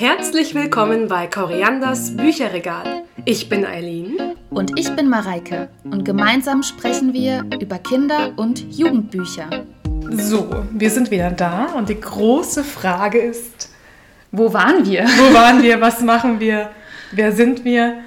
Herzlich 0.00 0.54
willkommen 0.54 1.08
bei 1.08 1.26
Korianders 1.26 2.16
Bücherregal. 2.16 3.02
Ich 3.24 3.48
bin 3.48 3.66
Eileen. 3.66 4.16
Und 4.48 4.78
ich 4.78 4.94
bin 4.94 5.08
Mareike. 5.08 5.70
Und 5.82 6.04
gemeinsam 6.04 6.62
sprechen 6.62 7.12
wir 7.12 7.44
über 7.60 7.80
Kinder- 7.80 8.30
und 8.36 8.60
Jugendbücher. 8.72 9.50
So, 10.10 10.64
wir 10.70 10.90
sind 10.90 11.10
wieder 11.10 11.32
da 11.32 11.72
und 11.72 11.88
die 11.88 12.00
große 12.00 12.62
Frage 12.62 13.18
ist, 13.18 13.74
wo 14.30 14.52
waren 14.52 14.86
wir? 14.86 15.02
Wo 15.02 15.34
waren 15.34 15.64
wir? 15.64 15.80
Was 15.80 16.00
machen 16.00 16.38
wir? 16.38 16.70
Wer 17.10 17.32
sind 17.32 17.64
wir? 17.64 17.98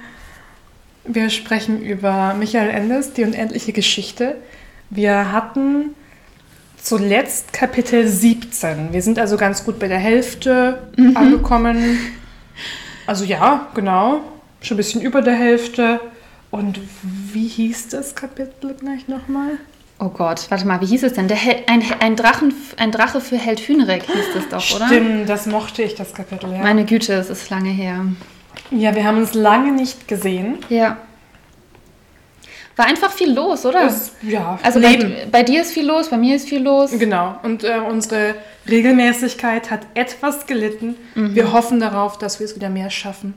Wir 1.04 1.28
sprechen 1.28 1.82
über 1.82 2.32
Michael 2.32 2.70
Endes, 2.70 3.12
die 3.12 3.24
unendliche 3.24 3.74
Geschichte. 3.74 4.36
Wir 4.88 5.30
hatten 5.30 5.94
zuletzt 6.82 7.52
Kapitel 7.52 8.06
17. 8.06 8.92
Wir 8.92 9.02
sind 9.02 9.18
also 9.18 9.36
ganz 9.36 9.64
gut 9.64 9.78
bei 9.78 9.88
der 9.88 9.98
Hälfte 9.98 10.82
mhm. 10.96 11.16
angekommen. 11.16 11.98
Also 13.06 13.24
ja, 13.24 13.68
genau. 13.74 14.20
Schon 14.60 14.74
ein 14.74 14.78
bisschen 14.78 15.00
über 15.00 15.22
der 15.22 15.34
Hälfte. 15.34 16.00
Und 16.50 16.80
wie 17.02 17.48
hieß 17.48 17.88
das 17.88 18.14
Kapitel 18.14 18.74
gleich 18.74 19.08
nochmal? 19.08 19.58
Oh 19.98 20.08
Gott, 20.08 20.46
warte 20.50 20.66
mal, 20.66 20.80
wie 20.80 20.86
hieß 20.86 21.04
es 21.04 21.12
denn? 21.12 21.28
Der 21.28 21.38
ein, 21.66 21.82
ein, 22.00 22.16
Drachen, 22.16 22.52
ein 22.76 22.90
Drache 22.90 23.20
für 23.20 23.38
Held 23.38 23.60
Hühnrek 23.60 24.02
hieß 24.02 24.26
das 24.34 24.48
doch, 24.48 24.76
oder? 24.76 24.86
Stimmt, 24.88 25.28
das 25.28 25.46
mochte 25.46 25.82
ich, 25.82 25.94
das 25.94 26.12
Kapitel, 26.12 26.52
ja. 26.52 26.58
Meine 26.58 26.84
Güte, 26.84 27.14
es 27.14 27.30
ist 27.30 27.50
lange 27.50 27.70
her. 27.70 28.04
Ja, 28.70 28.94
wir 28.94 29.04
haben 29.04 29.18
uns 29.18 29.34
lange 29.34 29.72
nicht 29.72 30.08
gesehen. 30.08 30.58
Ja. 30.68 30.96
War 32.76 32.86
einfach 32.86 33.12
viel 33.12 33.32
los, 33.32 33.66
oder? 33.66 33.86
Es, 33.86 34.12
ja, 34.22 34.58
also 34.62 34.80
bei, 34.80 35.26
bei, 35.30 35.42
dir 35.42 35.60
ist 35.60 35.72
viel 35.72 35.86
los, 35.86 36.08
bei 36.08 36.16
mir 36.16 36.36
ist 36.36 36.48
viel 36.48 36.62
los. 36.62 36.90
Genau. 36.98 37.36
Und 37.42 37.64
äh, 37.64 37.78
unsere 37.78 38.34
Regelmäßigkeit 38.68 39.70
hat 39.70 39.80
etwas 39.94 40.46
gelitten. 40.46 40.96
Mhm. 41.14 41.34
Wir 41.34 41.52
hoffen 41.52 41.80
darauf, 41.80 42.16
dass 42.16 42.40
wir 42.40 42.46
es 42.46 42.56
wieder 42.56 42.70
mehr 42.70 42.88
schaffen. 42.88 43.34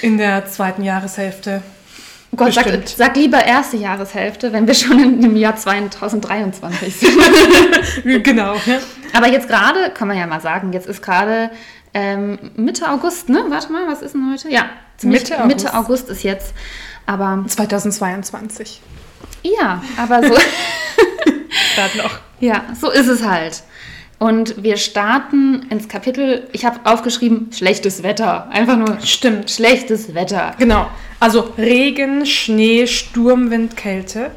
In 0.00 0.16
der 0.16 0.46
zweiten 0.46 0.82
Jahreshälfte. 0.82 1.62
Gott, 2.36 2.52
sag, 2.52 2.66
sag, 2.86 3.16
lieber 3.16 3.44
erste 3.44 3.78
Jahreshälfte, 3.78 4.52
wenn 4.52 4.66
wir 4.66 4.74
schon 4.74 4.98
in 5.00 5.20
dem 5.20 5.36
Jahr 5.36 5.56
2023 5.56 6.96
sind. 6.96 7.18
genau. 8.24 8.54
Ja. 8.66 8.78
Aber 9.14 9.28
jetzt 9.28 9.48
gerade, 9.48 9.90
kann 9.90 10.08
man 10.08 10.16
ja 10.16 10.26
mal 10.26 10.40
sagen, 10.40 10.72
jetzt 10.72 10.86
ist 10.86 11.02
gerade 11.02 11.50
ähm, 11.94 12.38
Mitte 12.54 12.90
August, 12.90 13.28
ne? 13.28 13.44
Warte 13.48 13.72
mal, 13.72 13.88
was 13.88 14.02
ist 14.02 14.14
denn 14.14 14.30
heute? 14.30 14.50
Ja, 14.50 14.66
Mitte 15.02 15.34
August. 15.36 15.46
Mitte 15.48 15.74
August 15.74 16.08
ist 16.10 16.22
jetzt. 16.22 16.54
Aber 17.06 17.44
2022. 17.46 18.82
Ja, 19.42 19.82
aber 19.96 20.22
so. 20.22 20.34
Gerade 21.74 21.98
noch. 21.98 22.18
Ja, 22.40 22.64
so 22.78 22.90
ist 22.90 23.08
es 23.08 23.24
halt. 23.24 23.62
Und 24.18 24.62
wir 24.64 24.76
starten 24.76 25.66
ins 25.70 25.88
Kapitel, 25.88 26.48
ich 26.52 26.64
habe 26.64 26.80
aufgeschrieben, 26.84 27.50
schlechtes 27.52 28.02
Wetter. 28.02 28.48
Einfach 28.50 28.76
nur 28.76 29.00
Stimmt. 29.00 29.50
schlechtes 29.50 30.12
Wetter. 30.14 30.54
Genau. 30.58 30.90
Also 31.20 31.52
Regen, 31.56 32.26
Schnee, 32.26 32.86
Sturm, 32.88 33.50
Wind, 33.50 33.76
Kälte. 33.76 34.32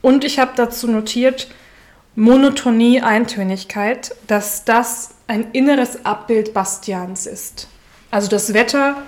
Und 0.00 0.24
ich 0.24 0.38
habe 0.38 0.52
dazu 0.54 0.88
notiert, 0.88 1.48
Monotonie, 2.14 3.00
Eintönigkeit, 3.00 4.14
dass 4.28 4.64
das 4.64 5.10
ein 5.26 5.48
inneres 5.52 6.04
Abbild 6.04 6.54
Bastians 6.54 7.26
ist. 7.26 7.68
Also 8.12 8.28
das 8.28 8.54
Wetter 8.54 9.02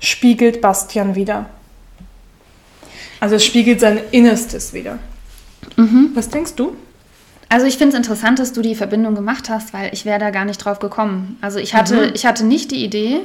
spiegelt 0.00 0.62
Bastian 0.62 1.14
wieder. 1.14 1.50
Also 3.20 3.36
es 3.36 3.44
spiegelt 3.44 3.80
sein 3.80 4.00
Innerstes 4.10 4.72
wieder. 4.72 4.98
Mhm. 5.76 6.10
Was 6.14 6.30
denkst 6.30 6.54
du? 6.56 6.74
Also 7.52 7.66
ich 7.66 7.76
finde 7.76 7.90
es 7.90 7.98
interessant, 7.98 8.38
dass 8.38 8.54
du 8.54 8.62
die 8.62 8.74
Verbindung 8.74 9.14
gemacht 9.14 9.50
hast, 9.50 9.74
weil 9.74 9.92
ich 9.92 10.06
wäre 10.06 10.18
da 10.18 10.30
gar 10.30 10.46
nicht 10.46 10.56
drauf 10.56 10.78
gekommen. 10.78 11.36
Also 11.42 11.58
ich 11.58 11.74
hatte, 11.74 12.06
mhm. 12.06 12.12
ich 12.14 12.24
hatte 12.24 12.46
nicht 12.46 12.70
die 12.70 12.82
Idee, 12.82 13.20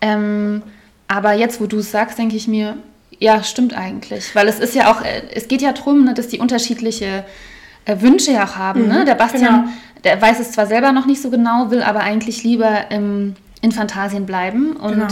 ähm, 0.00 0.64
aber 1.06 1.34
jetzt, 1.34 1.60
wo 1.60 1.66
du 1.66 1.78
es 1.78 1.92
sagst, 1.92 2.18
denke 2.18 2.34
ich 2.34 2.48
mir, 2.48 2.76
ja, 3.20 3.44
stimmt 3.44 3.72
eigentlich. 3.72 4.34
Weil 4.34 4.48
es 4.48 4.58
ist 4.58 4.74
ja 4.74 4.90
auch, 4.90 5.04
äh, 5.04 5.22
es 5.32 5.46
geht 5.46 5.62
ja 5.62 5.70
darum, 5.70 6.02
ne, 6.02 6.12
dass 6.12 6.26
die 6.26 6.40
unterschiedliche 6.40 7.22
äh, 7.84 8.00
Wünsche 8.00 8.32
ja 8.32 8.46
auch 8.46 8.56
haben. 8.56 8.80
Ne? 8.80 8.86
Mhm, 8.86 8.92
ne? 8.94 9.04
Der 9.04 9.14
Bastian, 9.14 9.62
genau. 9.62 9.72
der 10.02 10.20
weiß 10.20 10.40
es 10.40 10.50
zwar 10.50 10.66
selber 10.66 10.90
noch 10.90 11.06
nicht 11.06 11.22
so 11.22 11.30
genau, 11.30 11.70
will 11.70 11.84
aber 11.84 12.00
eigentlich 12.00 12.42
lieber 12.42 12.90
im 12.90 13.36
in 13.62 13.70
Fantasien 13.70 14.26
bleiben. 14.26 14.76
Und 14.76 14.94
genau. 14.94 15.06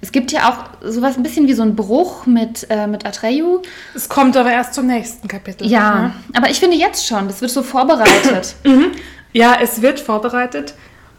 Es 0.00 0.12
gibt 0.12 0.32
ja 0.32 0.50
auch 0.50 0.88
sowas 0.88 1.16
ein 1.16 1.22
bisschen 1.22 1.48
wie 1.48 1.54
so 1.54 1.62
ein 1.62 1.74
Bruch 1.74 2.26
mit, 2.26 2.66
äh, 2.70 2.86
mit 2.86 3.06
Atreyu. 3.06 3.62
Es 3.94 4.08
kommt 4.08 4.36
aber 4.36 4.52
erst 4.52 4.74
zum 4.74 4.86
nächsten 4.86 5.26
Kapitel. 5.28 5.66
Ja, 5.66 5.94
ne? 5.94 6.12
aber 6.34 6.50
ich 6.50 6.60
finde 6.60 6.76
jetzt 6.76 7.06
schon, 7.06 7.28
das 7.28 7.40
wird 7.40 7.50
so 7.50 7.62
vorbereitet. 7.62 8.54
Mhm. 8.64 8.92
Ja, 9.32 9.58
es 9.60 9.82
wird 9.82 10.00
vorbereitet 10.00 10.74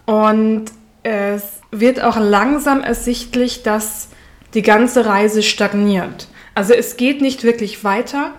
und 0.06 0.66
es 1.04 1.44
wird 1.72 2.02
auch 2.02 2.18
langsam 2.18 2.82
ersichtlich, 2.82 3.62
dass 3.62 4.08
die 4.56 4.64
ganze 4.64 5.06
Reise 5.06 5.44
stagniert. 5.44 6.28
Also 6.56 6.74
es 6.74 6.98
geht 6.98 7.22
nicht 7.22 7.44
wirklich 7.44 7.84
weiter, 7.84 8.32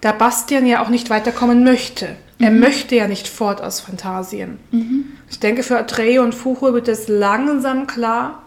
da 0.00 0.12
Bastian 0.12 0.66
ja 0.66 0.82
auch 0.82 0.88
nicht 0.88 1.10
weiterkommen 1.10 1.62
möchte. 1.64 2.16
Er 2.38 2.50
mhm. 2.50 2.60
möchte 2.60 2.96
ja 2.96 3.06
nicht 3.06 3.28
fort 3.28 3.62
aus 3.62 3.80
Fantasien. 3.80 4.58
Mhm. 4.70 5.04
Ich 5.30 5.38
denke, 5.38 5.62
für 5.62 5.78
Atreyu 5.78 6.22
und 6.22 6.34
Fuchur 6.34 6.74
wird 6.74 6.88
es 6.88 7.08
langsam 7.08 7.86
klar, 7.86 8.43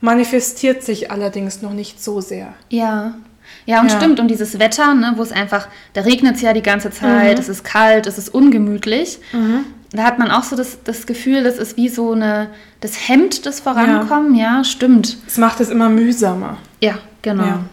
manifestiert 0.00 0.82
sich 0.82 1.10
allerdings 1.10 1.62
noch 1.62 1.72
nicht 1.72 2.02
so 2.02 2.20
sehr. 2.20 2.54
Ja. 2.70 3.14
Ja, 3.66 3.80
und 3.80 3.90
ja. 3.90 3.96
stimmt. 3.96 4.20
Und 4.20 4.28
dieses 4.28 4.58
Wetter, 4.58 4.94
ne, 4.94 5.14
wo 5.16 5.22
es 5.22 5.32
einfach, 5.32 5.68
da 5.94 6.02
regnet 6.02 6.36
es 6.36 6.42
ja 6.42 6.52
die 6.52 6.62
ganze 6.62 6.90
Zeit, 6.90 7.36
mhm. 7.36 7.40
es 7.40 7.48
ist 7.48 7.64
kalt, 7.64 8.06
es 8.06 8.18
ist 8.18 8.28
ungemütlich. 8.28 9.18
Mhm. 9.32 9.64
Da 9.92 10.04
hat 10.04 10.18
man 10.18 10.30
auch 10.30 10.42
so 10.42 10.54
das, 10.54 10.82
das 10.84 11.06
Gefühl, 11.06 11.42
das 11.42 11.56
ist 11.56 11.76
wie 11.76 11.88
so 11.88 12.12
eine, 12.12 12.48
das 12.80 13.08
hemmt 13.08 13.46
das 13.46 13.60
Vorankommen, 13.60 14.34
ja, 14.34 14.58
ja 14.58 14.64
stimmt. 14.64 15.16
Es 15.26 15.38
macht 15.38 15.60
es 15.60 15.70
immer 15.70 15.88
mühsamer. 15.88 16.58
Ja, 16.80 16.98
genau. 17.22 17.44
Ja. 17.44 17.64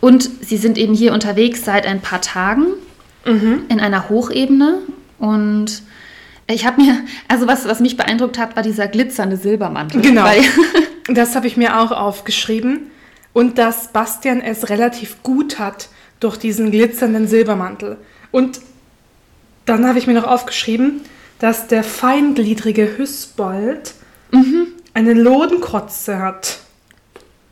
Und 0.00 0.30
sie 0.42 0.58
sind 0.58 0.78
eben 0.78 0.94
hier 0.94 1.12
unterwegs 1.12 1.64
seit 1.64 1.86
ein 1.86 2.00
paar 2.00 2.20
Tagen 2.20 2.66
mhm. 3.24 3.64
in 3.68 3.80
einer 3.80 4.08
Hochebene 4.08 4.78
und 5.18 5.82
ich 6.48 6.64
habe 6.64 6.80
mir, 6.80 7.00
also 7.26 7.48
was, 7.48 7.66
was 7.66 7.80
mich 7.80 7.96
beeindruckt 7.96 8.38
hat, 8.38 8.54
war 8.54 8.62
dieser 8.62 8.86
glitzernde 8.86 9.36
Silbermantel. 9.36 10.00
Genau. 10.00 10.24
Das 11.08 11.34
habe 11.36 11.46
ich 11.46 11.56
mir 11.56 11.78
auch 11.78 11.92
aufgeschrieben. 11.92 12.90
Und 13.32 13.58
dass 13.58 13.88
Bastian 13.88 14.40
es 14.40 14.70
relativ 14.70 15.22
gut 15.22 15.58
hat 15.58 15.88
durch 16.20 16.38
diesen 16.38 16.70
glitzernden 16.70 17.28
Silbermantel. 17.28 17.98
Und 18.30 18.60
dann 19.66 19.86
habe 19.86 19.98
ich 19.98 20.06
mir 20.06 20.14
noch 20.14 20.24
aufgeschrieben, 20.24 21.02
dass 21.38 21.66
der 21.66 21.84
feingliedrige 21.84 22.96
Hüsbold 22.96 23.92
mhm. 24.30 24.68
eine 24.94 25.12
Lodenkrotze 25.12 26.18
hat. 26.18 26.60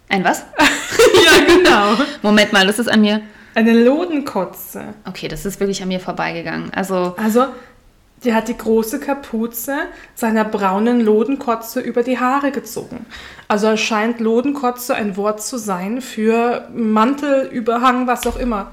Ein 0.08 0.24
was? 0.24 0.44
ja, 0.58 1.44
genau. 1.44 2.02
Moment 2.22 2.52
mal, 2.52 2.66
das 2.66 2.78
ist 2.78 2.88
an 2.88 3.02
mir. 3.02 3.20
Eine 3.54 3.84
Lodenkotze. 3.84 4.94
Okay, 5.04 5.28
das 5.28 5.44
ist 5.44 5.60
wirklich 5.60 5.82
an 5.82 5.88
mir 5.88 6.00
vorbeigegangen. 6.00 6.72
Also, 6.74 7.14
also 7.16 7.46
der 8.22 8.34
hat 8.34 8.48
die 8.48 8.56
große 8.56 9.00
Kapuze 9.00 9.76
seiner 10.14 10.44
braunen 10.44 11.00
Lodenkotze 11.00 11.80
über 11.80 12.02
die 12.02 12.18
Haare 12.18 12.52
gezogen. 12.52 13.06
Also 13.48 13.66
erscheint 13.66 14.20
Lodenkotze 14.20 14.94
ein 14.94 15.16
Wort 15.16 15.42
zu 15.42 15.58
sein 15.58 16.00
für 16.00 16.68
Mantel, 16.74 17.46
Überhang, 17.46 18.06
was 18.06 18.26
auch 18.26 18.36
immer. 18.36 18.72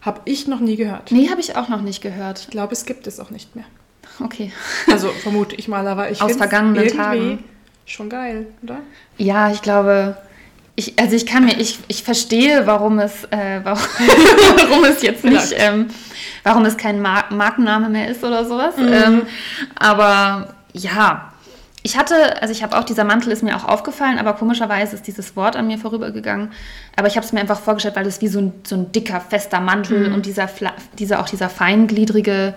Habe 0.00 0.20
ich 0.26 0.46
noch 0.46 0.60
nie 0.60 0.76
gehört. 0.76 1.10
Nee, 1.10 1.30
habe 1.30 1.40
ich 1.40 1.56
auch 1.56 1.68
noch 1.68 1.80
nicht 1.80 2.02
gehört. 2.02 2.40
Ich 2.40 2.48
glaube, 2.48 2.72
es 2.72 2.84
gibt 2.84 3.06
es 3.06 3.18
auch 3.18 3.30
nicht 3.30 3.56
mehr. 3.56 3.64
Okay. 4.20 4.52
Also 4.90 5.08
vermute 5.08 5.56
ich 5.56 5.66
mal, 5.66 5.86
aber 5.88 6.10
ich 6.10 6.20
Aus 6.20 6.36
vergangenen 6.36 6.88
Tagen. 6.88 7.42
Schon 7.86 8.08
geil, 8.08 8.46
oder? 8.62 8.78
Ja, 9.18 9.50
ich 9.50 9.60
glaube, 9.62 10.16
ich, 10.76 10.98
also 10.98 11.14
ich 11.14 11.26
kann 11.26 11.44
mir, 11.44 11.58
ich, 11.60 11.78
ich 11.88 12.02
verstehe, 12.02 12.66
warum 12.66 12.98
es, 12.98 13.24
äh, 13.30 13.60
warum, 13.62 13.80
warum 14.68 14.84
es 14.84 15.02
jetzt 15.02 15.24
nicht, 15.24 15.54
ähm, 15.56 15.86
warum 16.42 16.64
es 16.64 16.76
kein 16.76 17.00
Mar 17.00 17.26
Markenname 17.30 17.88
mehr 17.88 18.08
ist 18.08 18.24
oder 18.24 18.44
sowas. 18.44 18.76
Mhm. 18.76 18.92
Ähm, 18.92 19.22
aber 19.76 20.54
ja, 20.72 21.32
ich 21.86 21.98
hatte, 21.98 22.40
also 22.40 22.50
ich 22.50 22.62
habe 22.62 22.76
auch, 22.78 22.84
dieser 22.84 23.04
Mantel 23.04 23.30
ist 23.30 23.42
mir 23.42 23.54
auch 23.54 23.64
aufgefallen, 23.64 24.18
aber 24.18 24.32
komischerweise 24.32 24.96
ist 24.96 25.06
dieses 25.06 25.36
Wort 25.36 25.54
an 25.54 25.66
mir 25.66 25.78
vorübergegangen. 25.78 26.50
Aber 26.96 27.08
ich 27.08 27.16
habe 27.16 27.26
es 27.26 27.32
mir 27.32 27.40
einfach 27.40 27.60
vorgestellt, 27.60 27.94
weil 27.94 28.06
es 28.06 28.20
wie 28.22 28.28
so 28.28 28.40
ein, 28.40 28.52
so 28.64 28.74
ein 28.74 28.90
dicker, 28.90 29.20
fester 29.20 29.60
Mantel 29.60 30.08
mhm. 30.08 30.14
und 30.14 30.26
dieser, 30.26 30.48
dieser, 30.98 31.20
auch 31.20 31.28
dieser 31.28 31.50
feingliedrige, 31.50 32.54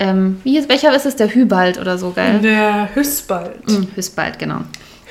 ähm, 0.00 0.40
wie 0.42 0.58
ist, 0.58 0.68
welcher 0.68 0.94
ist 0.94 1.06
es, 1.06 1.14
der 1.14 1.32
Hübald 1.32 1.78
oder 1.78 1.98
so, 1.98 2.10
gell? 2.10 2.40
Der 2.40 2.88
Hüsbald. 2.94 3.70
Mhm, 3.70 3.88
Hüsbald, 3.94 4.40
genau. 4.40 4.62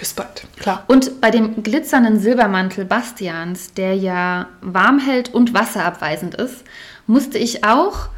Hüsbald, 0.04 0.44
klar. 0.60 0.84
Und 0.88 1.22
bei 1.22 1.32
dem 1.32 1.64
glitzernden 1.64 2.20
Silbermantel 2.20 2.84
Bastians, 2.84 3.74
der 3.74 3.96
ja 3.96 4.48
warm 4.62 5.00
hält 5.00 5.34
und 5.34 5.54
wasserabweisend 5.54 6.36
ist, 6.36 6.66
musste 7.08 7.38
ich 7.38 7.64
auch 7.64 8.10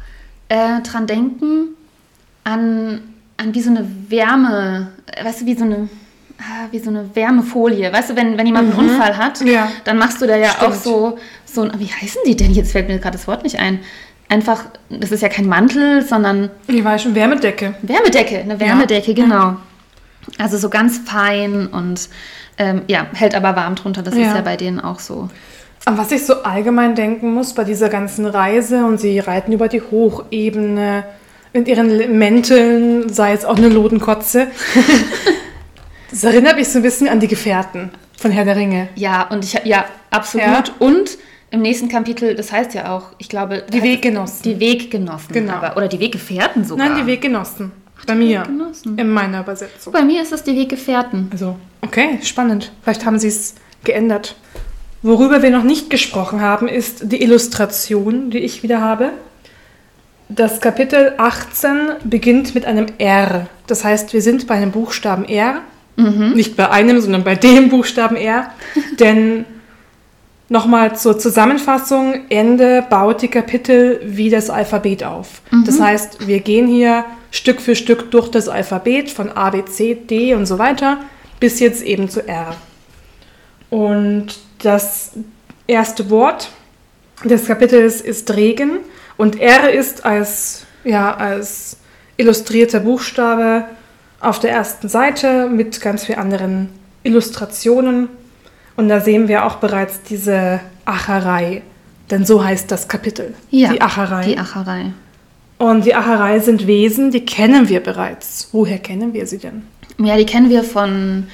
äh, 0.48 0.80
dran 0.82 1.06
denken, 1.06 1.76
an, 2.42 3.02
an 3.36 3.54
wie 3.54 3.60
so 3.60 3.70
eine 3.70 3.88
Wärme, 4.08 4.88
weißt 5.22 5.42
du, 5.42 5.46
wie 5.46 5.54
so 5.54 5.64
eine, 5.64 5.88
ah, 6.40 6.66
wie 6.72 6.80
so 6.80 6.90
eine 6.90 7.14
Wärmefolie. 7.14 7.92
Weißt 7.92 8.10
du, 8.10 8.16
wenn, 8.16 8.36
wenn 8.36 8.46
jemand 8.46 8.72
mhm. 8.72 8.80
einen 8.80 8.90
Unfall 8.90 9.16
hat, 9.16 9.40
ja. 9.42 9.70
dann 9.84 9.96
machst 9.96 10.20
du 10.20 10.26
da 10.26 10.36
ja 10.36 10.50
Stimmt. 10.50 10.72
auch 10.72 10.74
so, 10.74 11.18
so, 11.44 11.70
wie 11.78 11.86
heißen 11.86 12.22
die 12.26 12.36
denn? 12.36 12.52
Jetzt 12.52 12.72
fällt 12.72 12.88
mir 12.88 12.98
gerade 12.98 13.16
das 13.16 13.28
Wort 13.28 13.44
nicht 13.44 13.60
ein. 13.60 13.78
Einfach, 14.28 14.64
das 14.90 15.12
ist 15.12 15.22
ja 15.22 15.28
kein 15.28 15.46
Mantel, 15.46 16.02
sondern. 16.02 16.50
Ich 16.66 16.82
weiß 16.82 17.04
schon, 17.04 17.14
Wärmedecke. 17.14 17.74
Wärmedecke, 17.82 18.38
eine 18.38 18.58
Wärmedecke, 18.58 19.12
ja. 19.12 19.24
genau. 19.24 19.56
Also 20.38 20.58
so 20.58 20.68
ganz 20.68 20.98
fein 20.98 21.66
und 21.68 22.08
ähm, 22.58 22.82
ja, 22.88 23.06
hält 23.14 23.34
aber 23.34 23.56
warm 23.56 23.74
drunter. 23.74 24.02
Das 24.02 24.14
Ja. 24.14 24.28
ist 24.28 24.34
ja 24.34 24.40
bei 24.42 24.56
denen 24.56 24.80
auch 24.80 24.98
so. 24.98 25.28
An 25.84 25.98
was 25.98 26.10
ich 26.10 26.26
so 26.26 26.42
allgemein 26.42 26.94
denken 26.94 27.32
muss 27.32 27.52
bei 27.54 27.62
dieser 27.64 27.88
ganzen 27.88 28.26
Reise 28.26 28.84
und 28.84 28.98
sie 28.98 29.18
reiten 29.20 29.52
über 29.52 29.68
die 29.68 29.80
Hochebene 29.82 31.04
in 31.52 31.64
ihren 31.66 32.18
Mänteln, 32.18 33.08
sei 33.12 33.32
es 33.32 33.44
auch 33.44 33.56
eine 33.56 33.68
Lodenkotze. 33.68 34.48
das 36.10 36.24
erinnert 36.24 36.56
mich 36.56 36.68
so 36.68 36.78
ein 36.80 36.82
bisschen 36.82 37.08
an 37.08 37.20
die 37.20 37.28
Gefährten 37.28 37.90
von 38.16 38.30
Herr 38.30 38.44
der 38.44 38.56
Ringe. 38.56 38.88
Ja, 38.94 39.22
und 39.28 39.44
ich 39.44 39.54
ja, 39.64 39.84
absolut. 40.10 40.46
Ja. 40.46 40.64
Und 40.80 41.18
im 41.50 41.62
nächsten 41.62 41.88
Kapitel, 41.88 42.34
das 42.34 42.50
heißt 42.52 42.74
ja 42.74 42.94
auch, 42.94 43.12
ich 43.18 43.28
glaube, 43.28 43.64
Die 43.72 43.82
Weggenossen. 43.82 44.42
Die 44.42 44.60
Weggenossen. 44.60 45.32
Genau. 45.32 45.54
Aber, 45.54 45.76
oder 45.76 45.88
die 45.88 46.00
Weggefährten 46.00 46.64
sogar. 46.64 46.88
Nein, 46.88 46.98
die 46.98 47.06
Weggenossen. 47.06 47.72
Bei 48.06 48.14
mir. 48.14 48.40
Weggenossen. 48.40 48.98
In 48.98 49.10
meiner 49.10 49.40
Übersetzung. 49.40 49.92
Bei 49.92 50.02
mir 50.02 50.22
ist 50.22 50.32
es 50.32 50.42
die 50.42 50.56
Weggefährten. 50.56 51.28
Also, 51.32 51.56
okay, 51.82 52.18
spannend. 52.22 52.72
Vielleicht 52.82 53.04
haben 53.04 53.18
sie 53.18 53.28
es 53.28 53.54
geändert. 53.84 54.36
Worüber 55.02 55.42
wir 55.42 55.50
noch 55.50 55.62
nicht 55.62 55.90
gesprochen 55.90 56.40
haben, 56.40 56.68
ist 56.68 57.12
die 57.12 57.22
Illustration, 57.22 58.30
die 58.30 58.38
ich 58.38 58.62
wieder 58.62 58.80
habe. 58.80 59.10
Das 60.28 60.60
Kapitel 60.60 61.14
18 61.18 61.76
beginnt 62.04 62.54
mit 62.54 62.64
einem 62.64 62.86
R. 62.98 63.46
Das 63.66 63.84
heißt, 63.84 64.12
wir 64.12 64.22
sind 64.22 64.46
bei 64.46 64.54
einem 64.54 64.72
Buchstaben 64.72 65.24
R. 65.24 65.60
Nicht 65.96 66.56
bei 66.56 66.70
einem, 66.70 67.00
sondern 67.00 67.24
bei 67.24 67.36
dem 67.36 67.70
Buchstaben 67.70 68.16
R. 68.16 68.50
Denn 69.00 69.44
nochmal 70.48 70.96
zur 70.96 71.18
Zusammenfassung, 71.18 72.20
Ende 72.28 72.84
baut 72.88 73.22
die 73.22 73.28
Kapitel 73.28 74.00
wie 74.04 74.30
das 74.30 74.50
Alphabet 74.50 75.04
auf. 75.04 75.42
Das 75.64 75.80
heißt, 75.80 76.26
wir 76.26 76.40
gehen 76.40 76.66
hier 76.66 77.04
Stück 77.30 77.60
für 77.60 77.74
Stück 77.74 78.10
durch 78.10 78.30
das 78.30 78.48
Alphabet 78.48 79.10
von 79.10 79.30
A, 79.32 79.50
B, 79.50 79.64
C, 79.64 79.94
D 79.94 80.34
und 80.34 80.46
so 80.46 80.58
weiter 80.58 80.98
bis 81.40 81.60
jetzt 81.60 81.82
eben 81.82 82.08
zu 82.08 82.26
R. 82.26 82.56
Und 83.70 84.38
das 84.62 85.12
erste 85.66 86.10
Wort 86.10 86.50
des 87.24 87.46
Kapitels 87.46 88.00
ist 88.00 88.34
Regen 88.34 88.78
und 89.16 89.40
R 89.40 89.70
ist 89.70 90.04
als, 90.04 90.64
ja, 90.84 91.14
als 91.14 91.78
illustrierter 92.16 92.80
Buchstabe 92.80 93.64
auf 94.20 94.38
der 94.38 94.50
ersten 94.50 94.88
Seite 94.88 95.48
mit 95.48 95.80
ganz 95.80 96.04
vielen 96.04 96.18
anderen 96.18 96.68
Illustrationen. 97.02 98.08
Und 98.76 98.88
da 98.88 99.00
sehen 99.00 99.28
wir 99.28 99.44
auch 99.46 99.56
bereits 99.56 100.02
diese 100.02 100.60
Acherei, 100.84 101.62
denn 102.10 102.24
so 102.26 102.44
heißt 102.44 102.70
das 102.70 102.88
Kapitel. 102.88 103.34
Ja, 103.50 103.72
die 103.72 103.80
Acherei. 103.80 104.24
Die 104.26 104.38
Acherei. 104.38 104.92
und 105.58 105.84
die 105.86 105.94
Acherei 105.94 106.38
sind 106.40 106.66
Wesen, 106.66 107.10
die 107.10 107.24
kennen 107.24 107.68
wir 107.68 107.80
bereits. 107.80 108.48
Woher 108.52 108.78
kennen 108.78 109.12
wir 109.14 109.26
sie 109.26 109.38
denn? 109.38 109.62
Ja, 109.98 110.16
die 110.16 110.26
kennen 110.26 110.50
wir 110.50 110.62
von, 110.62 111.26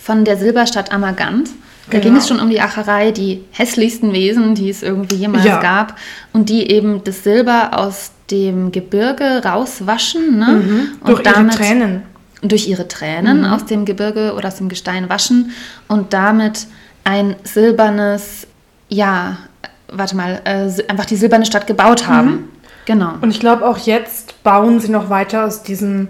von 0.00 0.24
der 0.24 0.36
Silberstadt 0.36 0.90
Amagant. 0.92 1.48
Da 1.90 1.92
Genau. 1.92 2.02
ging 2.04 2.16
es 2.16 2.28
schon 2.28 2.40
um 2.40 2.50
die 2.50 2.60
Acherei, 2.60 3.12
die 3.12 3.44
hässlichsten 3.52 4.12
Wesen, 4.12 4.54
die 4.54 4.68
es 4.68 4.82
irgendwie 4.82 5.14
jemals 5.16 5.44
Ja. 5.46 5.60
gab. 5.62 5.96
Und 6.34 6.48
die 6.50 6.70
eben 6.70 7.02
das 7.04 7.22
Silber 7.24 7.70
aus 7.78 8.10
dem 8.30 8.72
Gebirge 8.72 9.42
rauswaschen. 9.44 10.38
Ne? 10.38 10.46
Mhm. 10.46 10.88
Durch 11.06 11.20
ihre 11.24 11.46
Tränen. 11.48 12.02
Mhm. 12.42 12.48
Durch 12.48 12.68
ihre 12.68 12.88
Tränen 12.88 13.44
aus 13.46 13.64
dem 13.64 13.84
Gebirge 13.86 14.34
oder 14.36 14.48
aus 14.48 14.56
dem 14.56 14.68
Gestein 14.68 15.08
waschen. 15.08 15.52
Und 15.86 16.12
damit 16.12 16.66
ein 17.08 17.36
silbernes, 17.42 18.46
ja, 18.90 19.38
warte 19.90 20.14
mal, 20.14 20.42
äh, 20.44 20.70
einfach 20.88 21.06
die 21.06 21.16
silberne 21.16 21.46
Stadt 21.46 21.66
gebaut 21.66 22.06
haben. 22.06 22.50
Genau. 22.84 23.14
Und 23.22 23.30
ich 23.30 23.40
glaube, 23.40 23.66
auch 23.66 23.78
jetzt 23.78 24.42
bauen 24.42 24.78
sie 24.78 24.90
noch 24.90 25.08
weiter 25.08 25.44
aus 25.44 25.62
diesem 25.62 26.08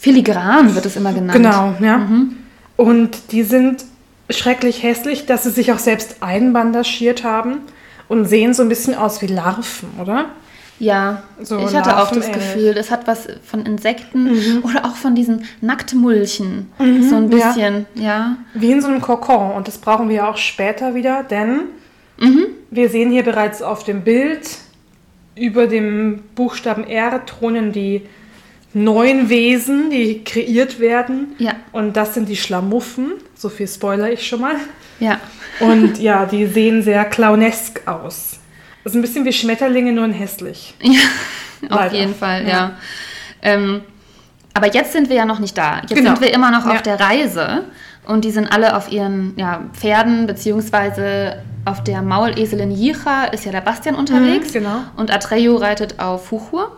Filigran 0.00 0.74
wird 0.74 0.86
es 0.86 0.96
immer 0.96 1.12
genannt. 1.12 1.32
Genau, 1.32 1.74
ja. 1.80 1.98
Mhm. 1.98 2.36
Und 2.76 3.32
die 3.32 3.42
sind 3.42 3.84
schrecklich 4.30 4.82
hässlich, 4.82 5.26
dass 5.26 5.42
sie 5.44 5.50
sich 5.50 5.72
auch 5.72 5.78
selbst 5.78 6.16
einbandagiert 6.20 7.24
haben 7.24 7.58
und 8.08 8.24
sehen 8.26 8.54
so 8.54 8.62
ein 8.62 8.68
bisschen 8.68 8.94
aus 8.94 9.20
wie 9.20 9.26
Larven, 9.26 9.88
oder? 10.00 10.26
Ja, 10.78 11.22
So 11.40 11.58
ich 11.58 11.74
hatte 11.74 11.96
auch 11.96 12.10
das. 12.10 12.30
Gefühl, 12.30 12.74
das 12.74 12.90
hat 12.90 13.06
was 13.06 13.28
von 13.44 13.64
Insekten 13.64 14.62
oder 14.62 14.84
auch 14.84 14.96
von 14.96 15.14
diesen 15.14 15.44
Nacktmulchen. 15.60 16.70
so 16.78 17.16
ein 17.16 17.30
ja. 17.30 17.48
bisschen, 17.48 17.86
ja. 17.94 18.36
Wie 18.54 18.72
in 18.72 18.82
so 18.82 18.88
einem 18.88 19.00
Kokon. 19.00 19.52
Und 19.52 19.68
das 19.68 19.78
brauchen 19.78 20.08
wir 20.08 20.28
auch 20.28 20.36
später 20.36 20.94
wieder, 20.94 21.22
denn 21.22 21.60
wir 22.70 22.88
sehen 22.88 23.10
hier 23.10 23.22
bereits 23.22 23.62
auf 23.62 23.84
dem 23.84 24.02
Bild 24.02 24.48
über 25.34 25.66
dem 25.66 26.22
Buchstaben 26.34 26.84
R 26.84 27.24
thronen 27.26 27.72
die 27.72 28.02
neuen 28.72 29.28
Wesen, 29.28 29.90
die 29.90 30.24
kreiert 30.24 30.80
werden. 30.80 31.34
Ja. 31.38 31.54
Und 31.72 31.96
das 31.96 32.14
sind 32.14 32.28
die 32.28 32.36
Schlamuffen. 32.36 33.12
So 33.34 33.48
viel 33.48 33.68
spoiler 33.68 34.10
ich 34.10 34.26
schon 34.26 34.40
mal. 34.40 34.56
Ja, 34.98 35.20
Und 35.60 35.98
ja, 35.98 36.26
die 36.26 36.46
sehen 36.46 36.82
sehr 36.82 37.04
clownesk 37.04 37.82
aus. 37.86 38.38
Das 38.86 38.92
ist 38.92 38.98
ein 39.00 39.02
bisschen 39.02 39.24
wie 39.24 39.32
Schmetterlinge, 39.32 39.92
nur 39.92 40.04
in 40.04 40.12
hässlich. 40.12 40.72
ja 40.80 41.76
auf 41.86 41.92
jeden 41.92 42.14
Fall, 42.14 42.42
ja. 42.44 42.48
Ja. 42.48 42.72
Ähm, 43.42 43.80
aber 44.54 44.72
jetzt 44.72 44.92
sind 44.92 45.08
wir 45.08 45.16
ja 45.16 45.24
noch 45.24 45.40
nicht 45.40 45.58
da. 45.58 45.78
Jetzt 45.80 45.92
Genau. 45.92 46.10
sind 46.10 46.20
wir 46.20 46.32
immer 46.32 46.52
noch 46.52 46.64
Ja. 46.66 46.74
auf 46.74 46.82
der 46.82 47.00
Reise. 47.00 47.64
Und 48.06 48.24
die 48.24 48.30
sind 48.30 48.46
alle 48.52 48.76
auf 48.76 48.92
ihren 48.92 49.32
ja, 49.36 49.62
Pferden, 49.72 50.28
beziehungsweise 50.28 51.42
auf 51.64 51.82
der 51.82 52.00
Mauleselin 52.00 52.70
Jicha 52.70 53.24
ist 53.24 53.44
ja 53.44 53.50
der 53.50 53.60
Bastian 53.60 53.96
unterwegs. 53.96 54.50
Mhm, 54.50 54.52
genau. 54.52 54.76
Und 54.96 55.12
Atreyu 55.12 55.56
reitet 55.56 55.98
auf 55.98 56.28
Fuchur. 56.28 56.70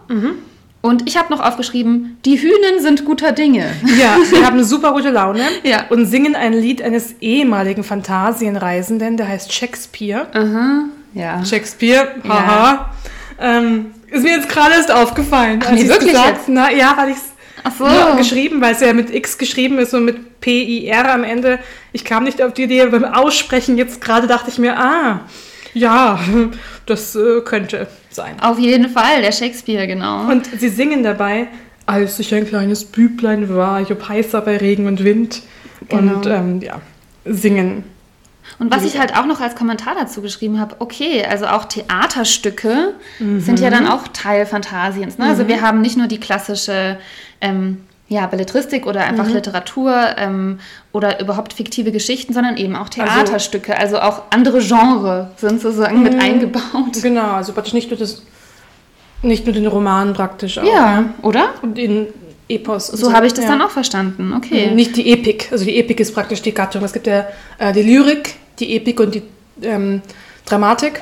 Und 0.81 1.07
ich 1.07 1.19
habe 1.19 1.31
noch 1.31 1.41
aufgeschrieben, 1.41 2.17
die 2.25 2.41
Hühnen 2.41 2.81
sind 2.81 3.05
guter 3.05 3.33
Dinge. 3.33 3.67
Ja, 4.01 4.17
wir 4.31 4.47
haben 4.47 4.55
eine 4.55 4.65
super 4.65 4.93
gute 4.93 5.11
Laune 5.11 5.43
Ja. 5.63 5.85
und 5.91 6.07
singen 6.07 6.35
ein 6.37 6.55
Lied 6.55 6.81
eines 6.81 7.17
ehemaligen 7.21 7.85
Phantasienreisenden, 7.85 9.19
der 9.19 9.29
heißt 9.29 9.53
Shakespeare. 9.53 10.27
Aha, 10.33 10.85
ja. 11.15 11.45
Shakespeare, 11.45 12.09
haha. 12.29 12.91
Ähm, 13.41 13.87
ist 14.11 14.23
mir 14.23 14.37
jetzt 14.37 14.49
gerade 14.49 14.75
erst 14.75 14.91
aufgefallen. 14.91 15.63
als 15.63 15.81
nee, 15.83 15.89
wirklich 15.89 16.13
gesagt, 16.13 16.29
jetzt? 16.29 16.49
Na, 16.49 16.73
ja, 16.73 16.95
weil 16.97 17.11
ich 17.11 17.17
es 17.17 17.33
Ach 17.65 17.73
so. 17.77 18.17
geschrieben, 18.17 18.61
weil 18.61 18.75
es 18.75 18.81
ja 18.81 18.93
mit 18.93 19.15
X 19.15 19.39
geschrieben 19.39 19.79
ist 19.79 19.95
und 19.95 20.05
mit 20.05 20.41
P-I-R 20.41 21.13
am 21.13 21.25
Ende. 21.25 21.59
Ich 21.93 22.05
kam 22.05 22.25
nicht 22.25 22.43
auf 22.43 22.55
die 22.55 22.65
Idee, 22.65 22.87
beim 22.87 23.05
Aussprechen 23.05 23.77
jetzt 23.77 24.01
gerade 24.01 24.27
dachte 24.27 24.51
ich 24.51 24.59
mir, 24.59 24.79
ah, 24.79 25.21
ja, 25.75 26.19
das 26.87 27.15
äh, 27.17 27.41
könnte 27.43 27.89
sein. 28.11 28.41
Auf 28.41 28.59
jeden 28.59 28.89
Fall, 28.89 29.23
der 29.23 29.33
Shakespeare, 29.33 29.87
genau. 29.87 30.31
Und 30.31 30.49
sie 30.59 30.69
singen 30.69 31.03
dabei, 31.03 31.49
als 31.87 32.19
ich 32.19 32.35
ein 32.35 32.47
kleines 32.47 32.85
Büblein 32.85 33.55
war, 33.55 33.81
ich 33.81 33.91
ob 33.91 34.09
heißer 34.09 34.41
bei 34.41 34.57
Regen 34.57 34.87
und 34.87 35.05
Wind. 35.05 35.43
Genau. 35.89 36.15
Und 36.17 36.27
ähm, 36.27 36.61
ja, 36.61 36.81
singen. 37.25 37.85
Und 38.59 38.75
was 38.75 38.85
ich 38.85 38.99
halt 38.99 39.17
auch 39.17 39.27
noch 39.27 39.41
als 39.41 39.55
Kommentar 39.55 39.95
dazu 39.95 40.21
geschrieben 40.21 40.59
habe, 40.59 40.77
okay, 40.81 41.25
also 41.25 41.47
auch 41.47 41.67
Theaterstücke 41.67 42.95
sind 43.39 43.61
ja 43.61 43.71
dann 43.71 43.87
auch 43.87 44.09
Teil 44.09 44.47
Phantasiens. 44.47 45.17
Ne? 45.17 45.27
Also 45.27 45.47
wir 45.47 45.63
haben 45.63 45.81
nicht 45.81 45.97
nur 45.97 46.09
die 46.09 46.19
klassische 46.19 46.99
ähm, 47.41 47.79
ja, 48.09 48.27
Belletristik 48.27 48.87
oder 48.87 49.05
einfach 49.05 49.29
Literatur 49.29 49.95
ähm, 50.17 50.61
oder 50.93 51.21
überhaupt 51.21 51.53
fiktive 51.53 51.93
Geschichten, 51.93 52.33
sondern 52.33 52.57
eben 52.57 52.75
auch 52.75 52.89
Theaterstücke. 52.89 53.77
Also, 53.77 54.01
auch 54.01 54.23
andere 54.31 54.61
Genre 54.61 55.31
sind 55.37 55.61
sozusagen 55.61 56.03
mit 56.03 56.19
eingebaut. 56.21 57.03
Genau, 57.03 57.33
also 57.33 57.53
praktisch 57.53 57.75
nicht 57.75 57.91
nur, 57.91 57.99
das, 57.99 58.23
nicht 59.23 59.45
nur 59.45 59.55
den 59.55 59.67
Roman 59.67 60.15
praktisch 60.15 60.59
auch. 60.59 60.65
Ja, 60.65 61.05
oder? 61.21 61.51
Und 61.61 61.77
den 61.77 62.07
Epos. 62.49 62.89
und 62.89 62.99
So 62.99 63.13
habe 63.13 63.27
ich 63.27 63.35
das 63.35 63.45
ja. 63.45 63.51
dann 63.51 63.61
auch 63.61 63.71
verstanden. 63.71 64.33
Okay. 64.35 64.71
Nicht 64.71 64.97
die 64.97 65.13
Epik. 65.13 65.49
Also 65.53 65.67
die 65.67 65.79
Epik 65.79 66.01
ist 66.01 66.15
praktisch 66.15 66.41
die 66.41 66.55
Gattung. 66.55 66.83
Es 66.83 66.95
gibt 66.95 67.07
ja 67.07 67.27
äh, 67.59 67.75
die 67.75 67.83
Lyrik, 67.83 68.37
die 68.61 68.75
Epik 68.77 69.01
und 69.01 69.15
die 69.15 69.23
ähm, 69.63 70.03
Dramatik. 70.47 71.01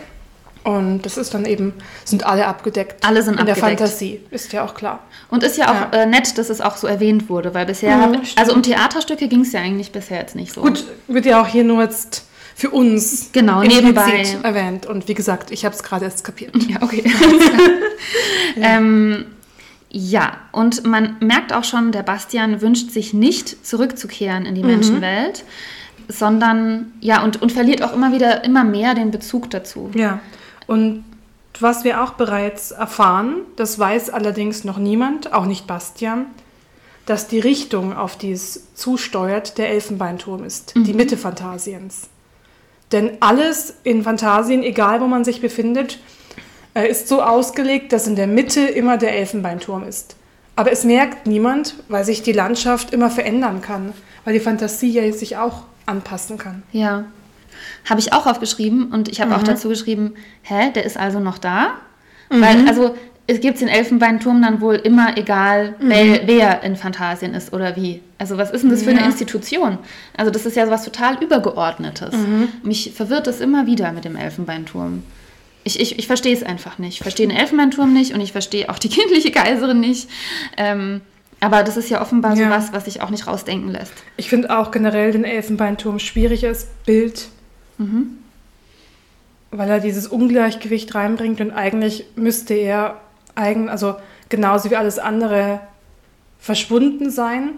Und 0.64 1.02
das 1.02 1.16
ist 1.16 1.32
dann 1.32 1.44
eben, 1.44 1.74
sind 2.04 2.26
alle 2.26 2.46
abgedeckt. 2.46 3.06
Alle 3.06 3.22
sind 3.22 3.38
In 3.38 3.46
der 3.46 3.54
abgedeckt. 3.54 3.78
Fantasie, 3.80 4.20
ist 4.32 4.52
ja 4.52 4.64
auch 4.64 4.74
klar. 4.74 4.98
Und 5.30 5.44
ist 5.44 5.56
ja 5.56 5.66
auch 5.70 5.92
Ja. 5.94 6.02
Äh, 6.02 6.06
nett, 6.06 6.36
dass 6.38 6.50
es 6.50 6.60
auch 6.60 6.76
so 6.76 6.88
erwähnt 6.88 7.28
wurde, 7.28 7.54
weil 7.54 7.66
bisher, 7.66 7.96
Mhm, 7.96 8.14
stimmt. 8.24 8.32
also 8.38 8.52
um 8.52 8.64
Theaterstücke 8.64 9.28
ging 9.28 9.42
es 9.42 9.52
ja 9.52 9.60
eigentlich 9.60 9.92
bisher 9.92 10.18
jetzt 10.18 10.34
nicht 10.34 10.52
so. 10.52 10.62
Gut, 10.62 10.84
wird 11.06 11.24
ja 11.24 11.40
auch 11.40 11.46
hier 11.46 11.62
nur 11.62 11.82
jetzt 11.84 12.24
für 12.56 12.70
uns 12.70 13.30
Genau, 13.32 13.62
nebenbei. 13.62 14.24
erwähnt. 14.42 14.86
Und 14.86 15.06
wie 15.06 15.14
gesagt, 15.14 15.52
ich 15.52 15.64
habe 15.64 15.72
es 15.74 15.84
gerade 15.84 16.04
erst 16.06 16.24
kapiert. 16.24 16.52
Ja, 16.68 16.82
okay. 16.82 17.04
ähm, 18.60 19.26
ja, 19.90 20.32
und 20.52 20.84
man 20.84 21.16
merkt 21.20 21.52
auch 21.52 21.64
schon, 21.64 21.92
der 21.92 22.02
Bastian 22.02 22.60
wünscht 22.60 22.90
sich 22.90 23.14
nicht 23.14 23.64
zurückzukehren 23.64 24.44
in 24.46 24.54
die 24.54 24.62
Menschenwelt, 24.64 25.44
sondern 26.08 26.92
ja, 27.00 27.22
und, 27.22 27.42
und 27.42 27.52
verliert 27.52 27.82
auch 27.82 27.92
immer 27.92 28.12
wieder 28.12 28.44
immer 28.44 28.64
mehr 28.64 28.94
den 28.94 29.10
Bezug 29.10 29.50
dazu. 29.50 29.90
Ja, 29.94 30.20
und 30.66 31.04
was 31.58 31.84
wir 31.84 32.02
auch 32.02 32.12
bereits 32.12 32.70
erfahren, 32.70 33.36
das 33.56 33.78
weiß 33.78 34.10
allerdings 34.10 34.64
noch 34.64 34.78
niemand, 34.78 35.32
auch 35.32 35.46
nicht 35.46 35.66
Bastian, 35.66 36.26
dass 37.06 37.28
die 37.28 37.38
Richtung, 37.38 37.96
auf 37.96 38.16
die 38.16 38.32
es 38.32 38.74
zusteuert, 38.74 39.58
der 39.58 39.70
Elfenbeinturm 39.70 40.44
ist, 40.44 40.74
die 40.76 40.92
Mitte 40.92 41.16
Phantasiens. 41.16 42.08
Denn 42.92 43.18
alles 43.20 43.74
in 43.84 44.02
Phantasien, 44.02 44.62
egal 44.62 45.00
wo 45.00 45.06
man 45.06 45.24
sich 45.24 45.40
befindet, 45.40 45.98
äh, 46.74 46.88
ist 46.88 47.08
so 47.08 47.22
ausgelegt, 47.22 47.92
dass 47.92 48.06
in 48.06 48.16
der 48.16 48.26
Mitte 48.26 48.60
immer 48.60 48.96
der 48.96 49.16
Elfenbeinturm 49.16 49.82
ist. 49.84 50.16
Aber 50.56 50.72
es 50.72 50.84
merkt 50.84 51.26
niemand, 51.26 51.74
weil 51.88 52.04
sich 52.04 52.22
die 52.22 52.32
Landschaft 52.32 52.92
immer 52.92 53.10
verändern 53.10 53.60
kann, 53.60 53.92
weil 54.24 54.34
die 54.34 54.40
Fantasie 54.40 54.90
ja 54.90 55.12
sich 55.12 55.36
auch 55.36 55.62
anpassen 55.86 56.38
kann. 56.38 56.62
Ja. 56.72 57.04
Habe 57.88 58.00
ich 58.00 58.12
auch 58.12 58.26
aufgeschrieben 58.26 58.92
und 58.92 59.08
ich 59.08 59.20
habe 59.20 59.34
auch 59.34 59.42
dazu 59.42 59.68
geschrieben, 59.68 60.14
hä, 60.42 60.70
der 60.74 60.84
ist 60.84 60.96
also 60.98 61.20
noch 61.20 61.38
da? 61.38 61.70
Weil, 62.28 62.68
also, 62.68 62.94
es 63.28 63.40
gibt 63.40 63.60
den 63.60 63.68
Elfenbeinturm 63.68 64.42
dann 64.42 64.60
wohl 64.60 64.74
immer 64.74 65.16
egal, 65.16 65.74
wer, 65.80 66.26
wer 66.26 66.62
in 66.62 66.76
Phantasien 66.76 67.34
ist 67.34 67.52
oder 67.52 67.74
wie. 67.76 68.00
Also, 68.18 68.36
was 68.36 68.50
ist 68.50 68.62
denn 68.62 68.70
das 68.70 68.82
für 68.82 68.90
eine 68.90 69.00
Ja. 69.00 69.06
Institution? 69.06 69.78
Also, 70.16 70.30
das 70.30 70.44
ist 70.44 70.56
ja 70.56 70.68
was 70.70 70.84
total 70.84 71.22
Übergeordnetes. 71.22 72.14
Mich 72.62 72.92
verwirrt 72.94 73.26
das 73.26 73.40
immer 73.40 73.66
wieder 73.66 73.92
mit 73.92 74.04
dem 74.04 74.16
Elfenbeinturm. 74.16 75.02
Ich, 75.64 75.80
ich, 75.80 75.98
ich 75.98 76.06
verstehe 76.06 76.34
es 76.34 76.42
einfach 76.42 76.78
nicht. 76.78 76.94
Ich 76.94 77.00
verstehe 77.00 77.26
den 77.26 77.36
Elfenbeinturm 77.36 77.92
nicht 77.92 78.12
und 78.12 78.20
ich 78.20 78.32
verstehe 78.32 78.68
auch 78.68 78.78
die 78.78 78.88
kindliche 78.88 79.30
Kaiserin 79.32 79.80
nicht. 79.80 80.08
Ähm, 80.56 81.00
aber 81.40 81.62
das 81.62 81.76
ist 81.76 81.90
ja 81.90 82.00
offenbar 82.00 82.36
Ja. 82.36 82.44
so 82.44 82.50
was, 82.50 82.72
was 82.72 82.84
sich 82.86 83.02
auch 83.02 83.10
nicht 83.10 83.26
rausdenken 83.26 83.70
lässt. 83.70 83.92
Ich 84.16 84.28
finde 84.28 84.56
auch 84.56 84.70
generell 84.70 85.12
den 85.12 85.24
Elfenbeinturm 85.24 85.98
schwierig 85.98 86.46
als 86.46 86.66
Bild, 86.86 87.28
weil 89.50 89.68
er 89.70 89.80
dieses 89.80 90.06
Ungleichgewicht 90.08 90.94
reinbringt 90.94 91.40
und 91.40 91.50
eigentlich 91.52 92.06
müsste 92.16 92.54
er 92.54 93.00
eigen, 93.34 93.68
also 93.68 93.96
genauso 94.28 94.70
wie 94.70 94.76
alles 94.76 94.98
andere 94.98 95.60
verschwunden 96.38 97.10
sein. 97.10 97.50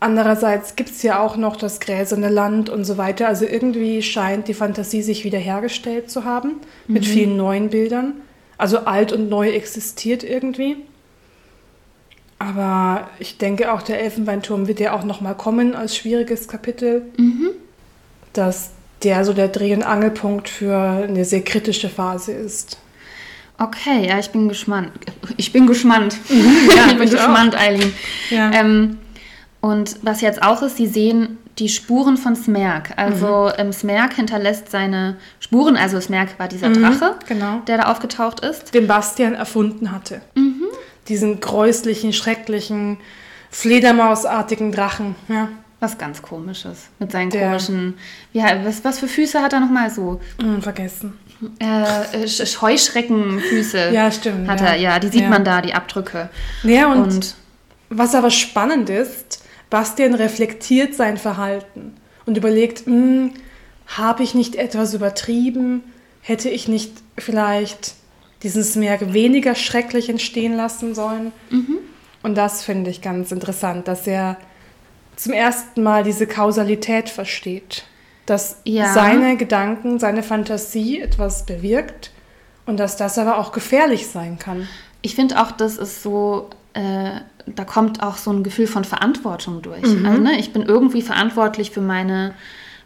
Andererseits 0.00 0.76
gibt 0.76 0.90
es 0.90 1.02
ja 1.02 1.18
auch 1.20 1.36
noch 1.36 1.56
das 1.56 1.80
gräserne 1.80 2.28
Land 2.28 2.68
und 2.68 2.84
so 2.84 2.98
weiter. 2.98 3.26
Also 3.26 3.46
irgendwie 3.46 4.02
scheint 4.02 4.48
die 4.48 4.54
Fantasie 4.54 5.02
sich 5.02 5.24
wiederhergestellt 5.24 6.10
zu 6.10 6.24
haben 6.24 6.60
mit 6.86 7.06
vielen 7.06 7.36
neuen 7.36 7.70
Bildern. 7.70 8.14
Also 8.58 8.80
alt 8.80 9.12
und 9.12 9.28
neu 9.28 9.48
existiert 9.50 10.22
irgendwie. 10.22 10.76
Aber 12.48 13.08
ich 13.18 13.38
denke 13.38 13.72
auch, 13.72 13.82
der 13.82 14.00
Elfenbeinturm 14.02 14.66
wird 14.66 14.80
ja 14.80 14.92
auch 14.92 15.04
nochmal 15.04 15.34
kommen 15.36 15.74
als 15.74 15.96
schwieriges 15.96 16.48
Kapitel. 16.48 17.02
Dass 18.32 18.70
der 19.02 19.24
so 19.24 19.32
der 19.32 19.48
Dreh- 19.48 19.74
und 19.74 19.82
Angelpunkt 19.82 20.48
für 20.48 20.76
eine 20.78 21.24
sehr 21.24 21.42
kritische 21.42 21.88
Phase 21.88 22.32
ist. 22.32 22.78
Okay, 23.58 24.08
ja, 24.08 24.18
ich 24.18 24.30
bin 24.30 24.48
gespannt. 24.48 24.90
Ich 25.36 25.52
bin 25.52 25.66
gespannt. 25.66 26.16
Ja, 26.76 26.86
ich 26.90 26.98
bin 26.98 27.08
gespannt, 27.10 27.54
Eileen. 27.56 27.92
Ja. 28.30 28.50
Ähm, 28.52 28.98
und 29.60 29.96
was 30.02 30.20
jetzt 30.20 30.42
auch 30.42 30.62
ist, 30.62 30.76
sie 30.76 30.86
sehen 30.88 31.38
die 31.60 31.68
Spuren 31.68 32.16
von 32.16 32.34
Smerk. 32.34 32.90
Also 32.96 33.46
Mhm. 33.54 33.66
ähm, 33.66 33.72
Smerk 33.72 34.14
hinterlässt 34.14 34.70
seine 34.72 35.16
Spuren. 35.38 35.76
Also 35.76 36.00
Smerk 36.00 36.36
war 36.40 36.48
dieser 36.48 36.70
Drache, 36.70 37.14
genau. 37.28 37.60
der 37.68 37.76
da 37.78 37.84
aufgetaucht 37.92 38.40
ist. 38.40 38.74
Den 38.74 38.88
Bastian 38.88 39.34
erfunden 39.34 39.92
hatte. 39.92 40.20
Diesen 41.08 41.40
gräuslichen, 41.40 42.12
schrecklichen, 42.12 42.98
Fledermausartigen 43.50 44.72
Drachen. 44.72 45.14
Ja. 45.28 45.48
Was 45.80 45.98
ganz 45.98 46.22
komisches. 46.22 46.84
Mit 46.98 47.12
seinen 47.12 47.30
Der- 47.30 47.46
komischen. 47.48 47.94
Ja, 48.32 48.64
was, 48.64 48.84
was 48.84 48.98
für 48.98 49.08
Füße 49.08 49.42
hat 49.42 49.52
er 49.52 49.60
nochmal 49.60 49.90
so? 49.90 50.20
Hm, 50.40 50.62
vergessen. 50.62 51.18
Äh, 51.58 52.24
Sch- 52.24 52.60
Heuschreckenfüße. 52.62 53.90
Ja, 53.92 54.10
stimmt, 54.10 54.48
Hat 54.48 54.60
ja. 54.60 54.66
er, 54.68 54.76
ja, 54.76 54.98
die 54.98 55.08
sieht 55.08 55.22
Ja. 55.22 55.28
man 55.28 55.44
da, 55.44 55.60
die 55.60 55.74
Abdrücke. 55.74 56.30
Ja, 56.62 56.90
und, 56.92 57.00
Und 57.02 57.34
was 57.90 58.14
aber 58.14 58.30
spannend 58.30 58.88
ist, 58.90 59.42
Bastian 59.70 60.14
reflektiert 60.14 60.94
sein 60.94 61.16
Verhalten 61.18 61.94
und 62.26 62.36
überlegt, 62.38 62.86
hm, 62.86 63.32
habe 63.86 64.22
ich 64.22 64.34
nicht 64.34 64.56
etwas 64.56 64.94
übertrieben? 64.94 65.82
Hätte 66.22 66.48
ich 66.48 66.68
nicht 66.68 66.92
vielleicht 67.18 67.94
diesen 68.44 68.62
Smerk 68.62 69.12
weniger 69.12 69.54
schrecklich 69.54 70.08
entstehen 70.08 70.54
lassen 70.56 70.94
sollen? 70.94 71.32
Und 72.22 72.36
das 72.36 72.62
finde 72.62 72.90
ich 72.90 73.02
ganz 73.02 73.32
interessant, 73.32 73.88
dass 73.88 74.06
er 74.06 74.36
zum 75.16 75.32
ersten 75.32 75.82
Mal 75.82 76.04
diese 76.04 76.26
Kausalität 76.26 77.08
versteht. 77.08 77.84
Dass 78.26 78.58
Ja. 78.64 78.92
seine 78.92 79.36
Gedanken, 79.36 79.98
seine 79.98 80.22
Fantasie 80.22 81.00
etwas 81.00 81.44
bewirkt 81.46 82.10
und 82.66 82.78
dass 82.78 82.96
das 82.96 83.18
aber 83.18 83.38
auch 83.38 83.52
gefährlich 83.52 84.06
sein 84.06 84.38
kann. 84.38 84.66
Ich 85.02 85.14
finde 85.14 85.40
auch, 85.42 85.52
das 85.52 85.76
ist 85.76 86.02
so, 86.02 86.48
äh, 86.72 87.20
da 87.46 87.64
kommt 87.64 88.02
auch 88.02 88.16
so 88.16 88.30
ein 88.32 88.42
Gefühl 88.42 88.66
von 88.66 88.84
Verantwortung 88.84 89.60
durch. 89.60 89.82
Mhm. 89.86 90.06
Also, 90.06 90.20
ne, 90.22 90.38
ich 90.38 90.52
bin 90.52 90.62
irgendwie 90.62 91.02
verantwortlich 91.02 91.70
für 91.70 91.82
meine, 91.82 92.34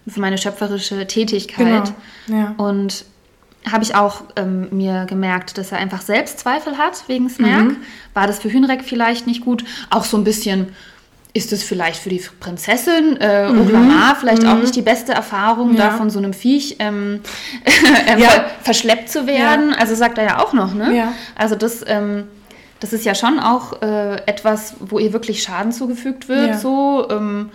für 0.08 0.20
meine 0.20 0.38
schöpferische 0.38 1.06
Tätigkeit. 1.06 1.92
Genau, 2.26 2.38
ja. 2.38 2.54
Und 2.56 3.04
habe 3.70 3.82
ich 3.84 3.94
auch 3.94 4.22
ähm, 4.36 4.68
mir 4.70 5.04
gemerkt, 5.06 5.58
dass 5.58 5.72
er 5.72 5.78
einfach 5.78 6.00
selbst 6.00 6.38
Zweifel 6.38 6.78
hat 6.78 7.04
wegen 7.08 7.28
Smerk. 7.28 7.64
Mhm. 7.64 7.76
War 8.14 8.26
das 8.26 8.38
für 8.38 8.50
Hünrek 8.52 8.82
vielleicht 8.84 9.26
nicht 9.26 9.44
gut? 9.44 9.64
Auch 9.90 10.04
so 10.04 10.16
ein 10.16 10.24
bisschen, 10.24 10.68
ist 11.34 11.52
es 11.52 11.62
vielleicht 11.62 12.00
für 12.00 12.08
die 12.08 12.22
Prinzessin 12.40 13.16
äh, 13.20 13.46
Oglama 13.50 14.16
vielleicht 14.18 14.46
auch 14.46 14.54
nicht 14.56 14.74
die 14.74 14.82
beste 14.82 15.12
Erfahrung, 15.12 15.76
da 15.76 15.84
Mhm. 15.86 15.90
Ja. 15.90 15.96
von 15.96 16.10
so 16.10 16.18
einem 16.18 16.32
Viech 16.32 16.76
ähm, 16.78 17.20
ähm, 18.06 18.18
Ja. 18.18 18.28
ver- 18.30 18.44
verschleppt 18.62 19.10
zu 19.10 19.26
werden? 19.26 19.74
Also 19.74 19.94
sagt 19.94 20.18
er 20.18 20.24
ja 20.24 20.38
auch 20.42 20.52
noch, 20.54 20.72
ne? 20.74 20.96
Ja. 20.96 21.12
Also 21.36 21.54
das, 21.54 21.84
ähm, 21.86 22.24
das 22.80 22.92
ist 22.92 23.04
ja 23.04 23.14
schon 23.14 23.38
auch 23.40 23.82
äh, 23.82 24.16
etwas, 24.26 24.74
wo 24.80 24.98
ihr 24.98 25.12
wirklich 25.12 25.42
Schaden 25.42 25.72
zugefügt 25.72 26.28
wird, 26.28 26.48
Ja. 26.48 26.58
so. 26.58 27.08
Ähm, 27.10 27.50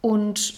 und 0.00 0.54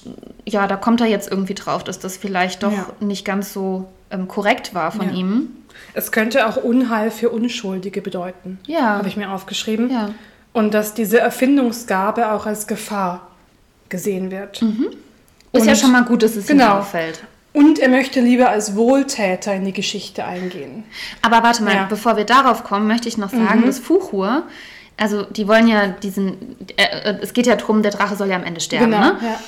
ja, 0.47 0.67
da 0.67 0.77
kommt 0.77 1.01
er 1.01 1.07
jetzt 1.07 1.31
irgendwie 1.31 1.55
drauf, 1.55 1.85
dass 1.85 1.99
das 1.99 2.17
vielleicht 2.17 2.63
doch 2.63 2.73
Ja. 2.73 2.87
nicht 3.01 3.25
ganz 3.25 3.53
so 3.53 3.89
ähm, 4.11 4.29
korrekt 4.29 4.75
war 4.75 4.93
von 4.93 5.09
Ja. 5.11 5.15
ihm. 5.15 5.49
Es 5.95 6.13
könnte 6.13 6.47
auch 6.47 6.57
Unheil 6.57 7.11
für 7.11 7.31
Unschuldige 7.31 8.01
bedeuten. 8.03 8.59
Ja. 8.67 8.97
Habe 8.99 9.09
ich 9.09 9.17
mir 9.17 9.31
aufgeschrieben. 9.31 9.91
Ja. 9.91 10.11
Und 10.53 10.73
dass 10.75 10.95
diese 10.95 11.19
Erfindungsgabe 11.21 12.33
auch 12.33 12.47
als 12.47 12.67
Gefahr 12.67 13.27
gesehen 13.89 14.31
wird. 14.31 14.63
Ist 15.53 15.67
ja 15.67 15.73
Und- 15.73 15.79
schon 15.79 15.93
mal 15.93 16.05
gut, 16.05 16.23
dass 16.23 16.35
es 16.37 16.49
ihm 16.51 16.59
Genau. 16.59 16.79
auffällt. 16.79 17.23
Und 17.53 17.79
er 17.79 17.89
möchte 17.89 18.21
lieber 18.21 18.51
als 18.51 18.77
Wohltäter 18.77 19.55
in 19.55 19.65
die 19.65 19.73
Geschichte 19.73 20.25
eingehen. 20.25 20.85
Aber 21.23 21.43
warte 21.43 21.63
mal, 21.63 21.75
Ja. 21.75 21.85
Mhm. 21.85 21.89
bevor 21.89 22.17
wir 22.17 22.25
darauf 22.25 22.65
kommen, 22.65 22.87
möchte 22.87 23.09
ich 23.09 23.17
noch 23.17 23.31
sagen, 23.31 23.65
dass 23.65 23.79
Fuchur, 23.79 24.43
also 24.99 25.23
die 25.25 25.49
wollen 25.49 25.67
ja 25.69 25.87
diesen, 25.89 26.57
äh, 26.77 27.11
äh, 27.13 27.19
es 27.23 27.33
geht 27.33 27.47
ja 27.47 27.57
darum, 27.57 27.83
der 27.83 27.93
Drache 27.93 28.17
soll 28.17 28.29
ja 28.29 28.37
am 28.37 28.45
Ende 28.45 28.61
sterben, 28.61 28.91
ne? 28.91 29.17
Genau, 29.19 29.31
ja. 29.33 29.41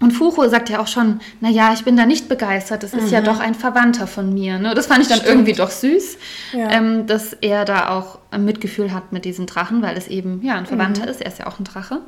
Und 0.00 0.12
Fuchur 0.12 0.48
sagt 0.48 0.70
ja 0.70 0.80
auch 0.80 0.86
schon, 0.86 1.20
naja, 1.40 1.72
ich 1.74 1.84
bin 1.84 1.94
da 1.96 2.06
nicht 2.06 2.26
begeistert, 2.28 2.82
das 2.82 2.94
ist 2.94 3.10
ja 3.10 3.20
doch 3.20 3.38
ein 3.38 3.54
Verwandter 3.54 4.06
von 4.06 4.32
mir. 4.32 4.58
Ne? 4.58 4.74
Das 4.74 4.86
fand 4.86 5.02
ich 5.02 5.08
dann 5.08 5.18
Mhm. 5.18 5.22
Stimmt. 5.22 5.34
irgendwie 5.36 5.52
doch 5.52 5.70
süß, 5.70 6.16
Ja. 6.54 6.70
ähm, 6.70 7.06
dass 7.06 7.34
er 7.34 7.66
da 7.66 7.90
auch 7.90 8.18
ein 8.30 8.44
Mitgefühl 8.46 8.94
hat 8.94 9.12
mit 9.12 9.26
diesem 9.26 9.44
Drachen, 9.44 9.82
weil 9.82 9.96
es 9.98 10.08
eben 10.08 10.40
ja 10.42 10.54
ein 10.54 10.64
Verwandter 10.64 11.02
Mhm. 11.02 11.08
ist, 11.08 11.20
er 11.20 11.26
ist 11.26 11.38
ja 11.38 11.46
auch 11.46 11.58
ein 11.58 11.64
Drache. 11.64 12.00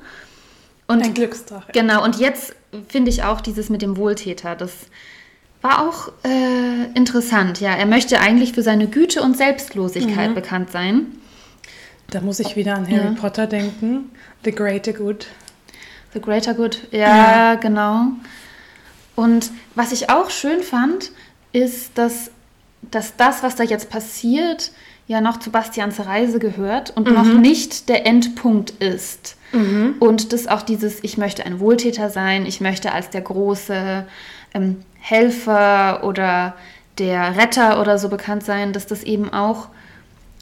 Und 0.88 1.02
Ein 1.02 1.12
Glücksdrache. 1.14 1.70
Genau, 1.72 2.02
und 2.02 2.16
jetzt 2.18 2.54
finde 2.88 3.10
ich 3.10 3.24
auch 3.24 3.40
dieses 3.42 3.68
mit 3.68 3.82
dem 3.82 3.96
Wohltäter, 3.98 4.54
das 4.56 4.72
war 5.60 5.86
auch 5.86 6.08
äh, 6.24 6.86
interessant. 6.94 7.60
Ja, 7.60 7.74
er 7.74 7.86
möchte 7.86 8.20
eigentlich 8.20 8.52
für 8.54 8.62
seine 8.62 8.88
Güte 8.88 9.20
und 9.22 9.36
Selbstlosigkeit 9.36 10.30
Mhm. 10.30 10.34
bekannt 10.34 10.70
sein. 10.72 11.06
Da 12.10 12.20
muss 12.20 12.40
ich 12.40 12.56
wieder 12.56 12.74
an 12.74 12.86
Harry 12.90 13.04
Ja. 13.14 13.14
Potter 13.20 13.46
denken. 13.46 14.10
The 14.44 14.50
Greater 14.52 14.92
Good. 14.92 15.26
The 16.14 16.20
Greater 16.20 16.54
Good, 16.54 16.88
ja, 16.90 17.54
genau. 17.56 18.08
Und 19.14 19.50
was 19.74 19.92
ich 19.92 20.10
auch 20.10 20.30
schön 20.30 20.62
fand, 20.62 21.10
ist, 21.52 21.96
dass, 21.96 22.30
dass 22.82 23.16
das, 23.16 23.42
was 23.42 23.56
da 23.56 23.64
jetzt 23.64 23.90
passiert, 23.90 24.72
ja 25.06 25.20
noch 25.20 25.38
zu 25.38 25.50
Bastians 25.50 26.00
Reise 26.04 26.38
gehört 26.38 26.90
und 26.96 27.10
noch 27.10 27.24
nicht 27.40 27.88
der 27.88 28.06
Endpunkt 28.06 28.70
ist. 28.70 29.36
Und 30.00 30.32
dass 30.32 30.48
auch 30.48 30.62
dieses, 30.62 31.02
ich 31.04 31.18
möchte 31.18 31.44
ein 31.44 31.60
Wohltäter 31.60 32.08
sein, 32.08 32.46
ich 32.46 32.60
möchte 32.60 32.92
als 32.92 33.10
der 33.10 33.20
große 33.20 34.06
ähm, 34.54 34.82
Helfer 34.98 36.04
oder 36.04 36.54
der 36.98 37.36
Retter 37.36 37.80
oder 37.80 37.98
so 37.98 38.08
bekannt 38.08 38.44
sein, 38.44 38.72
dass 38.72 38.86
das 38.86 39.02
eben 39.02 39.32
auch, 39.32 39.68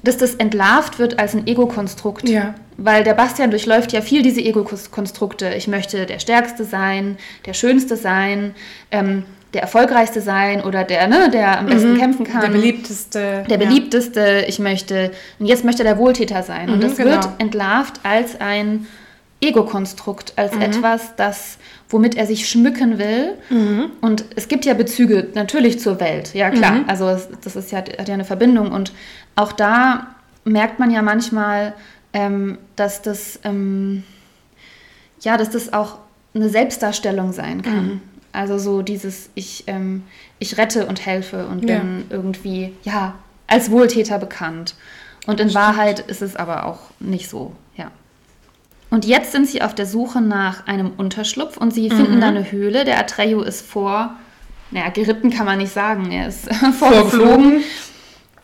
dass 0.03 0.17
das 0.17 0.35
entlarvt 0.35 0.99
wird 0.99 1.19
als 1.19 1.35
ein 1.35 1.47
Ego-Konstrukt. 1.47 2.29
Ja. 2.29 2.55
Weil 2.77 3.05
der 3.05 3.15
Bastian 3.15 3.51
durchläuft 3.51 3.93
ja 3.93 4.01
viel 4.01 4.23
diese 4.23 4.41
Ego-Konstrukte. 4.41 5.53
Ich 5.57 5.69
möchte 5.69 6.07
der 6.07 6.19
Stärkste 6.19 6.65
sein, 6.65 7.19
der 7.47 7.53
Schönste 7.55 7.97
sein, 7.97 8.55
ähm, 8.91 9.25
der 9.53 9.63
Erfolgreichste 9.63 10.21
sein 10.21 10.63
oder 10.63 10.85
der, 10.85 11.09
ne, 11.09 11.29
der 11.31 11.59
am 11.59 11.67
besten 11.67 11.99
kämpfen 11.99 12.25
kann. 12.25 12.41
Der 12.41 12.49
beliebteste. 12.49 13.45
Der 13.51 13.59
ja. 13.59 13.67
beliebteste, 13.67 14.45
ich 14.47 14.59
möchte, 14.61 15.11
und 15.39 15.47
jetzt 15.47 15.65
möchte 15.65 15.83
er 15.83 15.93
der 15.95 15.99
Wohltäter 15.99 16.43
sein. 16.43 16.71
und 16.71 16.77
Mhm, 16.79 16.81
das 16.83 16.97
genau. 16.97 17.11
wird 17.11 17.29
entlarvt 17.39 18.01
als 18.05 18.41
ein 18.41 18.87
Ego-Konstrukt, 19.43 20.35
als 20.37 20.55
Mhm. 20.55 20.63
etwas, 20.63 21.17
das, 21.17 21.59
womit 21.89 22.15
er 22.17 22.27
sich 22.27 22.49
schmücken 22.49 22.99
will. 22.99 23.33
Mhm. 23.49 23.91
Und 24.01 24.25
es 24.37 24.49
gibt 24.49 24.65
ja 24.67 24.75
Bezüge 24.75 25.29
natürlich 25.35 25.81
zur 25.81 25.99
Welt, 25.99 26.35
ja 26.35 26.51
klar. 26.51 26.73
Mhm. 26.73 26.85
Also 26.89 27.17
das 27.43 27.57
ist 27.57 27.73
ja, 27.73 27.79
hat 27.79 28.07
ja 28.09 28.15
eine 28.15 28.25
Verbindung. 28.25 28.71
Und 28.71 28.93
auch 29.37 29.53
da 29.53 30.09
merkt 30.45 30.79
man 30.79 30.91
ja 30.91 31.03
manchmal, 31.03 31.75
ähm, 32.13 32.59
dass 32.77 33.03
das, 33.03 33.39
ähm, 33.45 34.05
ja, 35.21 35.37
dass 35.37 35.51
das 35.51 35.73
auch 35.73 35.99
eine 36.35 36.49
Selbstdarstellung 36.49 37.33
sein 37.33 37.63
kann. 37.63 37.87
Mhm. 37.87 38.01
Also 38.33 38.59
so 38.59 38.83
dieses, 38.83 39.29
ich, 39.35 39.65
ähm, 39.67 40.05
ich 40.39 40.57
rette 40.57 40.87
und 40.87 41.05
helfe 41.05 41.47
und 41.47 41.69
Ja. 41.69 41.79
bin 41.79 42.05
irgendwie, 42.11 42.73
ja, 42.85 43.15
als 43.47 43.71
Wohltäter 43.71 44.19
bekannt. 44.19 44.75
Und 45.27 45.41
in 45.41 45.53
Wahrheit 45.55 46.01
ist 46.01 46.23
es 46.23 46.37
aber 46.37 46.65
auch 46.67 46.79
nicht 47.01 47.29
so, 47.29 47.53
ja. 47.77 47.91
Und 48.89 49.05
jetzt 49.05 49.33
sind 49.33 49.47
sie 49.47 49.63
auf 49.63 49.75
der 49.75 49.87
Suche 49.87 50.21
nach 50.21 50.67
einem 50.67 50.93
Unterschlupf 50.97 51.57
und 51.57 51.73
sie 51.73 51.91
finden 51.91 52.17
Mhm. 52.17 52.21
da 52.21 52.29
eine 52.29 52.51
Höhle. 52.51 52.85
Der 52.85 52.99
Atreyu 52.99 53.41
ist 53.43 53.65
vor, 53.67 54.15
naja, 54.71 54.89
geritten 54.91 55.31
kann 55.31 55.47
man 55.47 55.59
nicht 55.59 55.73
sagen, 55.73 56.11
er 56.11 56.29
ist 56.29 56.49
vorgeflogen 56.79 57.63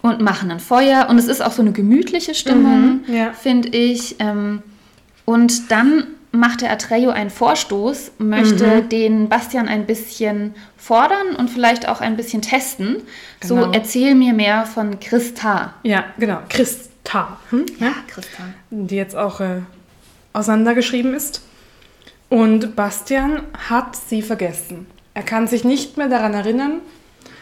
und 0.06 0.20
machen 0.20 0.50
ein 0.50 0.60
Feuer. 0.60 1.06
Und 1.08 1.18
es 1.18 1.26
ist 1.26 1.40
auch 1.42 1.52
so 1.52 1.62
eine 1.62 1.72
gemütliche 1.72 2.34
Stimmung, 2.34 3.02
Mhm, 3.06 3.14
ja. 3.14 3.32
finde 3.32 3.68
ich. 3.68 4.16
Ähm, 4.18 4.62
Und 5.24 5.72
dann 5.72 6.06
macht 6.30 6.60
der 6.60 6.70
Atreyu 6.70 7.10
einen 7.10 7.30
Vorstoß, 7.30 8.12
möchte 8.18 8.66
Mhm. 8.82 8.88
den 8.90 9.28
Bastian 9.28 9.66
ein 9.68 9.86
bisschen 9.86 10.54
fordern 10.76 11.34
und 11.36 11.50
vielleicht 11.50 11.88
auch 11.88 12.00
ein 12.00 12.16
bisschen 12.16 12.42
testen. 12.42 12.98
So, 13.42 13.56
Genau. 13.56 13.72
erzähl 13.72 14.14
mir 14.14 14.32
mehr 14.34 14.66
von 14.66 15.00
Christa. 15.00 15.74
Ja, 15.82 16.04
genau. 16.18 16.38
Christa. 16.48 17.38
Hm? 17.50 17.66
Ja? 17.80 17.92
Christa. 18.06 18.42
die 18.70 18.94
jetzt 18.96 19.16
auch 19.16 19.40
äh, 19.40 19.62
auseinandergeschrieben 20.32 21.14
ist. 21.14 21.42
Und 22.28 22.76
Bastian 22.76 23.40
hat 23.68 23.96
sie 23.96 24.22
vergessen. 24.22 24.86
Er 25.14 25.22
kann 25.22 25.46
sich 25.46 25.64
nicht 25.64 25.96
mehr 25.96 26.08
daran 26.08 26.34
erinnern 26.34 26.80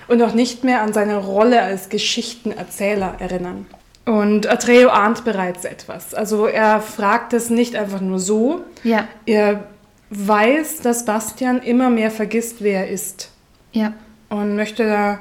und 0.09 0.23
auch 0.23 0.35
nicht 0.35 0.65
mehr 0.65 0.83
an 0.83 0.93
seine 0.93 1.17
Rolle 1.17 1.63
als 1.63 1.89
Geschichtenerzähler 1.89 3.17
erinnern. 3.19 3.67
Und 4.05 4.47
Atreo 4.47 4.91
ahnt 4.91 5.25
bereits 5.25 5.65
etwas. 5.65 6.13
Also 6.15 6.47
er 6.47 6.81
fragt 6.81 7.33
es 7.33 7.49
nicht 7.49 7.75
einfach 7.75 8.01
nur 8.01 8.19
so. 8.19 8.63
Ja, 8.83 9.09
Er 9.25 9.65
weiß, 10.11 10.81
dass 10.83 11.05
Bastian 11.07 11.61
immer 11.63 11.89
mehr 11.91 12.11
vergisst, 12.11 12.57
wer 12.63 12.81
er 12.87 12.89
ist. 12.91 13.31
ja, 13.73 13.95
Und 14.29 14.57
möchte 14.57 14.87
da 14.87 15.19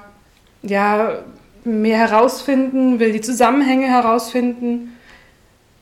ja 0.62 1.20
mehr 1.64 1.98
herausfinden, 1.98 3.00
will 3.00 3.14
die 3.14 3.22
Zusammenhänge 3.22 3.88
herausfinden, 3.88 4.98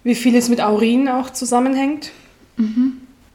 wie 0.04 0.16
viel 0.16 0.36
es 0.36 0.48
mit 0.50 0.62
Aurin 0.62 1.10
auch 1.10 1.32
zusammenhängt. 1.32 2.12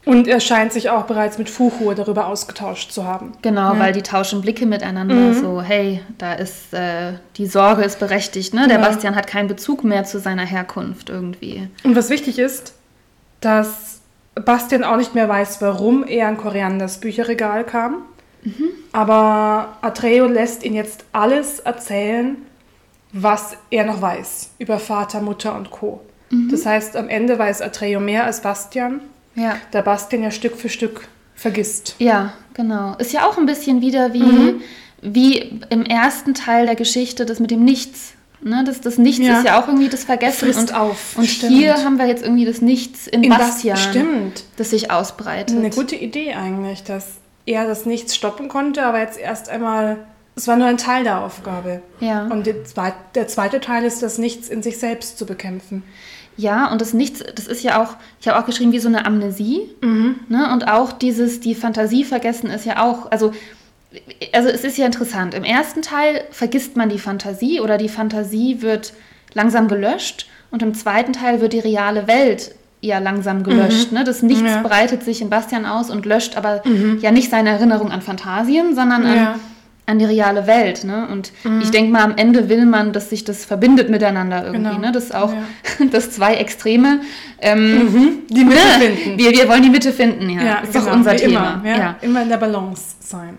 Und 0.07 0.27
er 0.29 0.41
scheint 0.41 0.73
sich 0.73 0.89
auch 0.89 1.03
bereits 1.03 1.37
mit 1.37 1.51
Fuchur 1.51 1.95
darüber 1.95 2.29
ausgetauscht 2.29 2.93
zu 2.93 3.05
haben. 3.05 3.33
genau, 3.43 3.77
weil 3.79 3.93
die 3.93 4.03
tauschen 4.03 4.41
Blicke 4.41 4.65
miteinander. 4.65 5.35
So, 5.35 5.61
hey, 5.61 6.01
da 6.17 6.33
ist, 6.35 6.73
äh, 6.73 7.15
die 7.37 7.47
Sorge 7.47 7.83
ist 7.83 7.99
berechtigt, 7.99 8.55
ne? 8.55 8.69
Der 8.69 8.79
Ja. 8.79 8.87
Bastian 8.87 9.17
hat 9.17 9.27
keinen 9.27 9.49
Bezug 9.49 9.83
mehr 9.85 10.05
zu 10.05 10.19
seiner 10.21 10.47
Herkunft 10.47 11.11
irgendwie. 11.11 11.69
Und 11.83 11.97
was 11.97 12.09
wichtig 12.09 12.39
ist, 12.39 12.73
dass 13.41 14.01
Bastian 14.37 14.85
auch 14.85 14.97
nicht 14.97 15.15
mehr 15.15 15.29
weiß, 15.29 15.61
warum 15.61 16.05
er 16.07 16.29
an 16.29 16.37
Korianders 16.39 16.99
Bücherregal 16.99 17.65
kam. 17.65 17.97
Aber 18.93 19.77
Atreo 19.83 20.27
lässt 20.27 20.63
ihn 20.65 20.75
jetzt 20.75 21.05
alles 21.13 21.59
erzählen, 21.61 22.37
was 23.13 23.57
er 23.71 23.85
noch 23.85 24.01
weiß 24.01 24.51
über 24.59 24.79
Vater, 24.79 25.21
Mutter 25.21 25.55
und 25.57 25.71
Co. 25.71 26.01
Das 26.51 26.65
heißt, 26.67 26.97
am 26.97 27.09
Ende 27.09 27.39
weiß 27.39 27.61
Atreo 27.63 27.99
mehr 28.01 28.25
als 28.25 28.41
Bastian, 28.43 29.01
Ja. 29.37 29.57
da 29.71 29.83
Bastian 29.83 30.23
ja 30.25 30.31
Stück 30.33 30.57
für 30.57 30.69
Stück 30.69 31.07
vergisst. 31.35 31.95
Ja, 31.99 32.33
genau. 32.55 32.97
Ist 32.99 33.13
ja 33.13 33.27
auch 33.29 33.39
ein 33.39 33.47
bisschen 33.47 33.81
wieder 33.83 34.13
wie, 34.13 34.23
Mhm. 34.23 34.61
wie 35.03 35.61
im 35.71 35.85
ersten 35.85 36.35
Teil 36.35 36.67
der 36.67 36.75
Geschichte, 36.75 37.27
das 37.27 37.39
mit 37.39 37.51
dem 37.51 37.65
Nichts. 37.65 38.15
Ne? 38.43 38.65
Das, 38.65 38.81
das 38.81 38.99
Nichts 38.99 39.25
Ja. 39.27 39.39
ist 39.39 39.45
ja 39.47 39.61
auch 39.63 39.67
irgendwie 39.69 39.89
das 39.89 40.05
Vergessen. 40.05 40.47
Frisst 40.47 40.71
und 40.71 40.75
auf, 40.75 41.17
und 41.17 41.27
stimmt. 41.27 41.53
hier 41.53 41.75
haben 41.85 41.99
wir 41.99 42.07
jetzt 42.07 42.23
irgendwie 42.23 42.45
das 42.45 42.61
Nichts 42.61 43.07
in, 43.07 43.23
In 43.25 43.31
Bas- 43.31 43.39
Bastian, 43.39 43.77
stimmt. 43.77 44.45
das 44.57 44.71
sich 44.71 44.91
ausbreitet. 44.91 45.57
Eine 45.57 45.71
gute 45.71 45.97
Idee 45.97 46.35
eigentlich, 46.35 46.83
dass 46.85 47.07
er 47.45 47.67
das 47.67 47.87
Nichts 47.87 48.15
stoppen 48.17 48.49
konnte, 48.49 48.85
aber 48.85 49.01
jetzt 49.01 49.19
erst 49.19 49.49
einmal, 49.49 49.99
es 50.35 50.49
war 50.49 50.57
nur 50.57 50.67
ein 50.67 50.77
Teil 50.79 51.05
der 51.05 51.21
Aufgabe. 51.25 51.81
Ja. 52.01 52.27
Und 52.27 52.47
der 52.47 52.57
der 53.15 53.29
zweite 53.29 53.61
Teil 53.61 53.85
ist, 53.85 54.03
das 54.03 54.19
Nichts 54.19 54.49
in 54.49 54.63
sich 54.63 54.79
selbst 54.79 55.19
zu 55.19 55.27
bekämpfen. 55.27 55.83
Ja, 56.37 56.71
und 56.71 56.81
das 56.81 56.93
Nichts, 56.93 57.23
das 57.35 57.47
ist 57.47 57.63
ja 57.63 57.83
auch, 57.83 57.95
ich 58.21 58.29
habe 58.29 58.39
auch 58.39 58.47
geschrieben, 58.47 58.73
wie 58.73 58.79
so 58.79 58.89
eine 58.89 59.07
Amnesie. 59.07 59.63
Ne? 60.29 60.53
Und 60.53 60.69
auch 60.69 60.93
dieses, 60.93 61.41
die 61.41 61.55
Fantasie 61.55 62.05
vergessen 62.05 62.51
ist 62.51 62.67
ja 62.67 62.83
auch, 62.83 63.11
also, 63.11 63.33
also 64.33 64.49
es 64.49 64.63
ist 64.65 64.77
ja 64.77 64.85
interessant. 64.87 65.35
Im 65.35 65.45
ersten 65.45 65.81
Teil 65.83 66.23
vergisst 66.31 66.77
man 66.77 66.89
die 66.91 66.99
Fantasie 66.99 67.61
oder 67.61 67.79
die 67.79 67.89
Fantasie 67.89 68.61
wird 68.61 68.93
langsam 69.33 69.69
gelöscht 69.69 70.27
und 70.51 70.63
im 70.63 70.75
zweiten 70.75 71.13
Teil 71.13 71.41
wird 71.41 71.53
die 71.55 71.59
reale 71.61 72.07
Welt 72.07 72.55
ja 72.83 72.99
langsam 72.99 73.43
gelöscht. 73.43 73.93
Ne? 73.93 74.05
Das 74.05 74.23
Nichts 74.23 74.43
Ja. 74.45 74.63
breitet 74.63 75.03
sich 75.03 75.23
in 75.23 75.31
Bastian 75.31 75.65
aus 75.65 75.91
und 75.91 76.05
löscht 76.05 76.37
aber 76.37 76.63
ja 77.01 77.11
nicht 77.11 77.31
seine 77.31 77.51
Erinnerung 77.51 77.91
an 77.91 78.03
Fantasien, 78.03 78.75
sondern 78.75 79.07
an, 79.07 79.17
Ja. 79.17 79.35
An 79.87 79.99
die 80.01 80.05
reale 80.05 80.47
Welt. 80.49 80.85
Ne? 80.85 81.07
Und 81.11 81.33
ich 81.63 81.71
denke 81.71 81.93
mal, 81.93 82.03
am 82.03 82.17
Ende 82.17 82.49
will 82.49 82.67
man, 82.67 82.93
dass 82.93 83.11
sich 83.11 83.23
das 83.23 83.45
verbindet 83.45 83.89
miteinander 83.89 84.45
irgendwie. 84.45 84.71
Genau. 84.71 84.79
Ne? 84.81 84.93
Das 84.93 85.05
ist 85.05 85.15
auch 85.15 85.33
Ja. 85.33 85.87
das 85.91 86.11
zwei 86.11 86.35
Extreme. 86.35 87.01
Ähm, 87.41 88.23
Die 88.29 88.45
Mitte 88.45 88.59
ne? 88.59 88.85
finden. 88.97 89.19
Wir, 89.19 89.31
wir 89.31 89.49
wollen 89.49 89.63
die 89.63 89.71
Mitte 89.71 89.93
finden, 89.93 90.29
ja. 90.29 90.61
das 90.61 90.75
ist 90.75 90.77
doch 90.87 90.93
unser 90.93 91.13
wie 91.13 91.17
Thema. 91.17 91.61
Immer, 91.63 91.77
ja? 91.79 91.97
immer 92.03 92.23
in 92.23 92.29
der 92.29 92.37
Balance 92.39 92.97
sein. 93.01 93.37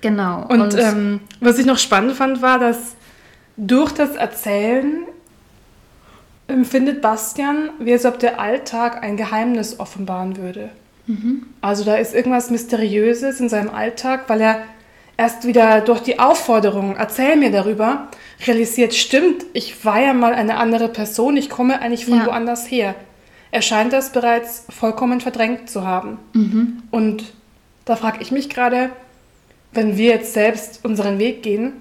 genau. 0.00 0.46
Und, 0.48 0.74
ähm, 0.78 1.20
was 1.40 1.58
ich 1.58 1.66
noch 1.66 1.78
spannend 1.78 2.12
fand, 2.12 2.40
war, 2.40 2.58
dass 2.58 2.94
durch 3.56 3.92
das 3.92 4.16
Erzählen 4.16 5.04
empfindet 6.46 7.00
Bastian, 7.00 7.70
wie 7.78 7.92
als 7.92 8.04
ob 8.04 8.18
der 8.18 8.40
Alltag 8.40 9.02
ein 9.02 9.16
Geheimnis 9.16 9.80
offenbaren 9.80 10.36
würde. 10.36 10.70
Also 11.60 11.84
da 11.84 11.96
ist 11.96 12.14
irgendwas 12.14 12.50
Mysteriöses 12.50 13.38
in 13.38 13.50
seinem 13.50 13.68
Alltag, 13.68 14.24
weil 14.28 14.40
er 14.40 14.62
erst 15.16 15.46
wieder 15.46 15.80
durch 15.80 16.00
die 16.00 16.18
Aufforderung, 16.18 16.96
erzähl 16.96 17.36
mir 17.36 17.50
darüber, 17.50 18.08
realisiert, 18.46 18.94
stimmt, 18.94 19.44
ich 19.52 19.84
war 19.84 20.00
ja 20.00 20.12
mal 20.12 20.34
eine 20.34 20.56
andere 20.56 20.88
Person, 20.88 21.36
ich 21.36 21.48
komme 21.50 21.80
eigentlich 21.80 22.04
von 22.06 22.18
Ja. 22.18 22.26
woanders 22.26 22.70
her. 22.70 22.94
Er 23.50 23.62
scheint 23.62 23.92
das 23.92 24.10
bereits 24.10 24.64
vollkommen 24.70 25.20
verdrängt 25.20 25.70
zu 25.70 25.86
haben. 25.86 26.18
Und 26.90 27.24
da 27.84 27.94
frage 27.96 28.18
ich 28.20 28.32
mich 28.32 28.48
gerade, 28.50 28.90
wenn 29.72 29.96
wir 29.96 30.10
jetzt 30.10 30.32
selbst 30.34 30.84
unseren 30.84 31.18
Weg 31.18 31.42
gehen, 31.42 31.72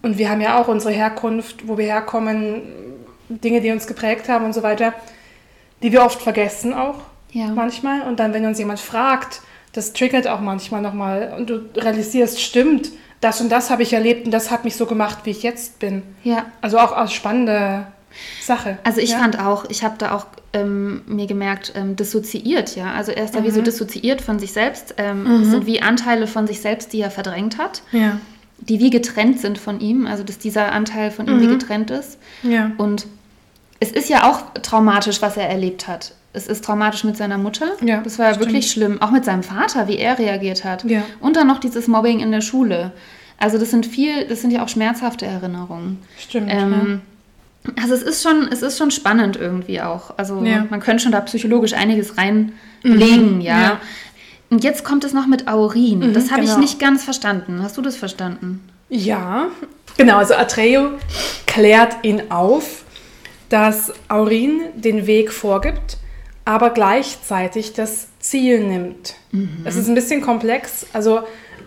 und 0.00 0.16
wir 0.18 0.30
haben 0.30 0.40
ja 0.40 0.58
auch 0.58 0.68
unsere 0.68 0.92
Herkunft, 0.94 1.68
wo 1.68 1.76
wir 1.76 1.84
herkommen, 1.84 2.62
Dinge, 3.28 3.60
die 3.60 3.70
uns 3.70 3.86
geprägt 3.86 4.28
haben 4.28 4.46
und 4.46 4.54
so 4.54 4.62
weiter, 4.62 4.94
die 5.82 5.92
wir 5.92 6.02
oft 6.02 6.22
vergessen 6.22 6.72
auch 6.72 7.00
Ja. 7.32 7.48
manchmal. 7.48 8.02
Und 8.02 8.18
dann, 8.18 8.32
wenn 8.32 8.44
uns 8.46 8.58
jemand 8.58 8.80
fragt, 8.80 9.42
das 9.72 9.92
triggert 9.92 10.26
auch 10.28 10.40
manchmal 10.40 10.82
nochmal 10.82 11.32
und 11.36 11.48
du 11.50 11.60
realisierst, 11.76 12.40
stimmt, 12.40 12.90
das 13.20 13.40
und 13.40 13.50
das 13.50 13.70
habe 13.70 13.82
ich 13.82 13.92
erlebt 13.92 14.24
und 14.26 14.30
das 14.32 14.50
hat 14.50 14.64
mich 14.64 14.76
so 14.76 14.86
gemacht, 14.86 15.18
wie 15.24 15.30
ich 15.30 15.42
jetzt 15.42 15.78
bin. 15.78 16.02
ja. 16.24 16.46
Also 16.60 16.78
auch 16.78 16.92
als 16.92 17.12
spannende 17.12 17.86
Sache. 18.42 18.78
Also 18.84 19.00
ich 19.00 19.10
ja? 19.10 19.18
fand 19.18 19.38
auch, 19.38 19.64
ich 19.70 19.82
habe 19.84 19.94
da 19.96 20.12
auch 20.14 20.26
ähm, 20.52 21.00
mir 21.06 21.26
gemerkt, 21.26 21.72
ähm, 21.76 21.96
dissoziiert, 21.96 22.76
ja. 22.76 22.92
Also 22.92 23.10
er 23.12 23.24
ist 23.24 23.34
da 23.34 23.42
wie 23.42 23.48
Mhm. 23.48 23.54
so 23.54 23.62
dissoziiert 23.62 24.20
von 24.20 24.38
sich 24.38 24.52
selbst. 24.52 24.94
Ähm, 24.98 25.40
Es 25.42 25.50
sind 25.50 25.64
wie 25.66 25.80
Anteile 25.80 26.26
von 26.26 26.46
sich 26.46 26.60
selbst, 26.60 26.92
die 26.92 27.00
er 27.00 27.10
verdrängt 27.10 27.56
hat, 27.56 27.82
Ja. 27.92 28.18
die 28.58 28.80
wie 28.80 28.90
getrennt 28.90 29.40
sind 29.40 29.56
von 29.56 29.80
ihm. 29.80 30.06
Also 30.06 30.24
dass 30.24 30.38
dieser 30.38 30.72
Anteil 30.72 31.10
von 31.10 31.26
ihm 31.26 31.40
wie 31.40 31.46
getrennt 31.46 31.90
ist. 31.90 32.18
Ja. 32.42 32.72
Und 32.76 33.06
es 33.80 33.90
ist 33.92 34.10
ja 34.10 34.30
auch 34.30 34.42
traumatisch, 34.60 35.22
was 35.22 35.36
er 35.38 35.48
erlebt 35.48 35.88
hat. 35.88 36.12
Es 36.34 36.46
ist 36.46 36.64
traumatisch 36.64 37.04
mit 37.04 37.16
seiner 37.16 37.36
Mutter. 37.38 37.72
Ja, 37.82 38.00
das 38.00 38.18
war 38.18 38.26
ja 38.28 38.34
stimmt. 38.34 38.48
wirklich 38.48 38.70
schlimm. 38.70 39.02
Auch 39.02 39.10
mit 39.10 39.24
seinem 39.24 39.42
Vater, 39.42 39.86
wie 39.88 39.98
er 39.98 40.18
reagiert 40.18 40.64
hat. 40.64 40.84
Ja. 40.84 41.02
Und 41.20 41.36
dann 41.36 41.46
noch 41.46 41.58
dieses 41.60 41.88
Mobbing 41.88 42.20
in 42.20 42.32
der 42.32 42.40
Schule. 42.40 42.92
Also 43.38 43.58
das 43.58 43.70
sind 43.70 43.86
viel, 43.86 44.26
das 44.26 44.40
sind 44.40 44.50
ja 44.50 44.62
auch 44.62 44.68
schmerzhafte 44.68 45.26
Erinnerungen. 45.26 45.98
Stimmt. 46.18 46.48
Ähm, 46.50 47.02
also 47.80 47.94
es 47.94 48.02
ist 48.02 48.22
schon, 48.22 48.48
es 48.50 48.62
ist 48.62 48.78
schon 48.78 48.90
spannend 48.90 49.36
irgendwie 49.36 49.80
auch. 49.80 50.14
Also 50.16 50.42
Ja. 50.42 50.66
man 50.70 50.80
könnte 50.80 51.02
schon 51.02 51.12
da 51.12 51.20
psychologisch 51.20 51.74
einiges 51.74 52.16
reinlegen, 52.18 53.40
ja. 53.40 53.60
ja. 53.60 53.80
Und 54.50 54.64
jetzt 54.64 54.84
kommt 54.84 55.04
es 55.04 55.12
noch 55.12 55.26
mit 55.26 55.48
Aurin. 55.48 56.12
das 56.12 56.30
habe 56.30 56.42
ich 56.42 56.48
genau. 56.50 56.60
nicht 56.60 56.78
ganz 56.78 57.04
verstanden. 57.04 57.62
Hast 57.62 57.76
du 57.78 57.82
das 57.82 57.96
verstanden? 57.96 58.60
Ja, 58.90 59.46
genau. 59.96 60.18
Also 60.18 60.34
Atreo 60.34 60.90
klärt 61.46 61.96
ihn 62.04 62.24
auf, 62.30 62.84
dass 63.48 63.92
Aurin 64.08 64.60
den 64.76 65.06
Weg 65.06 65.32
vorgibt, 65.32 65.96
aber 66.44 66.70
gleichzeitig 66.70 67.72
das 67.72 68.08
Ziel 68.18 68.60
nimmt. 68.60 69.14
Es 69.64 69.76
ist 69.76 69.88
ein 69.88 69.94
bisschen 69.94 70.20
komplex. 70.22 70.86
Also 70.92 71.20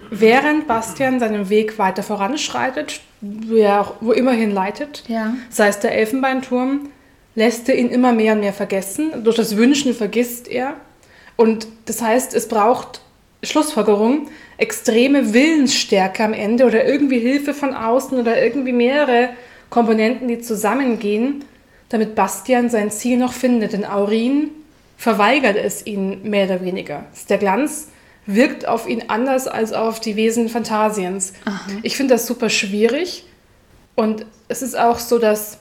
während 0.10 0.68
Bastian 0.68 1.20
seinen 1.20 1.50
Weg 1.50 1.80
weiter 1.80 2.04
voranschreitet, 2.04 3.02
wo 3.22 3.56
er 3.56 3.82
auch 3.82 3.94
wo 4.02 4.12
immerhin 4.12 4.52
leitet, 4.52 5.04
Ja. 5.08 5.34
sei 5.50 5.68
es 5.70 5.80
der 5.80 5.94
Elfenbeinturm, 5.94 6.90
lässt 7.36 7.68
er 7.70 7.76
ihn 7.78 7.90
immer 7.90 8.12
mehr 8.14 8.34
und 8.34 8.42
mehr 8.42 8.54
vergessen. 8.54 9.24
Durch 9.24 9.36
das 9.38 9.58
Wünschen 9.58 9.94
vergisst 9.94 10.48
er. 10.48 10.74
Und 11.38 11.68
das 11.86 12.02
heißt, 12.02 12.34
es 12.34 12.48
braucht 12.48 13.02
Schlussfolgerung, 13.44 14.28
extreme 14.58 15.34
Willensstärke 15.34 16.24
am 16.24 16.34
Ende 16.34 16.66
oder 16.66 16.86
irgendwie 16.86 17.20
Hilfe 17.20 17.54
von 17.54 17.74
außen 17.74 18.18
oder 18.20 18.42
irgendwie 18.42 18.72
mehrere 18.72 19.30
Komponenten, 19.70 20.28
die 20.28 20.40
zusammengehen, 20.40 21.44
damit 21.90 22.16
Bastian 22.16 22.70
sein 22.70 22.90
Ziel 22.92 23.18
noch 23.18 23.34
findet. 23.34 23.74
Denn 23.74 23.86
Aurin 23.86 24.50
verweigert 24.98 25.58
es 25.58 25.86
ihn 25.86 26.30
mehr 26.30 26.46
oder 26.46 26.64
weniger. 26.64 27.06
Der 27.30 27.38
Glanz 27.38 27.90
wirkt 28.26 28.68
auf 28.68 28.88
ihn 28.88 29.04
anders 29.08 29.48
als 29.48 29.74
auf 29.74 30.00
die 30.00 30.16
Wesen 30.16 30.50
Phantasiens. 30.50 31.34
Ich 31.84 31.96
finde 31.98 32.16
das 32.16 32.26
super 32.26 32.50
schwierig. 32.50 33.26
Und 33.96 34.26
es 34.48 34.62
ist 34.62 34.78
auch 34.78 35.00
so, 35.00 35.20
dass 35.20 35.60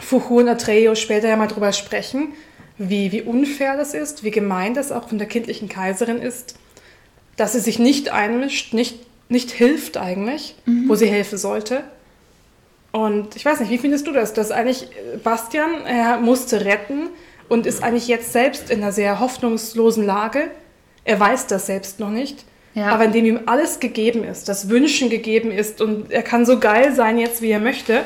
Fuchu 0.00 0.40
und 0.40 0.48
Atreo 0.48 0.94
später 0.94 1.28
ja 1.28 1.36
mal 1.36 1.46
drüber 1.46 1.72
sprechen, 1.72 2.32
wie, 2.78 3.10
wie 3.12 3.22
unfair 3.22 3.76
das 3.76 3.94
ist, 3.94 4.22
wie 4.22 4.30
gemein 4.30 4.74
das 4.74 4.92
auch 4.92 5.08
von 5.08 5.18
der 5.18 5.26
kindlichen 5.26 5.68
Kaiserin 5.68 6.18
ist, 6.18 6.54
dass 7.36 7.52
sie 7.52 7.60
sich 7.60 7.78
nicht 7.78 8.10
einmischt, 8.10 8.72
nicht, 8.72 8.98
nicht 9.28 9.50
hilft 9.50 9.96
eigentlich, 9.96 10.54
wo 10.86 10.94
sie 10.94 11.06
helfen 11.06 11.38
sollte. 11.38 11.82
Und 12.92 13.36
ich 13.36 13.44
weiß 13.44 13.60
nicht, 13.60 13.70
wie 13.70 13.78
findest 13.78 14.06
du 14.06 14.12
das, 14.12 14.32
dass 14.32 14.50
eigentlich 14.50 14.88
Bastian, 15.22 15.84
er 15.86 16.18
musste 16.18 16.64
retten 16.64 17.10
und 17.48 17.66
ist 17.66 17.82
eigentlich 17.82 18.08
jetzt 18.08 18.32
selbst 18.32 18.70
in 18.70 18.82
einer 18.82 18.92
sehr 18.92 19.20
hoffnungslosen 19.20 20.04
Lage. 20.04 20.50
Er 21.04 21.18
weiß 21.18 21.46
das 21.46 21.66
selbst 21.66 22.00
noch 22.00 22.10
nicht. 22.10 22.44
Ja. 22.74 22.88
Aber 22.90 23.04
indem 23.06 23.24
ihm 23.24 23.40
alles 23.46 23.80
gegeben 23.80 24.22
ist, 24.24 24.48
das 24.48 24.68
Wünschen 24.68 25.10
gegeben 25.10 25.50
ist 25.50 25.80
und 25.80 26.10
er 26.12 26.22
kann 26.22 26.46
so 26.46 26.58
geil 26.60 26.94
sein 26.94 27.18
jetzt, 27.18 27.42
wie 27.42 27.50
er 27.50 27.60
möchte. 27.60 28.02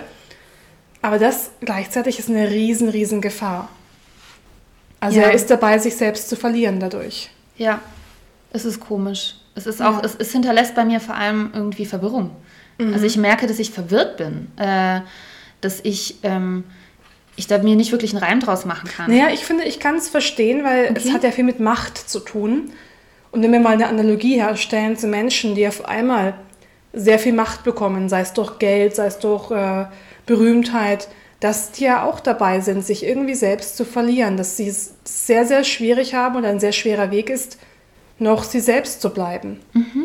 Aber 1.03 1.19
das 1.19 1.51
gleichzeitig 1.61 2.19
ist 2.19 2.31
eine 2.31 2.49
riesen, 2.51 2.89
riesen 2.89 3.21
Gefahr. 3.21 3.69
Also 5.01 5.19
Ja. 5.19 5.27
er 5.27 5.33
ist 5.35 5.51
dabei, 5.51 5.79
sich 5.79 5.97
selbst 5.97 6.29
zu 6.29 6.37
verlieren 6.37 6.79
dadurch. 6.81 7.29
Ja, 7.57 7.81
es 8.53 8.65
ist 8.65 8.81
komisch. 8.81 9.35
Es 9.55 9.67
ist 9.67 9.83
auch, 9.83 9.99
Ja. 9.99 10.05
es, 10.05 10.15
es 10.19 10.31
hinterlässt 10.33 10.75
bei 10.75 10.85
mir 10.85 11.01
vor 11.01 11.17
allem 11.17 11.51
irgendwie 11.53 11.85
Verwirrung. 11.85 12.31
Mhm. 12.79 12.95
Also 12.95 13.05
ich 13.05 13.17
merke, 13.17 13.47
dass 13.47 13.59
ich 13.59 13.73
verwirrt 13.73 14.17
bin, 14.17 14.47
äh, 14.57 15.01
dass 15.61 15.81
ich, 15.83 16.17
ähm, 16.23 16.65
ich 17.37 17.47
da 17.47 17.59
mir 17.59 17.77
nicht 17.77 17.93
wirklich 17.93 18.15
einen 18.15 18.23
Reim 18.23 18.41
draus 18.41 18.65
machen 18.65 18.89
kann. 18.89 19.11
Naja, 19.11 19.29
ich 19.33 19.45
finde, 19.45 19.65
ich 19.65 19.81
kann 19.81 19.97
es 19.97 20.09
verstehen, 20.09 20.65
weil 20.65 20.93
es 20.95 21.05
Okay. 21.07 21.15
hat 21.15 21.25
ja 21.25 21.31
viel 21.31 21.45
mit 21.45 21.61
Macht 21.61 21.97
zu 21.99 22.21
tun. 22.21 22.71
Und 23.31 23.43
wenn 23.43 23.53
wir 23.53 23.61
mal 23.61 23.73
eine 23.73 23.87
Analogie 23.87 24.37
herstellen 24.37 24.97
zu 24.99 25.07
Menschen, 25.07 25.55
die 25.55 25.67
auf 25.67 25.87
einmal 25.87 26.35
sehr 26.93 27.19
viel 27.19 27.33
Macht 27.33 27.65
bekommen, 27.65 28.11
sei 28.11 28.21
es 28.21 28.35
durch 28.35 28.59
Geld, 28.59 28.95
sei 28.95 29.07
es 29.07 29.19
durch 29.19 29.51
äh, 29.51 29.87
Berühmtheit, 30.27 31.09
dass 31.41 31.73
die 31.73 31.85
ja 31.85 32.05
auch 32.05 32.21
dabei 32.21 32.61
sind, 32.61 32.85
sich 32.85 33.05
irgendwie 33.05 33.35
selbst 33.35 33.77
zu 33.77 33.85
verlieren, 33.85 34.37
dass 34.37 34.57
sie 34.57 34.69
es 34.69 34.95
sehr, 35.05 35.45
sehr 35.47 35.65
schwierig 35.65 36.15
haben 36.15 36.37
und 36.37 36.45
ein 36.45 36.61
sehr 36.61 36.73
schwerer 36.73 37.11
Weg 37.11 37.31
ist, 37.31 37.59
noch 38.19 38.45
sie 38.45 38.61
selbst 38.61 39.01
zu 39.01 39.11
bleiben. 39.11 39.59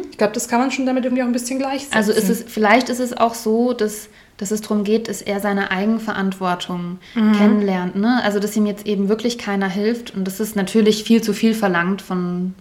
Ich 0.10 0.18
glaube, 0.18 0.34
das 0.34 0.48
kann 0.48 0.60
man 0.60 0.72
schon 0.72 0.88
damit 0.88 1.04
irgendwie 1.06 1.22
auch 1.22 1.28
ein 1.28 1.34
bisschen 1.34 1.60
gleichsetzen. 1.60 1.94
Also 1.96 2.12
ist 2.13 2.30
es, 2.30 2.44
vielleicht 2.48 2.90
ist 2.90 3.00
es 3.00 3.16
auch 3.16 3.36
so, 3.36 3.74
dass, 3.74 4.08
dass 4.38 4.52
es 4.52 4.62
darum 4.62 4.84
geht, 4.84 5.08
dass 5.10 5.21
er 5.21 5.39
seine 5.39 5.71
Eigenverantwortung 5.71 7.00
Mhm. 7.15 7.32
kennenlernt. 7.34 7.95
Ne? 7.95 8.21
Also 8.23 8.39
dass 8.39 8.56
ihm 8.56 8.65
jetzt 8.65 8.86
eben 8.86 9.10
wirklich 9.10 9.38
keiner 9.38 9.67
hilft. 9.69 10.13
Und 10.15 10.26
das 10.26 10.39
ist 10.39 10.56
natürlich 10.56 11.04
viel 11.04 11.21
zu 11.21 11.34
viel 11.34 11.54
verlangt 11.54 12.02
von, 12.02 12.54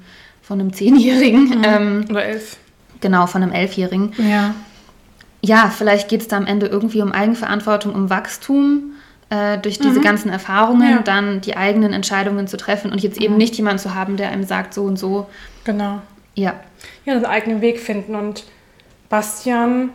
von 0.43 0.59
einem 0.61 0.73
Zehnjährigen. 0.73 1.63
Ähm, 1.65 2.05
Oder 2.11 2.25
elf. 2.25 2.57
genau, 3.01 3.27
von 3.27 3.43
einem 3.43 3.53
Elfjährigen. 3.53 4.13
Ja. 4.19 4.55
Ja, 5.43 5.69
vielleicht 5.77 6.09
geht 6.09 6.23
es 6.23 6.29
da 6.29 6.39
am 6.39 6.47
Ende 6.47 6.67
irgendwie 6.67 7.03
um 7.03 7.13
Eigenverantwortung, 7.13 7.95
um 7.95 8.11
Wachstum. 8.11 8.93
Äh, 9.29 9.59
durch 9.59 9.79
diese 9.81 10.01
ganzen 10.01 10.31
Erfahrungen 10.31 10.89
Ja. 10.89 11.03
dann 11.03 11.41
die 11.41 11.57
eigenen 11.57 11.93
Entscheidungen 11.93 12.47
zu 12.47 12.57
treffen 12.57 12.93
und 12.93 13.03
jetzt 13.03 13.21
eben 13.21 13.37
nicht 13.37 13.57
jemanden 13.57 13.81
zu 13.81 13.93
haben, 13.95 14.17
der 14.17 14.31
einem 14.31 14.45
sagt, 14.45 14.73
so 14.73 14.85
und 14.85 14.99
so. 14.99 15.27
Genau. 15.65 16.01
Ja, 16.37 16.55
ja, 17.05 17.15
einen 17.15 17.25
eigenen 17.25 17.61
Weg 17.61 17.81
finden. 17.81 18.15
Und 18.15 18.45
Bastian 19.09 19.91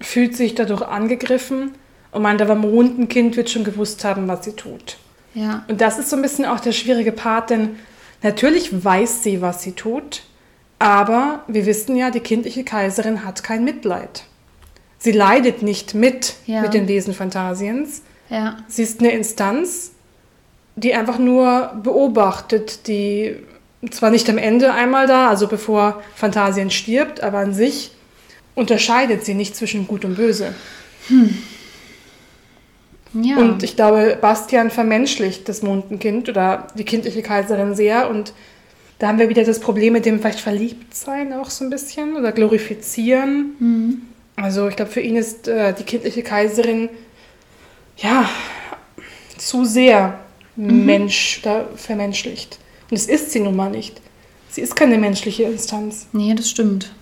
fühlt 0.00 0.36
sich 0.36 0.54
dadurch 0.54 0.82
angegriffen 0.82 1.74
und 2.12 2.22
meint, 2.22 2.40
aber 2.42 2.54
Mondenkind 2.54 3.36
wird 3.36 3.50
schon 3.50 3.64
gewusst 3.64 4.04
haben, 4.04 4.28
was 4.28 4.44
sie 4.44 4.52
tut. 4.52 4.96
ja, 5.34 5.64
Und 5.68 5.80
das 5.80 5.98
ist 5.98 6.10
so 6.10 6.16
ein 6.16 6.22
bisschen 6.22 6.44
auch 6.44 6.60
der 6.60 6.72
schwierige 6.72 7.12
Part, 7.12 7.50
denn 7.50 7.76
natürlich 8.22 8.84
weiß 8.84 9.22
sie, 9.22 9.40
was 9.42 9.62
sie 9.62 9.72
tut, 9.72 10.22
aber 10.78 11.44
wir 11.48 11.64
wissen 11.66 11.96
ja, 11.96 12.10
die 12.10 12.20
kindliche 12.20 12.64
Kaiserin 12.64 13.24
hat 13.24 13.42
kein 13.42 13.64
Mitleid. 13.64 14.24
Sie 14.98 15.12
leidet 15.12 15.62
nicht 15.62 15.94
mit 15.94 16.34
Ja. 16.46 16.62
mit 16.62 16.74
den 16.74 16.88
Wesen 16.88 17.14
Phantasiens. 17.14 18.02
ja. 18.28 18.56
Sie 18.68 18.82
ist 18.82 19.00
eine 19.00 19.10
Instanz, 19.12 19.92
die 20.74 20.94
einfach 20.94 21.18
nur 21.18 21.72
beobachtet, 21.82 22.86
die 22.88 23.36
zwar 23.90 24.10
nicht 24.10 24.28
am 24.28 24.36
Ende 24.38 24.72
einmal 24.72 25.06
da, 25.06 25.28
also 25.28 25.46
bevor 25.48 26.02
Phantasien 26.14 26.70
stirbt, 26.70 27.22
aber 27.22 27.38
an 27.38 27.54
sich 27.54 27.92
unterscheidet 28.56 29.24
sie 29.24 29.34
nicht 29.34 29.54
zwischen 29.54 29.86
Gut 29.86 30.04
und 30.04 30.16
Böse. 30.16 30.52
ja. 33.12 33.36
Und 33.36 33.62
ich 33.62 33.76
glaube, 33.76 34.18
Bastian 34.20 34.70
vermenschlicht 34.70 35.48
das 35.48 35.62
Mondenkind 35.62 36.28
oder 36.28 36.66
die 36.76 36.84
kindliche 36.84 37.22
Kaiserin 37.22 37.76
sehr 37.76 38.10
und 38.10 38.32
da 38.98 39.08
haben 39.08 39.18
wir 39.18 39.28
wieder 39.28 39.44
das 39.44 39.60
Problem 39.60 39.92
mit 39.92 40.06
dem 40.06 40.18
vielleicht 40.18 40.40
Verliebtsein 40.40 41.32
auch 41.34 41.50
so 41.50 41.64
ein 41.64 41.70
bisschen 41.70 42.16
oder 42.16 42.32
glorifizieren. 42.32 43.54
Mhm. 43.58 44.02
Also 44.36 44.66
ich 44.68 44.74
glaube, 44.74 44.90
für 44.90 45.00
ihn 45.00 45.16
ist 45.16 45.46
äh, 45.46 45.72
die 45.72 45.84
kindliche 45.84 46.22
Kaiserin 46.22 46.88
ja 47.98 48.28
zu 49.38 49.64
sehr 49.64 50.18
Mhm. 50.56 50.86
Mensch 50.86 51.40
oder 51.42 51.68
vermenschlicht. 51.76 52.58
Und 52.90 52.96
es 52.96 53.06
ist 53.06 53.30
sie 53.30 53.40
nun 53.40 53.56
mal 53.56 53.70
nicht. 53.70 54.00
Sie 54.50 54.62
ist 54.62 54.74
keine 54.74 54.98
menschliche 54.98 55.44
Instanz. 55.44 56.06
Nee, 56.12 56.34
das 56.34 56.50
stimmt. 56.50 56.92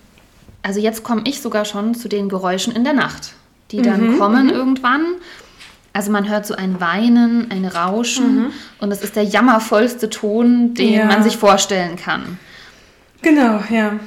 Also 0.65 0.79
jetzt 0.79 1.03
komme 1.03 1.21
ich 1.25 1.41
sogar 1.43 1.63
schon 1.63 1.93
zu 1.93 2.07
den 2.09 2.27
Geräuschen 2.27 2.73
in 2.73 2.83
der 2.83 2.93
Nacht, 2.93 3.33
die 3.69 3.83
dann 3.83 4.17
kommen 4.17 4.49
irgendwann. 4.49 5.05
Also 5.93 6.11
man 6.11 6.27
hört 6.27 6.47
so 6.47 6.55
ein 6.55 6.81
Weinen, 6.81 7.51
ein 7.51 7.65
Rauschen 7.65 8.47
und 8.79 8.91
es 8.91 9.03
ist 9.03 9.15
der 9.15 9.23
jammervollste 9.25 10.09
Ton, 10.09 10.73
den 10.73 10.93
Ja. 10.93 11.05
man 11.05 11.21
sich 11.21 11.37
vorstellen 11.37 11.97
kann. 11.97 12.39
Genau, 13.21 13.59
ja. 13.69 13.99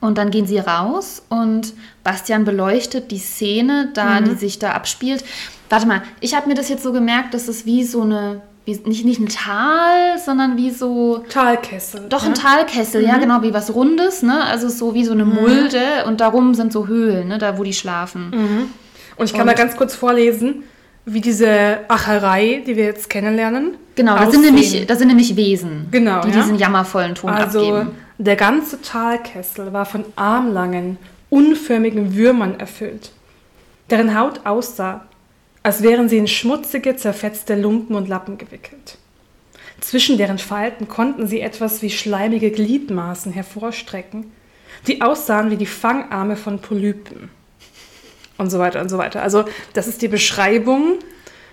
Und 0.00 0.16
dann 0.16 0.30
gehen 0.30 0.46
sie 0.46 0.58
raus 0.60 1.22
und 1.28 1.74
Bastian 2.04 2.44
beleuchtet 2.44 3.10
die 3.10 3.18
Szene, 3.18 3.90
da 3.92 4.20
die 4.20 4.36
sich 4.36 4.60
da 4.60 4.70
abspielt. 4.74 5.24
Warte 5.70 5.88
mal, 5.88 6.02
ich 6.20 6.36
habe 6.36 6.48
mir 6.48 6.54
das 6.54 6.68
jetzt 6.68 6.84
so 6.84 6.92
gemerkt, 6.92 7.34
dass 7.34 7.48
es 7.48 7.66
wie 7.66 7.82
so 7.82 8.02
eine, 8.02 8.42
wie, 8.64 8.78
nicht, 8.84 9.04
nicht 9.04 9.20
ein 9.20 9.28
Tal, 9.28 10.18
sondern 10.24 10.56
wie 10.56 10.70
so 10.70 11.24
Talkessel. 11.28 12.06
Doch 12.08 12.22
ja? 12.22 12.28
ein 12.28 12.34
Talkessel, 12.34 13.02
ja, 13.02 13.18
genau, 13.18 13.42
wie 13.42 13.54
was 13.54 13.74
Rundes, 13.74 14.22
ne? 14.22 14.44
Also 14.44 14.68
so 14.68 14.94
wie 14.94 15.04
so 15.04 15.12
eine 15.12 15.24
Mulde 15.24 15.80
und 16.06 16.20
darum 16.20 16.54
sind 16.54 16.72
so 16.72 16.86
Höhlen, 16.86 17.28
ne? 17.28 17.38
Da, 17.38 17.58
wo 17.58 17.62
die 17.64 17.72
schlafen. 17.72 18.70
Und 19.16 19.24
ich 19.24 19.34
kann 19.34 19.46
mal 19.46 19.54
ganz 19.54 19.76
kurz 19.76 19.94
vorlesen, 19.94 20.64
wie 21.06 21.20
diese 21.20 21.78
Acherei, 21.88 22.62
die 22.66 22.76
wir 22.76 22.84
jetzt 22.84 23.08
kennenlernen. 23.10 23.74
Genau, 23.96 24.16
das 24.16 24.28
aussehen. 24.28 24.42
sind, 24.42 24.54
nämlich, 24.54 24.86
das 24.86 24.98
sind 24.98 25.08
nämlich 25.08 25.36
Wesen, 25.36 25.88
Genau, 25.90 26.22
die 26.22 26.28
ja. 26.30 26.36
diesen 26.36 26.56
jammervollen 26.56 27.14
Ton 27.14 27.30
Also 27.30 27.74
abgeben. 27.74 27.90
der 28.18 28.36
ganze 28.36 28.80
Talkessel 28.80 29.72
war 29.72 29.86
von 29.86 30.04
armlangen, 30.16 30.98
unförmigen 31.28 32.14
Würmern 32.14 32.58
erfüllt, 32.60 33.10
deren 33.90 34.18
Haut 34.18 34.40
aussah, 34.44 35.04
als 35.62 35.82
wären 35.82 36.08
sie 36.08 36.18
in 36.18 36.28
schmutzige, 36.28 36.96
zerfetzte 36.96 37.54
Lumpen 37.54 37.96
und 37.96 38.08
Lappen 38.08 38.38
gewickelt. 38.38 38.98
Zwischen 39.80 40.18
deren 40.18 40.38
Falten 40.38 40.88
konnten 40.88 41.26
sie 41.26 41.40
etwas 41.40 41.82
wie 41.82 41.90
schleimige 41.90 42.50
Gliedmaßen 42.50 43.32
hervorstrecken, 43.32 44.30
die 44.86 45.02
aussahen 45.02 45.50
wie 45.50 45.56
die 45.56 45.66
Fangarme 45.66 46.36
von 46.36 46.60
Polypen. 46.60 47.30
Und 48.38 48.50
so 48.50 48.58
weiter 48.58 48.80
und 48.80 48.88
so 48.88 48.96
weiter. 48.96 49.22
Also, 49.22 49.44
das 49.74 49.86
ist 49.86 50.00
die 50.00 50.08
Beschreibung. 50.08 50.98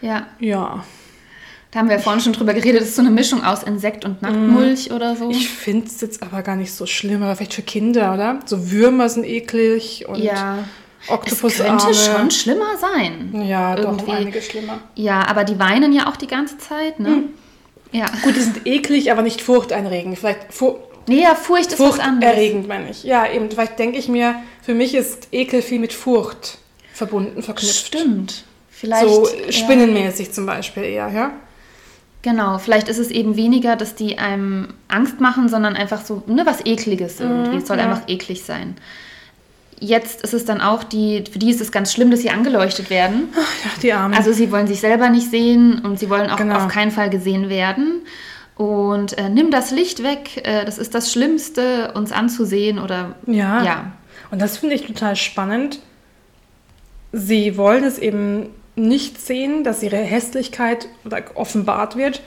Ja, 0.02 0.28
Ja, 0.40 0.86
da 1.72 1.80
haben 1.80 1.90
wir 1.90 1.98
ja 1.98 2.02
vorhin 2.02 2.22
schon 2.22 2.34
drüber 2.34 2.54
geredet, 2.54 2.82
das 2.82 2.90
ist 2.90 2.96
so 2.96 3.02
eine 3.02 3.12
Mischung 3.12 3.44
aus 3.44 3.64
Insekt 3.64 4.06
und 4.06 4.22
Nacktmulch 4.22 4.92
oder 4.92 5.16
so. 5.18 5.30
ich 5.30 5.50
finde 5.50 5.88
es 5.88 6.00
jetzt 6.00 6.24
aber 6.24 6.42
gar 6.42 6.56
nicht 6.56 6.72
so 6.72 6.86
schlimm, 6.86 7.24
aber 7.24 7.36
vielleicht 7.36 7.56
für 7.56 7.62
Kinder, 7.62 8.14
oder? 8.14 8.40
So 8.46 8.72
Würmer 8.72 9.10
sind 9.10 9.26
eklig 9.26 10.06
und 10.08 10.18
ja, 10.18 10.60
es 11.08 11.14
Oktopusarme. 11.14 11.80
könnte 11.82 11.94
schon 11.94 12.32
schlimmer 12.32 12.78
sein. 12.78 13.42
Ja, 13.48 13.76
doch, 13.76 13.86
Irgendwie. 13.86 14.12
einige 14.12 14.42
schlimmer. 14.42 14.80
Ja, 14.96 15.26
aber 15.28 15.44
die 15.44 15.58
weinen 15.60 15.94
ja 15.94 16.08
auch 16.08 16.18
die 16.18 16.28
ganze 16.28 16.58
Zeit, 16.58 17.00
ne? 17.00 17.24
Ja. 17.92 18.06
Gut, 18.24 18.36
die 18.36 18.42
sind 18.42 18.68
eklig, 18.68 19.12
aber 19.12 19.22
nicht 19.22 19.42
furchterregend. 19.42 20.18
Vielleicht 20.18 20.54
fu 20.54 20.76
Nee, 21.10 21.22
ja, 21.22 21.36
Furcht 21.36 21.72
ist 21.72 21.80
was 21.80 22.00
anderes. 22.00 22.32
furchterregend, 22.34 22.68
meine 22.68 22.90
ich. 22.90 23.04
Ja, 23.04 23.32
eben, 23.32 23.50
vielleicht 23.50 23.80
denke 23.80 23.98
ich 23.98 24.10
mir, 24.10 24.36
für 24.62 24.74
mich 24.74 24.94
ist 24.94 25.30
Ekel 25.32 25.62
viel 25.62 25.80
mit 25.80 25.94
Furcht 25.94 26.58
verbunden, 26.94 27.42
verknüpft. 27.42 27.88
Stimmt. 27.88 28.44
Vielleicht. 28.70 29.08
So 29.08 29.26
ja. 29.26 29.52
spinnenmäßig 29.52 30.34
zum 30.34 30.46
Beispiel 30.46 30.84
eher, 30.84 31.08
ja? 31.08 31.32
Genau, 32.24 32.58
vielleicht 32.58 32.90
ist 32.90 32.98
es 32.98 33.10
eben 33.10 33.38
weniger, 33.38 33.78
dass 33.78 33.96
die 33.96 34.18
einem 34.18 34.74
Angst 34.90 35.22
machen, 35.22 35.48
sondern 35.48 35.78
einfach 35.78 36.04
so, 36.04 36.24
ne, 36.28 36.46
was 36.46 36.66
Ekliges 36.66 37.22
irgendwie. 37.22 37.58
es 37.58 37.68
soll 37.68 37.78
ja. 37.78 37.86
einfach 37.86 38.10
eklig 38.10 38.44
sein. 38.44 38.76
Jetzt 39.80 40.22
ist 40.24 40.34
es 40.34 40.44
dann 40.46 40.60
auch 40.62 40.84
die, 40.84 41.24
für 41.32 41.38
die 41.40 41.52
ist 41.52 41.62
es 41.62 41.72
ganz 41.72 41.94
schlimm, 41.94 42.10
dass 42.10 42.22
sie 42.22 42.32
angeleuchtet 42.32 42.90
werden. 42.90 43.30
Ja, 43.36 43.70
die 43.82 43.94
Armen. 43.94 44.16
Also 44.16 44.34
sie 44.34 44.52
wollen 44.52 44.66
sich 44.68 44.80
selber 44.80 45.10
nicht 45.10 45.30
sehen 45.30 45.80
und 45.80 46.00
sie 46.00 46.10
wollen 46.10 46.30
auch 46.32 46.38
Genau. 46.38 46.56
auf 46.58 46.68
keinen 46.68 46.92
Fall 46.92 47.10
gesehen 47.10 47.50
werden. 47.50 48.02
Und 48.56 49.18
äh, 49.20 49.30
nimm 49.30 49.52
das 49.52 49.70
Licht 49.70 50.02
weg, 50.02 50.42
äh, 50.48 50.66
das 50.66 50.80
ist 50.80 50.96
das 50.96 51.12
Schlimmste, 51.12 51.92
uns 51.94 52.12
anzusehen 52.12 52.80
oder 52.80 53.14
ja. 53.28 53.64
ja. 53.64 53.92
Und 54.32 54.42
das 54.42 54.58
finde 54.58 54.74
ich 54.76 54.86
total 54.88 55.16
spannend. 55.16 55.80
Sie 57.12 57.56
wollen 57.58 57.84
es 57.84 58.00
eben 58.00 58.50
nicht 58.76 59.22
sehen, 59.22 59.64
dass 59.64 59.84
ihre 59.84 59.98
Hässlichkeit 59.98 60.88
offenbart 61.36 61.96
wird. 61.96 62.22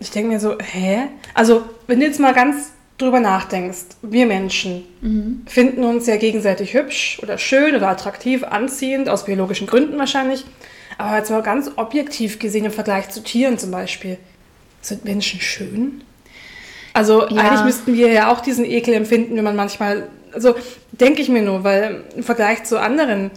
Ich 0.00 0.10
denke 0.10 0.30
mir 0.32 0.40
so, 0.40 0.56
hä? 0.58 1.08
Also, 1.34 1.64
wenn 1.86 2.00
du 2.00 2.06
jetzt 2.06 2.20
mal 2.20 2.34
ganz 2.34 2.72
drüber 2.98 3.20
nachdenkst, 3.20 3.96
wir 4.02 4.26
Menschen 4.26 4.84
finden 5.46 5.84
uns 5.84 6.06
ja 6.06 6.16
gegenseitig 6.16 6.74
hübsch 6.74 7.18
oder 7.22 7.38
schön 7.38 7.74
oder 7.76 7.88
attraktiv, 7.88 8.42
anziehend, 8.44 9.08
aus 9.08 9.24
biologischen 9.24 9.66
Gründen 9.66 9.98
wahrscheinlich. 9.98 10.44
Aber 10.98 11.16
jetzt 11.16 11.30
mal 11.30 11.42
ganz 11.42 11.70
objektiv 11.76 12.38
gesehen 12.40 12.64
im 12.64 12.72
Vergleich 12.72 13.08
zu 13.10 13.22
Tieren 13.22 13.56
zum 13.56 13.70
Beispiel. 13.70 14.18
Sind 14.82 15.04
Menschen 15.04 15.40
schön? 15.40 16.02
Also 16.92 17.28
Ja. 17.28 17.42
eigentlich 17.42 17.64
müssten 17.64 17.94
wir 17.94 18.08
ja 18.08 18.32
auch 18.32 18.40
diesen 18.40 18.64
Ekel 18.64 18.94
empfinden, 18.94 19.36
wenn 19.36 19.44
man 19.44 19.54
manchmal, 19.54 20.08
also 20.32 20.56
denke 20.90 21.22
ich 21.22 21.28
mir 21.28 21.42
nur, 21.42 21.62
weil 21.62 22.04
im 22.16 22.24
Vergleich 22.24 22.64
zu 22.64 22.80
anderen 22.80 23.30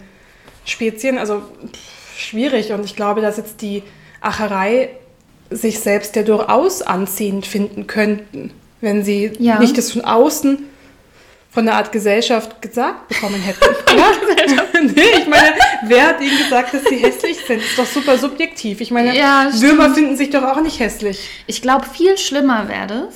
Spezien, 0.64 1.18
also 1.18 1.38
pff, 1.40 2.18
schwierig 2.18 2.72
und 2.72 2.84
ich 2.84 2.96
glaube, 2.96 3.20
dass 3.20 3.36
jetzt 3.36 3.62
die 3.62 3.84
Acherei 4.20 4.90
sich 5.50 5.78
selbst 5.80 6.16
ja 6.16 6.22
durchaus 6.22 6.82
anziehend 6.82 7.46
finden 7.46 7.86
könnten, 7.86 8.50
wenn 8.82 9.02
sie 9.02 9.32
Ja. 9.38 9.58
nicht 9.58 9.78
das 9.78 9.90
von 9.92 10.04
außen 10.04 10.58
von 11.50 11.66
der 11.66 11.74
Art 11.76 11.92
Gesellschaft 11.92 12.60
gesagt 12.62 13.08
bekommen 13.08 13.40
hätten. 13.40 13.60
ja? 13.96 14.80
nee, 14.82 15.02
ich 15.18 15.26
meine, 15.26 15.54
wer 15.84 16.08
hat 16.08 16.20
ihnen 16.20 16.36
gesagt, 16.38 16.72
dass 16.74 16.84
sie 16.84 16.96
hässlich 16.96 17.38
sind? 17.46 17.60
ist 17.62 17.78
doch 17.78 17.86
super 17.86 18.16
subjektiv. 18.18 18.80
Ich 18.80 18.90
meine, 18.90 19.16
Ja, 19.16 19.48
Würmer 19.54 19.94
finden 19.94 20.16
sich 20.16 20.30
doch 20.30 20.42
auch 20.42 20.60
nicht 20.62 20.80
hässlich. 20.80 21.28
Ich 21.46 21.60
glaube, 21.62 21.86
viel 21.86 22.16
schlimmer 22.18 22.68
wäre 22.68 22.86
das. 22.86 23.14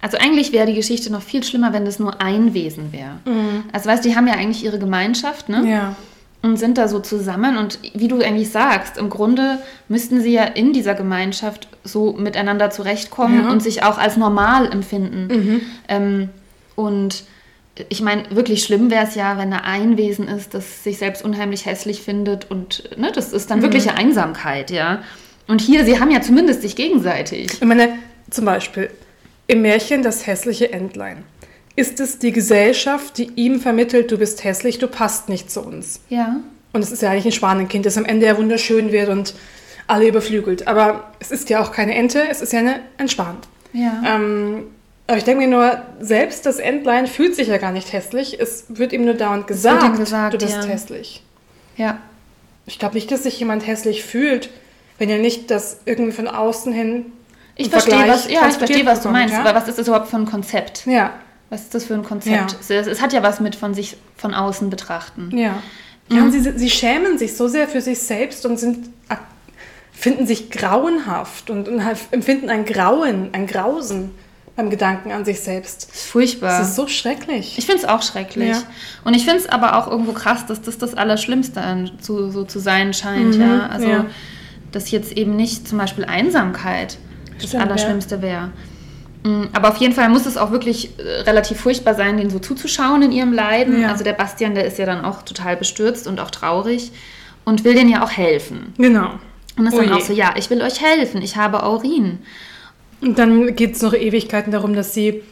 Also 0.00 0.18
eigentlich 0.18 0.52
wäre 0.52 0.66
die 0.66 0.74
Geschichte 0.74 1.10
noch 1.12 1.22
viel 1.22 1.42
schlimmer, 1.42 1.72
wenn 1.72 1.84
das 1.84 1.98
nur 1.98 2.20
ein 2.20 2.54
Wesen 2.54 2.92
wäre. 2.92 3.18
Also 3.72 3.88
weißt 3.88 4.04
du, 4.04 4.08
die 4.10 4.16
haben 4.16 4.26
ja 4.28 4.34
eigentlich 4.34 4.62
ihre 4.64 4.78
Gemeinschaft, 4.78 5.48
ne? 5.48 5.64
Ja. 5.68 5.96
Und 6.46 6.58
sind 6.58 6.78
da 6.78 6.86
so 6.86 7.00
zusammen. 7.00 7.56
Und 7.56 7.78
wie 7.94 8.06
du 8.08 8.20
eigentlich 8.20 8.50
sagst, 8.50 8.98
im 8.98 9.10
Grunde 9.10 9.58
müssten 9.88 10.20
sie 10.20 10.32
ja 10.32 10.44
in 10.44 10.72
dieser 10.72 10.94
Gemeinschaft 10.94 11.66
so 11.82 12.12
miteinander 12.12 12.70
zurechtkommen 12.70 13.44
Ja. 13.44 13.50
und 13.50 13.62
sich 13.62 13.82
auch 13.82 13.98
als 13.98 14.16
normal 14.16 14.70
empfinden. 14.70 15.60
Ähm, 15.88 16.28
und 16.76 17.24
ich 17.88 18.00
meine, 18.00 18.22
wirklich 18.30 18.62
schlimm 18.62 18.90
wäre 18.90 19.04
es 19.04 19.14
ja, 19.16 19.38
wenn 19.38 19.50
da 19.50 19.58
ein 19.64 19.96
Wesen 19.98 20.28
ist, 20.28 20.54
das 20.54 20.84
sich 20.84 20.98
selbst 20.98 21.24
unheimlich 21.24 21.66
hässlich 21.66 22.00
findet 22.02 22.50
und 22.50 22.88
ne, 22.96 23.10
das 23.12 23.32
ist 23.32 23.50
dann 23.50 23.60
wirkliche 23.62 23.94
Einsamkeit, 23.94 24.70
ja. 24.70 25.02
Und 25.48 25.60
hier, 25.60 25.84
sie 25.84 26.00
haben 26.00 26.10
ja 26.10 26.20
zumindest 26.20 26.62
sich 26.62 26.74
gegenseitig. 26.76 27.52
Ich 27.52 27.64
meine, 27.66 27.90
zum 28.30 28.44
Beispiel 28.44 28.90
im 29.48 29.62
Märchen 29.62 30.02
Das 30.02 30.26
hässliche 30.26 30.72
Entlein. 30.72 31.24
Ist 31.76 32.00
es 32.00 32.18
die 32.18 32.32
Gesellschaft, 32.32 33.18
die 33.18 33.30
ihm 33.36 33.60
vermittelt, 33.60 34.10
du 34.10 34.16
bist 34.16 34.44
hässlich, 34.44 34.78
du 34.78 34.88
passt 34.88 35.28
nicht 35.28 35.50
zu 35.50 35.60
uns? 35.60 36.00
Ja. 36.08 36.36
Und 36.72 36.82
es 36.82 36.90
ist 36.90 37.02
ja 37.02 37.10
eigentlich 37.10 37.26
ein 37.26 37.32
Schwanenkind, 37.32 37.84
das 37.84 37.98
am 37.98 38.06
Ende 38.06 38.26
ja 38.26 38.36
wunderschön 38.36 38.92
wird 38.92 39.10
und 39.10 39.34
alle 39.86 40.08
überflügelt. 40.08 40.66
Aber 40.66 41.12
es 41.20 41.30
ist 41.30 41.50
ja 41.50 41.60
auch 41.60 41.72
keine 41.72 41.94
Ente, 41.94 42.22
es 42.30 42.40
ist 42.40 42.52
ja 42.52 42.60
eine, 42.60 42.80
ein 42.96 43.08
Schwan. 43.08 43.36
Ja. 43.72 44.02
Ähm, 44.06 44.64
aber 45.06 45.18
ich 45.18 45.24
denke 45.24 45.46
mir 45.46 45.50
nur, 45.50 45.82
selbst 46.00 46.46
das 46.46 46.58
Entlein 46.58 47.06
fühlt 47.06 47.36
sich 47.36 47.48
ja 47.48 47.58
gar 47.58 47.72
nicht 47.72 47.92
hässlich. 47.92 48.40
Es 48.40 48.64
wird 48.68 48.92
ihm 48.92 49.04
nur 49.04 49.14
dauernd 49.14 49.46
gesagt, 49.46 49.96
gesagt, 49.98 50.34
du 50.34 50.38
bist 50.38 50.64
ja. 50.64 50.64
hässlich. 50.64 51.22
ja. 51.76 51.98
Ich 52.68 52.80
glaube 52.80 52.96
nicht, 52.96 53.12
dass 53.12 53.22
sich 53.22 53.38
jemand 53.38 53.64
hässlich 53.64 54.02
fühlt, 54.02 54.50
wenn 54.98 55.08
er 55.08 55.18
nicht 55.18 55.52
das 55.52 55.82
irgendwie 55.84 56.10
von 56.10 56.26
außen 56.26 56.72
hin 56.72 57.12
Ich 57.54 57.70
verstehe, 57.70 58.08
was, 58.08 58.28
ja, 58.28 58.48
ich 58.48 58.56
verstehe, 58.56 58.84
was 58.84 59.02
du 59.02 59.08
meinst. 59.08 59.34
ja? 59.34 59.40
Aber 59.40 59.54
was 59.54 59.68
ist 59.68 59.78
das 59.78 59.86
überhaupt 59.86 60.08
für 60.08 60.16
ein 60.16 60.26
Konzept? 60.26 60.84
Ja, 60.84 61.12
Was 61.50 61.62
ist 61.62 61.74
das 61.74 61.84
für 61.84 61.94
ein 61.94 62.02
Konzept? 62.02 62.52
Ja. 62.68 62.76
Es, 62.76 62.86
es 62.86 63.00
hat 63.00 63.12
ja 63.12 63.22
was 63.22 63.40
mit 63.40 63.54
von 63.54 63.74
sich 63.74 63.96
von 64.16 64.34
außen 64.34 64.70
betrachten. 64.70 65.36
ja. 65.36 65.62
Ja, 66.08 66.22
und 66.22 66.30
sie, 66.30 66.40
sie 66.56 66.70
schämen 66.70 67.18
sich 67.18 67.34
so 67.34 67.48
sehr 67.48 67.66
für 67.66 67.80
sich 67.80 67.98
selbst 67.98 68.46
und 68.46 68.58
sind, 68.58 68.90
finden 69.92 70.26
sich 70.26 70.50
grauenhaft 70.50 71.50
und, 71.50 71.68
und 71.68 71.82
empfinden 72.12 72.48
ein 72.48 72.64
Grauen, 72.64 73.30
ein 73.32 73.46
Grausen 73.46 74.12
beim 74.54 74.70
Gedanken 74.70 75.10
an 75.10 75.24
sich 75.24 75.40
selbst. 75.40 75.88
Das 75.88 75.96
ist 75.96 76.06
furchtbar. 76.06 76.58
Das 76.58 76.68
ist 76.68 76.76
so 76.76 76.86
schrecklich. 76.86 77.58
ich 77.58 77.66
finde 77.66 77.82
es 77.82 77.88
auch 77.88 78.02
schrecklich. 78.02 78.50
Ja. 78.50 78.62
Und 79.04 79.14
ich 79.14 79.24
finde 79.24 79.40
es 79.40 79.48
aber 79.48 79.76
auch 79.76 79.90
irgendwo 79.90 80.12
krass, 80.12 80.46
dass 80.46 80.62
das 80.62 80.78
das 80.78 80.94
Allerschlimmste 80.94 81.60
an, 81.60 81.90
zu, 82.00 82.30
so 82.30 82.44
zu 82.44 82.58
sein 82.58 82.94
scheint. 82.94 83.34
Mhm, 83.34 83.40
ja? 83.40 83.66
Also, 83.66 83.88
ja. 83.88 84.06
dass 84.72 84.90
jetzt 84.90 85.12
eben 85.12 85.36
nicht 85.36 85.68
zum 85.68 85.78
Beispiel 85.78 86.04
Einsamkeit 86.04 86.98
das 87.40 87.52
ja. 87.52 87.60
Allerschlimmste 87.60 88.22
wäre. 88.22 88.50
Aber 89.52 89.68
auf 89.68 89.76
jeden 89.78 89.94
Fall 89.94 90.08
muss 90.08 90.26
es 90.26 90.36
auch 90.36 90.50
wirklich 90.50 90.90
äh, 90.98 91.22
relativ 91.22 91.60
furchtbar 91.60 91.94
sein, 91.94 92.16
denen 92.16 92.30
so 92.30 92.38
zuzuschauen 92.38 93.02
in 93.02 93.12
ihrem 93.12 93.32
Leiden. 93.32 93.82
Ja. 93.82 93.90
Also 93.90 94.04
der 94.04 94.12
Bastian, 94.12 94.54
der 94.54 94.64
ist 94.66 94.78
ja 94.78 94.86
dann 94.86 95.04
auch 95.04 95.22
total 95.22 95.56
bestürzt 95.56 96.06
und 96.06 96.20
auch 96.20 96.30
traurig 96.30 96.92
und 97.44 97.64
will 97.64 97.74
denen 97.74 97.90
ja 97.90 98.02
auch 98.02 98.10
helfen. 98.10 98.74
Genau. 98.78 99.12
Und 99.56 99.66
ist 99.66 99.74
Oh 99.74 99.78
dann 99.78 99.88
je. 99.88 99.92
auch 99.94 100.00
so, 100.00 100.12
ja, 100.12 100.34
ich 100.36 100.50
will 100.50 100.60
euch 100.62 100.82
helfen, 100.82 101.22
ich 101.22 101.36
habe 101.36 101.62
Aurin. 101.62 102.18
Und 103.00 103.18
dann 103.18 103.54
geht 103.56 103.74
es 103.76 103.82
noch 103.82 103.94
Ewigkeiten 103.94 104.52
darum, 104.52 104.74
dass 104.74 104.94
sie 104.94 105.22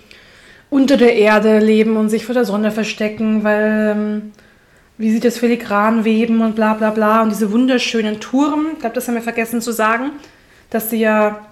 unter 0.70 0.96
der 0.96 1.14
Erde 1.14 1.59
leben 1.59 1.96
und 1.96 2.09
sich 2.09 2.24
vor 2.24 2.35
der 2.35 2.44
Sonne 2.44 2.70
verstecken, 2.70 3.44
weil 3.44 3.94
ähm, 3.96 4.33
wie 4.98 5.11
sie 5.11 5.20
das 5.20 5.38
Filigran 5.38 6.04
weben 6.04 6.40
und 6.40 6.57
bla 6.57 6.74
bla 6.74 6.90
bla 6.90 7.22
und 7.22 7.30
diese 7.30 7.52
wunderschönen 7.52 8.20
Turm, 8.20 8.66
ich 8.72 8.80
glaube, 8.80 8.94
das 8.94 9.07
haben 9.09 9.14
wir 9.14 9.22
vergessen 9.22 9.61
zu 9.61 9.72
sagen, 9.72 10.12
dass 10.70 10.90
sie 10.90 11.00
ja 11.00 11.46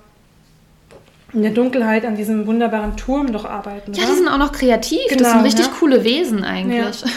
in 1.33 1.43
der 1.43 1.53
Dunkelheit 1.53 2.05
an 2.05 2.17
diesem 2.17 2.47
wunderbaren 2.47 2.97
Turm 2.97 3.33
doch 3.33 3.45
arbeiten. 3.45 3.93
Ja, 3.95 4.03
oder? 4.03 4.13
die 4.13 4.19
sind 4.19 4.29
auch 4.29 4.39
noch 4.39 4.53
kreativ. 4.53 5.01
das 5.09 5.19
Genau, 5.19 5.31
sind 5.31 5.45
richtig 5.45 5.67
ja. 5.67 5.73
coole 5.79 6.05
Wesen 6.05 6.45
eigentlich. 6.45 7.05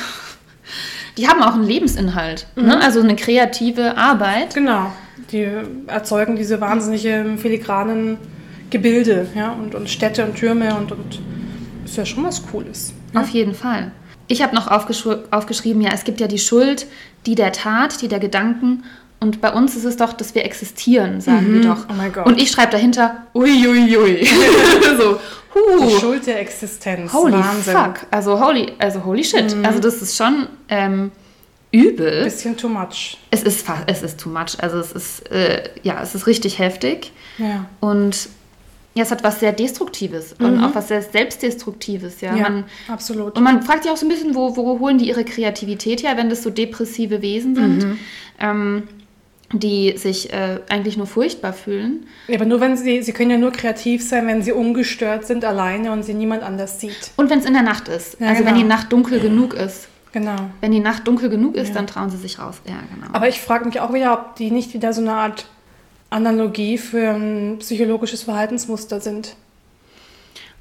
Die 1.18 1.30
haben 1.30 1.42
auch 1.42 1.54
einen 1.54 1.64
Lebensinhalt. 1.64 2.48
Mhm. 2.56 2.66
Ne? 2.66 2.82
Also 2.82 3.00
eine 3.00 3.16
kreative 3.16 3.98
Arbeit. 3.98 4.54
Genau. 4.54 4.92
Die 5.32 5.48
erzeugen 5.88 6.36
diese 6.36 6.60
wahnsinnigen 6.60 7.38
filigranen 7.38 8.18
Gebilde, 8.70 9.28
ja, 9.36 9.52
und, 9.52 9.76
und 9.76 9.90
Städte 9.90 10.26
und 10.26 10.36
Türme 10.36 10.76
und, 10.76 10.92
und 10.92 11.20
ist 11.86 11.96
ja 11.96 12.06
schon 12.06 12.24
was 12.26 12.46
Cooles. 12.46 12.94
Auf 13.14 13.30
jeden 13.30 13.54
Fall. 13.54 13.92
Ich 14.28 14.42
habe 14.42 14.56
noch 14.56 14.68
aufgeschri 14.68 15.18
aufgeschrieben, 15.32 15.82
ja, 15.82 15.92
es 15.94 16.04
gibt 16.04 16.20
ja 16.20 16.28
die 16.28 16.40
Schuld, 16.40 16.88
die 17.26 17.36
der 17.36 17.52
Tat, 17.52 18.02
die 18.02 18.08
der 18.08 18.20
Gedanken. 18.20 18.84
Und 19.20 19.42
bei 19.42 19.52
uns 19.52 19.76
ist 19.76 19.86
es 19.86 19.98
doch, 19.98 20.14
dass 20.14 20.36
wir 20.36 20.46
existieren, 20.46 21.22
sagen 21.22 21.54
wir 21.54 21.62
doch. 21.62 21.86
Oh 21.90 21.94
mein 21.98 22.12
Gott. 22.14 22.26
Und 22.28 22.40
ich 22.40 22.52
schreibe 22.52 22.72
dahinter, 22.74 23.24
uiuiui. 23.34 23.98
Ui. 23.98 24.26
so, 24.98 25.20
Die 25.56 25.84
huh. 25.84 26.00
Schuld 26.00 26.28
der 26.28 26.42
Existenz. 26.42 27.12
Holy 27.14 27.34
Wahnsinn. 27.34 27.76
fuck. 27.76 28.06
Also 28.12 28.40
holy, 28.46 28.74
also 28.78 29.04
holy 29.04 29.24
shit. 29.24 29.56
Also 29.64 29.80
das 29.80 30.02
ist 30.02 30.16
schon 30.18 30.48
ähm, 30.70 31.12
übel. 31.72 32.26
Bisschen 32.26 32.56
too 32.58 32.68
much. 32.70 33.18
Es 33.32 33.42
ist, 33.44 33.66
es 33.88 34.04
ist 34.04 34.20
too 34.20 34.30
much. 34.30 34.58
Also 34.62 34.80
es 34.80 34.92
ist, 34.92 35.32
äh, 35.32 35.64
ja, 35.82 36.02
es 36.04 36.14
ist 36.14 36.28
richtig 36.28 36.60
heftig. 36.60 37.12
Ja. 37.38 37.66
Und 37.80 38.30
ja, 38.96 39.04
es 39.04 39.12
hat 39.12 39.24
was 39.26 39.40
sehr 39.42 39.52
Destruktives 39.52 40.34
und 40.40 40.64
auch 40.64 40.74
was 40.74 40.88
sehr 40.88 41.02
Selbstdestruktives. 41.02 42.22
Ja, 42.22 42.34
Ja, 42.36 42.44
Man, 42.44 42.64
absolut. 42.88 43.36
und 43.38 43.44
man 43.44 43.62
fragt 43.62 43.84
sich 43.84 43.92
auch 43.92 43.98
so 43.98 44.06
ein 44.06 44.10
bisschen, 44.10 44.36
wo, 44.36 44.56
wo 44.56 44.80
holen 44.80 44.98
die 44.98 45.10
ihre 45.10 45.26
Kreativität 45.26 46.04
her, 46.04 46.16
wenn 46.16 46.30
das 46.30 46.44
so 46.44 46.50
depressive 46.50 47.22
Wesen 47.22 47.56
sind, 47.56 47.98
ähm, 48.40 48.84
die 49.54 49.96
sich 49.98 50.34
äh, 50.34 50.60
eigentlich 50.70 50.98
nur 50.98 51.06
furchtbar 51.08 51.54
fühlen. 51.54 52.08
Ja, 52.28 52.36
aber 52.36 52.46
nur 52.46 52.60
wenn 52.62 52.76
sie, 52.78 53.04
sie 53.04 53.14
können 53.14 53.32
ja 53.32 53.38
nur 53.38 53.52
kreativ 53.52 54.08
sein, 54.08 54.28
wenn 54.28 54.42
sie 54.42 54.52
ungestört 54.52 55.26
sind, 55.28 55.46
alleine 55.46 55.92
und 55.92 56.04
sie 56.04 56.14
niemand 56.14 56.44
anders 56.44 56.80
sieht. 56.80 57.12
Und 57.16 57.30
wenn 57.30 57.40
es 57.40 57.46
in 57.46 57.54
der 57.54 57.62
Nacht 57.62 57.88
ist. 57.88 58.18
Ja, 58.20 58.28
also 58.30 58.40
wenn 58.40 58.54
genau. 58.54 58.58
die 58.58 58.64
Nacht 58.68 58.92
dunkel 58.92 59.20
genug 59.20 59.54
ist. 59.54 59.88
Genau. 60.12 60.36
Wenn 60.62 60.72
die 60.72 60.80
Nacht 60.80 61.08
dunkel 61.08 61.30
genug 61.30 61.56
ist, 61.56 61.70
Ja. 61.70 61.74
dann 61.76 61.88
trauen 61.88 62.10
sie 62.10 62.18
sich 62.18 62.40
raus. 62.40 62.62
Ja, 62.66 62.76
genau. 62.94 63.08
Aber 63.14 63.28
ich 63.28 63.40
frage 63.40 63.66
mich 63.66 63.80
auch 63.82 63.94
wieder, 63.94 64.14
ob 64.14 64.36
die 64.38 64.50
nicht 64.50 64.74
wieder 64.74 64.94
so 64.94 65.02
eine 65.02 65.14
Art 65.14 65.46
Analogie 66.10 66.78
für 66.78 67.10
ein 67.12 67.58
psychologisches 67.60 68.24
Verhaltensmuster 68.24 69.00
sind. 69.02 69.36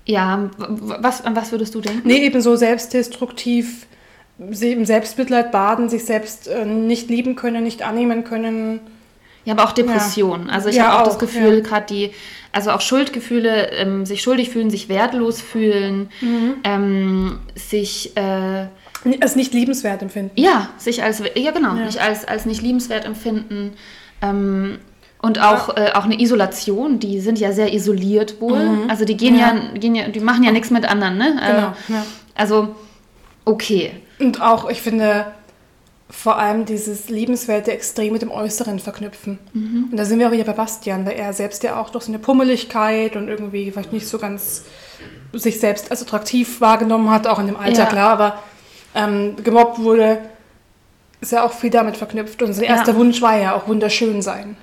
ja, 0.07 0.51
was, 0.59 1.25
an 1.25 1.35
was 1.37 1.53
würdest 1.53 1.75
du 1.75 1.81
denken? 1.81 2.03
Nee, 2.07 2.19
eben 2.27 2.41
so 2.43 2.57
selbstdestruktiv, 2.57 3.87
im 4.39 4.85
Selbstmitleid 4.85 5.53
baden, 5.53 5.89
sich 5.89 6.05
selbst 6.05 6.49
äh, 6.49 6.65
nicht 6.65 7.09
lieben 7.09 7.37
können, 7.37 7.63
nicht 7.65 7.83
annehmen 7.87 8.25
können. 8.25 8.81
Ja, 9.45 9.53
aber 9.53 9.65
auch 9.65 9.73
Depressionen. 9.73 10.49
Also 10.51 10.71
ich 10.71 10.77
Ja, 10.77 10.89
habe 10.89 11.03
auch, 11.03 11.05
das 11.05 11.17
auch, 11.17 11.19
Gefühl, 11.21 11.57
ja. 11.57 11.61
gerade 11.61 11.87
die, 11.89 12.11
also 12.51 12.71
auch 12.71 12.81
Schuldgefühle, 12.81 13.71
ähm, 13.73 14.07
sich 14.07 14.23
schuldig 14.23 14.51
fühlen, 14.51 14.71
sich 14.71 14.89
wertlos 14.89 15.41
fühlen, 15.41 16.09
Mhm. 16.23 16.55
ähm, 16.65 17.39
sich, 17.55 18.17
äh, 18.17 18.67
Als 19.21 19.37
nicht 19.37 19.53
liebenswert 19.53 20.01
empfinden. 20.03 20.33
ja, 20.37 20.71
sich 20.79 21.03
als, 21.03 21.23
ja 21.37 21.51
genau, 21.51 21.75
Ja. 21.77 21.85
nicht 21.85 22.01
als, 22.01 22.25
als 22.27 22.47
nicht 22.47 22.63
liebenswert 22.63 23.05
empfinden. 23.05 23.75
Ähm, 24.23 24.79
und 25.21 25.43
auch, 25.43 25.77
äh, 25.77 25.93
auch 25.95 26.05
eine 26.05 26.19
Isolation, 26.21 26.99
die 26.99 27.21
sind 27.21 27.39
ja 27.39 27.53
sehr 27.53 27.73
isoliert 27.73 28.41
wohl. 28.41 28.67
Also 28.89 29.05
die 29.05 29.17
gehen 29.17 29.39
ja. 29.39 29.53
Mhm. 29.53 29.61
Ja. 29.75 29.79
gehen 29.79 29.95
ja, 29.95 30.09
die 30.09 30.21
machen 30.21 30.43
ja 30.43 30.53
nichts 30.53 30.71
mit 30.71 30.87
anderen, 30.87 31.19
ne? 31.19 31.37
Äh, 31.43 31.47
Genau. 31.55 31.73
Ja. 31.89 32.07
Also, 32.35 32.75
okay. 33.45 33.93
Und 34.19 34.41
auch, 34.41 34.69
ich 34.71 34.81
finde, 34.83 35.27
vor 36.11 36.39
allem 36.39 36.65
dieses 36.65 37.09
liebenswerte 37.09 37.73
extrem 37.73 38.13
mit 38.13 38.23
dem 38.23 38.31
Äußeren 38.31 38.79
verknüpfen. 38.79 39.39
Und 39.91 39.97
da 39.97 40.05
sind 40.05 40.19
wir 40.19 40.29
auch 40.29 40.33
wieder 40.33 40.45
bei 40.45 40.53
Bastian, 40.53 41.05
weil 41.07 41.15
er 41.15 41.33
selbst 41.33 41.63
ja 41.63 41.81
auch 41.81 41.91
durch 41.91 42.05
seine 42.05 42.19
Pummeligkeit 42.19 43.17
und 43.17 43.29
irgendwie 43.29 43.71
vielleicht 43.71 43.93
nicht 43.93 44.07
so 44.07 44.19
ganz 44.19 44.65
sich 45.33 45.59
selbst 45.59 45.91
als 45.91 46.03
attraktiv 46.03 46.61
wahrgenommen 46.61 47.11
hat, 47.11 47.27
auch 47.27 47.39
in 47.41 47.47
dem 47.47 47.57
Alter, 47.57 47.83
Ja. 47.83 47.87
klar, 47.87 48.11
aber 48.11 48.39
ähm, 48.95 49.35
gemobbt 49.43 49.81
wurde, 49.81 50.19
ist 51.21 51.33
ja 51.33 51.43
auch 51.45 51.53
viel 51.53 51.71
damit 51.71 51.97
verknüpft. 51.97 52.41
Und 52.43 52.53
sein 52.53 52.65
Ja. 52.67 52.77
erster 52.77 52.95
Wunsch 52.95 53.21
war 53.21 53.37
ja 53.37 53.55
auch 53.57 53.67
wunderschön 53.67 54.23
sein. 54.23 54.57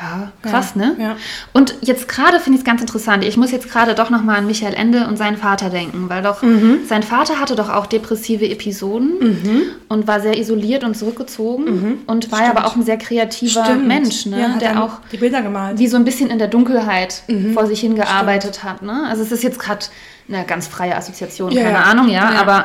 Ja, 0.00 0.32
krass, 0.42 0.72
Ja, 0.74 0.80
ne? 0.86 0.96
ja. 0.98 1.16
Und 1.52 1.74
jetzt 1.82 2.08
gerade 2.08 2.40
finde 2.40 2.56
ich 2.56 2.62
es 2.62 2.64
ganz 2.64 2.80
interessant. 2.80 3.24
Ich 3.24 3.36
muss 3.36 3.50
jetzt 3.52 3.70
gerade 3.70 3.94
doch 3.94 4.08
nochmal 4.10 4.38
an 4.38 4.46
Michael 4.46 4.74
Ende 4.74 5.06
und 5.06 5.16
seinen 5.18 5.36
Vater 5.36 5.68
denken, 5.70 6.08
weil 6.08 6.22
doch 6.22 6.42
Mhm. 6.42 6.80
sein 6.88 7.02
Vater 7.02 7.38
hatte 7.38 7.54
doch 7.56 7.68
auch 7.68 7.86
depressive 7.86 8.48
Episoden 8.48 9.12
und 9.88 10.06
war 10.08 10.20
sehr 10.20 10.38
isoliert 10.38 10.82
und 10.82 10.96
zurückgezogen 10.96 11.98
und 12.06 12.32
war 12.32 12.42
ja 12.42 12.50
aber 12.50 12.66
auch 12.66 12.74
ein 12.74 12.82
sehr 12.82 12.96
kreativer 12.96 13.64
Stimmt. 13.64 13.86
Mensch, 13.86 14.26
ne? 14.26 14.40
Ja, 14.40 14.48
hat 14.48 14.62
der 14.62 14.82
auch 14.82 14.92
die 15.12 15.18
Bilder 15.18 15.42
gemalt. 15.42 15.78
wie 15.78 15.86
so 15.86 15.96
ein 15.98 16.04
bisschen 16.04 16.30
in 16.30 16.38
der 16.38 16.48
Dunkelheit 16.48 17.22
Mhm. 17.28 17.52
vor 17.52 17.66
sich 17.66 17.80
hingearbeitet 17.80 18.64
hat. 18.64 18.82
Ne? 18.82 19.04
Also 19.08 19.22
es 19.22 19.30
ist 19.30 19.42
jetzt 19.42 19.58
gerade 19.58 19.84
eine 20.28 20.44
ganz 20.46 20.66
freie 20.68 20.96
Assoziation, 20.96 21.54
keine. 21.54 21.84
Ahnung, 21.84 22.08
Ja. 22.08 22.30
aber 22.40 22.64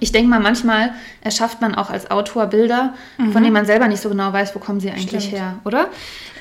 ich 0.00 0.12
denke 0.12 0.28
mal, 0.28 0.40
manchmal 0.40 0.92
erschafft 1.22 1.60
man 1.60 1.74
auch 1.74 1.90
als 1.90 2.10
Autor 2.10 2.46
Bilder, 2.46 2.94
von 3.32 3.42
denen 3.42 3.52
man 3.52 3.66
selber 3.66 3.88
nicht 3.88 4.00
so 4.02 4.08
genau 4.08 4.32
weiß, 4.32 4.54
wo 4.54 4.58
kommen 4.58 4.80
sie 4.80 4.90
eigentlich 4.90 5.12
Mhm. 5.12 5.20
Stimmt. 5.20 5.32
her, 5.42 5.54
oder? 5.64 5.88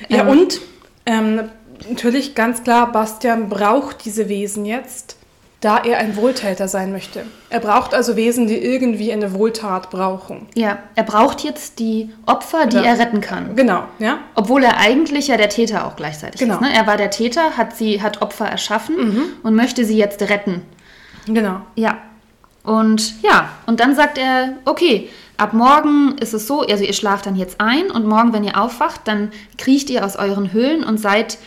Ja, 0.10 0.22
Ähm, 0.24 0.28
und 0.30 0.62
ähm, 1.06 1.42
natürlich 1.90 2.36
ganz 2.36 2.64
klar, 2.64 2.92
Bastian 2.92 3.50
braucht 3.50 4.06
diese 4.06 4.28
Wesen 4.30 4.66
jetzt, 4.66 5.18
da 5.62 5.78
er 5.80 5.98
ein 5.98 6.16
Wohltäter 6.16 6.68
sein 6.68 6.92
möchte. 6.92 7.26
Er 7.50 7.60
braucht 7.60 7.94
also 7.96 8.16
Wesen, 8.16 8.46
die 8.46 8.58
irgendwie 8.58 9.12
eine 9.12 9.34
Wohltat 9.34 9.90
brauchen. 9.90 10.46
Ja, 10.54 10.78
er 10.96 11.04
braucht 11.04 11.42
jetzt 11.44 11.80
die 11.80 12.12
Opfer, 12.28 12.68
die 12.68 12.76
Ja. 12.78 12.84
er 12.84 13.00
retten 13.00 13.20
kann. 13.22 13.56
Genau, 13.56 13.84
ja? 13.98 14.20
Obwohl 14.36 14.64
er 14.64 14.78
eigentlich 14.78 15.28
ja 15.28 15.38
der 15.38 15.50
Täter 15.50 15.88
auch 15.88 15.96
gleichzeitig 15.96 16.40
Genau. 16.40 16.56
ist. 16.56 16.62
Ne? 16.62 16.68
Er 16.76 16.86
war 16.86 16.98
der 16.98 17.10
Täter, 17.10 17.58
hat 17.58 17.76
sie, 17.76 18.02
hat 18.02 18.22
Opfer 18.22 18.46
erschaffen 18.48 18.96
Mhm. 18.98 19.24
und 19.44 19.56
möchte 19.56 19.86
sie 19.86 19.98
jetzt 19.98 20.22
retten. 20.24 20.62
Genau. 21.26 21.62
Ja. 21.76 21.98
Und 22.66 23.22
ja, 23.24 23.50
und 23.66 23.80
dann 23.80 23.96
sagt 23.96 24.18
er, 24.18 24.54
okay, 24.66 25.10
ab 25.38 25.54
morgen 25.54 26.16
ist 26.20 26.34
es 26.34 26.48
so, 26.48 26.62
also 26.62 26.84
ihr 26.84 26.94
schlaft 26.94 27.26
dann 27.26 27.36
jetzt 27.36 27.62
ein 27.62 27.92
und 27.92 28.06
morgen, 28.08 28.34
wenn 28.34 28.44
ihr 28.44 28.60
aufwacht, 28.60 29.02
dann 29.06 29.32
kriecht 29.58 29.90
ihr 29.90 30.04
aus 30.06 30.16
euren 30.16 30.52
Höhlen 30.52 30.84
und 30.84 30.98
seid 31.00 31.38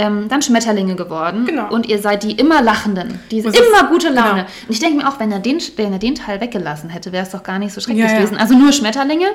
ähm, 0.00 0.28
dann 0.28 0.42
Schmetterlinge 0.42 0.94
geworden. 0.94 1.44
Genau. 1.46 1.68
Und 1.72 1.86
ihr 1.88 1.98
seid 1.98 2.22
die 2.22 2.30
immer 2.32 2.62
Lachenden, 2.62 3.18
die 3.32 3.42
Das 3.42 3.54
ist- 3.54 3.60
immer 3.66 3.88
gute 3.88 4.10
Laune. 4.10 4.30
genau. 4.30 4.42
Und 4.42 4.70
ich 4.70 4.78
denke 4.78 4.98
mir 4.98 5.08
auch, 5.08 5.18
wenn 5.18 5.32
er, 5.32 5.40
den, 5.40 5.58
wenn 5.76 5.92
er 5.92 5.98
den 5.98 6.14
Teil 6.14 6.40
weggelassen 6.40 6.88
hätte, 6.90 7.10
wäre 7.10 7.24
es 7.24 7.30
doch 7.32 7.42
gar 7.42 7.58
nicht 7.58 7.72
so 7.74 7.80
schrecklich 7.80 8.04
Ja, 8.04 8.12
ja. 8.12 8.18
gewesen. 8.18 8.36
Also 8.36 8.54
nur 8.56 8.72
Schmetterlinge. 8.72 9.26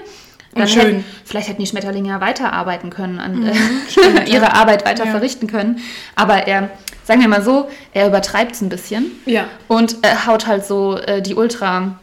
Dann 0.55 0.67
schön. 0.69 0.81
Mhm, 0.83 0.87
Hätten, 0.87 1.05
vielleicht 1.25 1.47
hätten 1.49 1.61
die 1.61 1.67
Schmetterlinge 1.67 2.09
ja 2.09 2.21
weiterarbeiten 2.21 2.91
können, 2.91 3.19
an, 3.19 3.43
äh, 3.47 4.29
ihre 4.29 4.53
Arbeit 4.53 4.85
weiter 4.85 5.03
Ja. 5.05 5.11
verrichten 5.11 5.47
können. 5.47 5.79
Aber 6.15 6.47
er, 6.47 6.69
sagen 7.03 7.21
wir 7.21 7.27
mal 7.27 7.43
so, 7.43 7.69
er 7.93 8.07
übertreibt 8.07 8.53
es 8.55 8.61
ein 8.61 8.69
bisschen. 8.69 9.11
Ja. 9.25 9.45
Und 9.67 9.97
äh, 10.03 10.27
haut 10.27 10.47
halt 10.47 10.65
so 10.65 10.97
äh, 10.97 11.21
die 11.21 11.35
Ultra, 11.35 11.99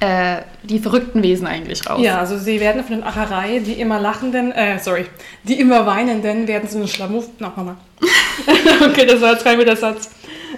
äh, 0.00 0.38
die 0.62 0.78
verrückten 0.78 1.22
Wesen 1.22 1.46
eigentlich 1.46 1.88
raus. 1.88 2.00
Ja, 2.02 2.18
also 2.18 2.38
sie 2.38 2.60
werden 2.60 2.82
von 2.82 2.96
den 2.96 3.04
Acherei, 3.04 3.60
die 3.60 3.74
immer 3.74 4.00
lachenden, 4.00 4.52
äh, 4.52 4.78
sorry, 4.78 5.06
die 5.44 5.60
immer 5.60 5.86
weinenden, 5.86 6.48
werden 6.48 6.68
zu 6.68 6.78
einem 6.78 6.88
Schlamuff. 6.88 7.28
Noch 7.38 7.56
mal. 7.56 7.76
okay, 8.82 9.06
das 9.06 9.20
war 9.20 9.32
jetzt 9.32 9.44
kein 9.44 9.58
guter 9.58 9.76
Satz. 9.76 10.10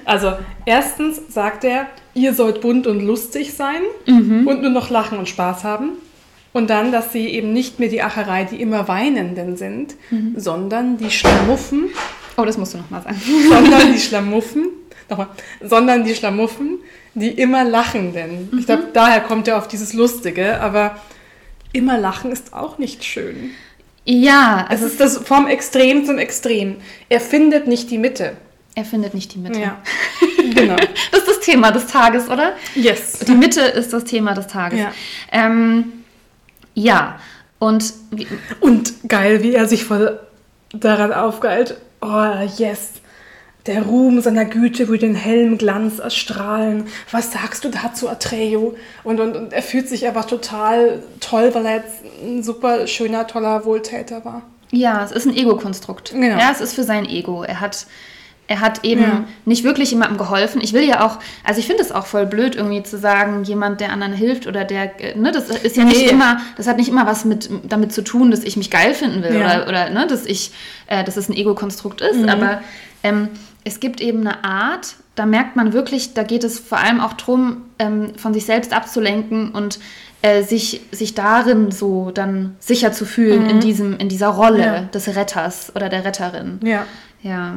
Also, 0.05 0.33
erstens 0.65 1.21
sagt 1.29 1.65
er, 1.65 1.87
ihr 2.15 2.35
sollt 2.35 2.61
bunt 2.61 2.87
und 2.87 3.01
lustig 3.01 3.55
sein 3.55 3.83
und 4.07 4.63
nur 4.63 4.71
noch 4.71 4.91
lachen 4.91 5.19
und 5.19 5.29
Spaß 5.29 5.65
haben. 5.65 5.91
Und 6.53 6.71
dann, 6.71 6.93
dass 6.93 7.13
sie 7.13 7.29
eben 7.29 7.53
nicht 7.53 7.79
mehr 7.79 7.89
die 7.89 8.03
Acherei, 8.03 8.45
die 8.45 8.61
immer 8.61 8.89
weinenden 8.89 9.57
sind, 9.57 9.95
sondern 10.37 10.99
die 10.99 11.11
Schlamuffen, 11.11 11.91
Oh, 12.37 12.45
das 12.45 12.57
musst 12.57 12.75
du 12.75 12.79
nochmal 12.79 13.03
sagen. 13.03 13.21
sondern 13.49 13.93
die 13.93 13.99
Schlamuffen, 14.01 14.69
nochmal, 15.09 15.29
sondern 15.61 16.05
die 16.05 16.15
Schlamuffen, 16.15 16.79
die 17.15 17.29
immer 17.29 17.65
lachenden. 17.65 18.49
Ich 18.59 18.67
glaube, 18.67 18.89
daher 18.93 19.21
kommt 19.21 19.49
er 19.49 19.59
auf 19.59 19.69
dieses 19.69 19.93
Lustige, 19.93 20.61
aber 20.61 20.97
immer 21.73 21.99
lachen 21.99 22.33
ist 22.33 22.55
auch 22.55 22.79
nicht 22.79 23.05
schön. 23.05 23.51
Ja, 24.05 24.65
Es 24.69 24.83
also 24.83 24.87
ist 24.87 25.01
das 25.01 25.19
vom 25.19 25.47
Extrem 25.47 26.05
zum 26.05 26.19
Extrem. 26.19 26.77
Er 27.09 27.21
findet 27.21 27.67
nicht 27.69 27.91
die 27.91 27.99
Mitte. 27.99 28.37
er 28.75 28.85
findet 28.85 29.15
nicht 29.15 29.35
die 29.35 29.39
Mitte. 29.39 29.61
Ja, 29.61 29.81
genau. 30.55 30.77
Das 31.11 31.21
ist 31.21 31.29
das 31.29 31.41
Thema 31.41 31.71
des 31.71 31.87
Tages, 31.87 32.29
oder? 32.29 32.55
Yes. 32.75 33.21
Die 33.21 33.35
Mitte 33.35 33.61
ist 33.61 33.93
das 33.93 34.05
Thema 34.05 34.35
des 34.35 34.47
Tages. 34.49 34.81
Ja. 34.81 34.93
Ähm, 35.31 35.93
ja. 36.75 37.21
Und 37.59 37.93
Und 38.61 39.09
geil, 39.09 39.43
wie 39.43 39.55
er 39.55 39.69
sich 39.69 39.85
voll 39.85 40.19
daran 40.73 41.13
aufgeilt. 41.13 41.77
Oh, 42.03 42.49
yes. 42.59 42.95
Der 43.67 43.83
Ruhm 43.83 44.21
seiner 44.21 44.45
Güte 44.45 44.89
würde 44.89 45.07
den 45.07 45.15
hellen 45.15 45.57
Glanz 45.57 46.01
erstrahlen. 46.01 46.89
Was 47.13 47.31
sagst 47.31 47.63
du 47.65 47.69
dazu, 47.69 48.09
Atreyo? 48.09 48.75
Und, 49.05 49.21
und, 49.21 49.37
und 49.37 49.53
er 49.53 49.63
fühlt 49.63 49.89
sich 49.89 50.05
einfach 50.05 50.25
total 50.25 51.01
toll, 51.21 51.55
weil 51.55 51.65
er 51.67 51.77
jetzt 51.77 52.03
ein 52.25 52.43
super 52.43 52.89
schöner, 52.89 53.29
toller 53.29 53.65
Wohltäter 53.65 54.25
war. 54.25 54.43
ja, 54.73 55.05
es 55.05 55.13
ist 55.13 55.27
ein 55.27 55.37
Ego-Konstrukt. 55.37 56.11
Genau. 56.11 56.39
Ja, 56.39 56.51
es 56.51 56.61
ist 56.61 56.75
für 56.75 56.83
sein 56.83 57.07
Ego. 57.09 57.45
Er 57.45 57.61
hat, 57.61 57.87
er 58.53 58.61
hat 58.61 58.85
eben 58.85 59.01
Ja. 59.01 59.25
nicht 59.47 59.65
wirklich 59.65 59.91
jemandem 59.93 60.19
geholfen. 60.19 60.61
Ich 60.63 60.75
will 60.75 60.83
ja 60.87 61.07
auch, 61.07 61.19
also 61.43 61.59
ich 61.59 61.67
finde 61.67 61.83
es 61.83 61.91
auch 61.91 62.05
voll 62.05 62.27
blöd, 62.27 62.55
irgendwie 62.55 62.83
zu 62.83 62.99
sagen, 62.99 63.45
jemand, 63.45 63.81
der 63.81 63.91
anderen 63.93 64.13
hilft 64.13 64.47
oder 64.47 64.65
der, 64.65 65.01
äh, 65.01 65.17
ne, 65.19 65.33
das 65.33 65.49
ist 65.49 65.77
ja 65.79 65.85
nicht 65.85 66.03
Nee. 66.05 66.11
immer, 66.11 66.39
das 66.59 66.67
hat 66.67 66.77
nicht 66.77 66.89
immer 66.91 67.07
was 67.07 67.25
mit, 67.25 67.49
damit 67.65 67.93
zu 67.95 68.03
tun, 68.05 68.31
dass 68.31 68.45
ich 68.45 68.59
mich 68.59 68.71
geil 68.71 68.93
finden 68.93 69.23
will 69.23 69.35
Ja. 69.35 69.47
oder, 69.63 69.69
oder 69.69 69.91
ne, 69.91 70.07
dass 70.07 70.27
ich, 70.27 70.53
äh, 70.87 71.03
dass 71.03 71.17
es 71.17 71.31
ein 71.31 71.33
Ego-Konstrukt 71.35 72.03
ist, 72.03 72.21
Mhm. 72.21 72.29
aber 72.29 72.61
ähm, 73.03 73.29
es 73.65 73.81
gibt 73.81 74.01
eben 74.03 74.21
eine 74.21 74.45
Art, 74.45 74.97
da 75.15 75.25
merkt 75.25 75.57
man 75.57 75.73
wirklich, 75.73 76.13
da 76.15 76.23
geht 76.25 76.45
es 76.45 76.59
vor 76.61 76.79
allem 76.79 77.01
auch 77.01 77.15
darum, 77.15 77.63
ähm, 77.79 78.13
von 78.17 78.35
sich 78.35 78.45
selbst 78.45 78.73
abzulenken 78.75 79.51
und 79.53 79.79
äh, 80.21 80.43
sich, 80.43 80.83
sich 80.93 81.15
darin 81.15 81.71
so 81.73 82.11
dann 82.13 82.55
sicher 82.61 82.93
zu 82.93 83.05
fühlen 83.07 83.49
in, 83.51 83.61
diesem, 83.61 83.97
in 83.99 84.09
dieser 84.09 84.29
Rolle 84.29 84.59
Mhm. 84.59 84.75
Ja. 84.75 84.81
des 84.93 85.17
Retters 85.17 85.73
oder 85.75 85.89
der 85.89 86.05
Retterin. 86.05 86.61
Ja. 86.63 86.85
Ja, 87.23 87.55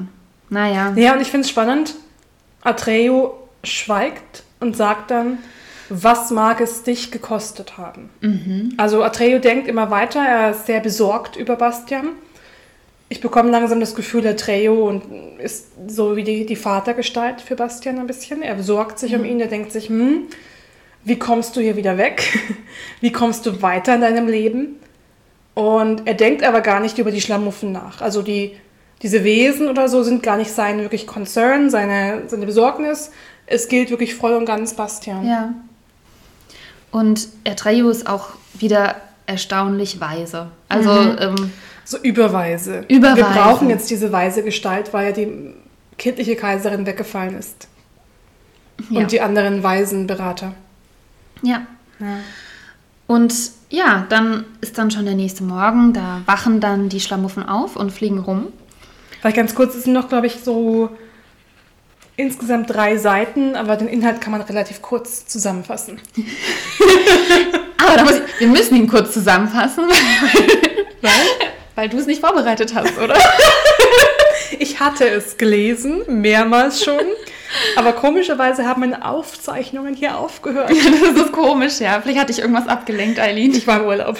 naja. 0.49 0.93
Ja, 0.95 1.13
und 1.13 1.21
ich 1.21 1.29
finde 1.29 1.45
es 1.45 1.49
spannend. 1.49 1.95
Atreyo 2.61 3.35
schweigt 3.63 4.43
und 4.59 4.75
sagt 4.75 5.11
dann, 5.11 5.39
was 5.89 6.31
mag 6.31 6.61
es 6.61 6.83
dich 6.83 7.11
gekostet 7.11 7.77
haben? 7.77 8.09
Also 8.77 9.03
Atreyo 9.03 9.39
denkt 9.39 9.67
immer 9.67 9.91
weiter, 9.91 10.19
er 10.19 10.51
ist 10.51 10.65
sehr 10.65 10.79
besorgt 10.79 11.35
über 11.35 11.55
Bastian. 11.55 12.09
Ich 13.07 13.21
bekomme 13.21 13.51
langsam 13.51 13.79
das 13.79 13.93
Gefühl, 13.93 14.25
Atreyo 14.25 14.87
und 14.87 15.39
ist 15.39 15.67
so 15.87 16.15
wie 16.15 16.23
die, 16.23 16.45
die 16.47 16.55
Vatergestalt 16.55 17.39
für 17.39 17.55
Bastian 17.55 17.99
ein 17.99 18.07
bisschen. 18.07 18.41
Er 18.41 18.55
besorgt 18.55 18.97
sich 18.97 19.15
um 19.15 19.23
ihn, 19.23 19.39
er 19.39 19.47
denkt 19.47 19.71
sich, 19.71 19.89
hm, 19.89 20.23
wie 21.03 21.19
kommst 21.19 21.55
du 21.55 21.61
hier 21.61 21.75
wieder 21.75 21.97
weg? 21.97 22.23
Wie 22.99 23.11
kommst 23.11 23.45
du 23.45 23.61
weiter 23.61 23.93
in 23.95 24.01
deinem 24.01 24.27
Leben? 24.27 24.79
Und 25.53 26.07
er 26.07 26.15
denkt 26.15 26.43
aber 26.43 26.61
gar 26.61 26.79
nicht 26.79 26.97
über 26.97 27.11
die 27.11 27.21
Schlamuffen 27.21 27.71
nach. 27.71 28.01
Also 28.01 28.23
die, 28.23 28.57
diese 29.01 29.23
Wesen 29.23 29.67
oder 29.69 29.89
so 29.89 30.03
sind 30.03 30.23
gar 30.23 30.37
nicht 30.37 30.51
sein 30.51 30.79
wirklich 30.79 31.05
Concern, 31.05 31.69
seine, 31.69 32.23
seine 32.27 32.45
Besorgnis. 32.45 33.11
Es 33.45 33.67
gilt 33.67 33.89
wirklich 33.89 34.15
voll 34.15 34.33
und 34.33 34.45
ganz 34.45 34.73
Bastian. 34.73 35.27
Ja. 35.27 35.53
Und 36.91 37.27
Atreyu 37.47 37.89
ist 37.89 38.07
auch 38.07 38.29
wieder 38.53 38.95
erstaunlich 39.27 39.99
weise. 39.99 40.47
Also, 40.69 40.91
ähm, 40.91 41.51
So 41.83 41.97
überweise. 41.97 42.85
Überweise. 42.87 43.17
Wir 43.17 43.25
brauchen 43.25 43.69
jetzt 43.69 43.89
diese 43.89 44.11
weise 44.11 44.43
Gestalt, 44.43 44.93
weil 44.93 45.07
ja 45.07 45.11
die 45.11 45.53
kindliche 45.97 46.35
Kaiserin 46.35 46.85
weggefallen 46.85 47.37
ist. 47.37 47.67
ja. 48.89 49.01
Und 49.01 49.11
die 49.11 49.21
anderen 49.21 49.61
weisen 49.63 50.07
Berater. 50.07 50.53
ja. 51.41 51.61
Ja. 51.99 52.17
Und 53.07 53.33
ja, 53.69 54.05
dann 54.09 54.45
ist 54.61 54.77
dann 54.77 54.89
schon 54.89 55.05
der 55.05 55.13
nächste 55.15 55.43
Morgen. 55.43 55.93
Da 55.93 56.21
wachen 56.25 56.59
dann 56.59 56.89
die 56.89 56.99
Schlamuffen 56.99 57.47
auf 57.47 57.75
und 57.75 57.91
fliegen 57.91 58.19
rum. 58.19 58.47
Vielleicht 59.19 59.37
ganz 59.37 59.55
kurz, 59.55 59.75
es 59.75 59.83
sind 59.83 59.93
noch, 59.93 60.09
glaube 60.09 60.27
ich, 60.27 60.37
so 60.43 60.89
insgesamt 62.17 62.69
drei 62.69 62.97
Seiten, 62.97 63.55
aber 63.55 63.75
den 63.75 63.87
Inhalt 63.87 64.21
kann 64.21 64.31
man 64.31 64.41
relativ 64.41 64.81
kurz 64.81 65.25
zusammenfassen. 65.25 65.99
Aber 67.77 67.97
da 67.97 68.03
muss 68.03 68.13
ich, 68.13 68.39
wir 68.39 68.47
müssen 68.47 68.75
ihn 68.77 68.87
kurz 68.87 69.13
zusammenfassen, 69.13 69.83
Weil 71.01 71.11
weil 71.75 71.89
du 71.89 71.97
es 71.97 72.07
nicht 72.07 72.21
vorbereitet 72.21 72.73
hast, 72.73 72.97
oder? 72.97 73.15
ich 74.59 74.79
hatte 74.79 75.07
es 75.07 75.37
gelesen, 75.37 76.03
mehrmals 76.07 76.83
schon, 76.83 77.01
aber 77.75 77.93
komischerweise 77.93 78.65
haben 78.65 78.81
meine 78.81 79.05
Aufzeichnungen 79.05 79.95
hier 79.95 80.17
aufgehört. 80.17 80.71
Das 81.15 81.25
ist 81.25 81.31
komisch, 81.31 81.79
ja. 81.79 82.01
Vielleicht 82.01 82.19
hatte 82.19 82.31
ich 82.31 82.39
irgendwas 82.39 82.67
abgelenkt, 82.67 83.19
Eileen. 83.19 83.51
Ich 83.53 83.65
war 83.67 83.79
im 83.81 83.87
Urlaub. 83.87 84.17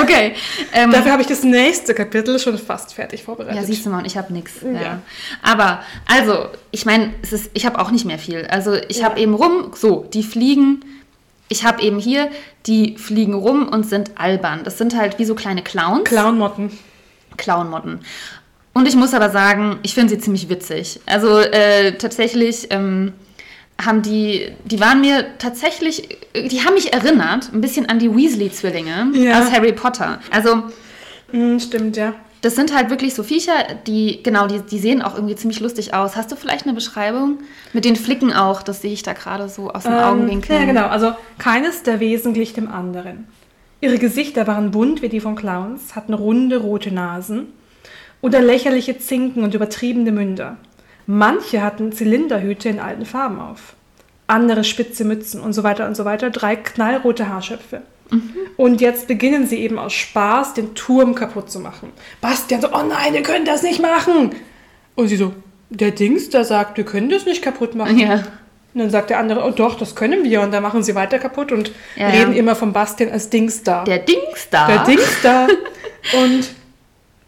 Okay. 0.00 0.34
Ähm, 0.72 0.90
Dafür 0.90 1.12
habe 1.12 1.22
ich 1.22 1.28
das 1.28 1.42
nächste 1.42 1.94
Kapitel 1.94 2.38
schon 2.38 2.58
fast 2.58 2.94
fertig 2.94 3.22
vorbereitet. 3.22 3.56
Ja, 3.60 3.62
siehst 3.66 3.84
du 3.86 3.90
mal, 3.90 3.98
und 3.98 4.06
ich 4.06 4.16
habe 4.16 4.32
nichts. 4.32 4.54
Ja. 4.62 4.80
Ja. 4.80 4.98
Aber, 5.42 5.82
also, 6.06 6.46
ich 6.70 6.86
meine, 6.86 7.14
ich 7.54 7.66
habe 7.66 7.78
auch 7.78 7.90
nicht 7.90 8.04
mehr 8.04 8.18
viel. 8.18 8.46
Also, 8.50 8.74
ich 8.74 8.98
Ja. 8.98 9.04
habe 9.06 9.20
eben 9.20 9.34
rum, 9.34 9.72
so, 9.74 10.06
die 10.12 10.22
fliegen. 10.22 10.84
Ich 11.48 11.64
habe 11.64 11.82
eben 11.82 11.98
hier, 11.98 12.30
die 12.66 12.96
fliegen 12.96 13.34
rum 13.34 13.68
und 13.68 13.84
sind 13.88 14.12
albern. 14.18 14.62
Das 14.64 14.78
sind 14.78 14.96
halt 14.96 15.18
wie 15.18 15.24
so 15.24 15.34
kleine 15.34 15.62
Clowns. 15.62 16.04
Clownmotten. 16.04 16.70
Clownmotten. 17.36 18.00
Und 18.74 18.86
ich 18.88 18.96
muss 18.96 19.14
aber 19.14 19.30
sagen, 19.30 19.78
ich 19.82 19.94
finde 19.94 20.14
sie 20.14 20.18
ziemlich 20.20 20.48
witzig. 20.48 21.00
Also 21.06 21.38
äh, 21.38 21.92
tatsächlich 21.92 22.66
ähm, 22.70 23.12
haben 23.84 24.02
die, 24.02 24.48
die 24.64 24.80
waren 24.80 25.00
mir 25.00 25.26
tatsächlich, 25.38 26.08
die 26.34 26.60
haben 26.64 26.74
mich 26.74 26.92
erinnert, 26.92 27.52
ein 27.52 27.60
bisschen 27.60 27.88
an 27.88 27.98
die 27.98 28.14
Weasley-Zwillinge 28.14 29.10
Ja. 29.14 29.40
aus 29.40 29.50
Harry 29.52 29.72
Potter. 29.72 30.18
Also 30.30 30.64
Hm, 31.30 31.58
stimmt, 31.60 31.96
ja. 31.96 32.14
das 32.42 32.54
sind 32.56 32.74
halt 32.74 32.90
wirklich 32.90 33.14
so 33.14 33.22
Viecher, 33.22 33.52
die, 33.86 34.22
genau, 34.22 34.46
die, 34.46 34.60
die 34.60 34.78
sehen 34.78 35.02
auch 35.02 35.14
irgendwie 35.14 35.34
ziemlich 35.36 35.60
lustig 35.60 35.94
aus. 35.94 36.14
Hast 36.16 36.30
du 36.32 36.36
vielleicht 36.36 36.64
eine 36.64 36.74
Beschreibung? 36.74 37.38
Mit 37.72 37.84
den 37.84 37.96
Flicken 37.96 38.32
auch, 38.32 38.62
das 38.62 38.82
sehe 38.82 38.92
ich 38.92 39.02
da 39.04 39.12
gerade 39.14 39.48
so 39.48 39.70
aus 39.70 39.84
dem 39.84 39.92
Ähm, 39.92 39.98
Augenwinkel. 40.00 40.56
Ja, 40.56 40.64
genau. 40.64 40.86
Also 40.86 41.12
keines 41.38 41.82
der 41.84 41.98
Wesen 42.00 42.34
glich 42.34 42.52
dem 42.54 42.68
anderen. 42.70 43.26
Ihre 43.80 43.98
Gesichter 43.98 44.46
waren 44.46 44.70
bunt 44.70 45.00
wie 45.02 45.08
die 45.08 45.20
von 45.20 45.34
Clowns, 45.36 45.94
hatten 45.96 46.14
runde 46.14 46.56
rote 46.58 46.92
Nasen 46.92 47.46
oder 48.24 48.40
lächerliche 48.40 48.98
Zinken 48.98 49.44
und 49.44 49.52
übertriebene 49.54 50.10
Münder. 50.10 50.56
Manche 51.06 51.60
hatten 51.62 51.92
Zylinderhüte 51.92 52.70
in 52.70 52.80
alten 52.80 53.04
Farben 53.04 53.38
auf, 53.38 53.74
andere 54.26 54.64
spitze 54.64 55.04
Mützen 55.04 55.42
und 55.42 55.52
so 55.52 55.62
weiter 55.62 55.86
und 55.86 55.94
so 55.94 56.06
weiter, 56.06 56.30
drei 56.30 56.56
knallrote 56.56 57.28
Haarschöpfe. 57.28 57.82
Und 58.56 58.80
jetzt 58.80 59.08
beginnen 59.08 59.46
sie 59.46 59.58
eben 59.58 59.78
aus 59.78 59.92
Spaß, 59.92 60.54
den 60.54 60.74
Turm 60.74 61.14
kaputt 61.14 61.50
zu 61.50 61.60
machen. 61.60 61.92
Bastian 62.22 62.62
so, 62.62 62.68
oh 62.72 62.82
nein, 62.88 63.12
wir 63.12 63.22
können 63.22 63.44
das 63.44 63.62
nicht 63.62 63.82
machen. 63.82 64.30
Und 64.94 65.08
sie 65.08 65.16
so, 65.16 65.34
der 65.68 65.90
Dings, 65.90 66.30
der 66.30 66.44
sagt, 66.44 66.78
wir 66.78 66.84
können 66.84 67.10
das 67.10 67.26
nicht 67.26 67.42
kaputt 67.42 67.74
machen. 67.74 67.98
Ja. 67.98 68.22
Und 68.72 68.80
dann 68.80 68.90
sagt 68.90 69.10
der 69.10 69.18
andere, 69.18 69.44
oh 69.44 69.50
doch, 69.50 69.76
das 69.76 69.94
können 69.94 70.24
wir. 70.24 70.40
Und 70.40 70.50
dann 70.50 70.62
machen 70.62 70.82
sie 70.82 70.94
weiter 70.94 71.18
kaputt 71.18 71.52
und 71.52 71.72
Ja, 71.94 72.08
reden 72.08 72.32
ja. 72.32 72.38
immer 72.38 72.56
von 72.56 72.72
Bastian 72.72 73.10
als 73.10 73.28
Dingstar. 73.28 73.84
Der 73.84 73.98
Dingstar. 73.98 74.66
der 74.68 74.84
Dingstar. 74.84 75.48
und 76.24 76.48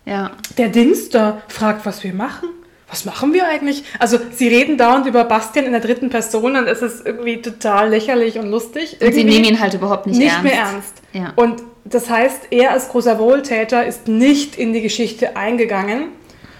Ja. 0.06 0.30
der 0.56 0.68
Dingstar 0.70 1.42
fragt, 1.48 1.84
was 1.84 2.02
wir 2.04 2.14
machen. 2.14 2.48
Was 2.88 3.04
machen 3.04 3.34
wir 3.34 3.48
eigentlich? 3.48 3.82
Also 3.98 4.16
sie 4.32 4.46
reden 4.46 4.78
dauernd 4.78 5.06
über 5.06 5.24
Bastian 5.24 5.64
in 5.66 5.72
der 5.72 5.80
dritten 5.80 6.08
Person 6.08 6.54
und 6.56 6.68
es 6.68 6.82
ist 6.82 7.04
irgendwie 7.04 7.42
total 7.42 7.90
lächerlich 7.90 8.38
und 8.38 8.48
lustig. 8.48 8.92
Und 8.92 9.00
sie 9.00 9.06
Irgendwie 9.22 9.24
nehmen 9.40 9.44
ihn 9.56 9.60
halt 9.60 9.74
überhaupt 9.74 10.06
nicht, 10.06 10.18
nicht 10.18 10.28
ernst. 10.30 10.44
mehr 10.44 10.54
ernst. 10.54 10.94
Ja. 11.12 11.32
Und 11.34 11.62
das 11.84 12.08
heißt, 12.08 12.42
er 12.52 12.70
als 12.70 12.88
großer 12.88 13.18
Wohltäter 13.18 13.84
ist 13.84 14.06
nicht 14.06 14.54
in 14.56 14.72
die 14.72 14.82
Geschichte 14.82 15.36
eingegangen, 15.36 16.10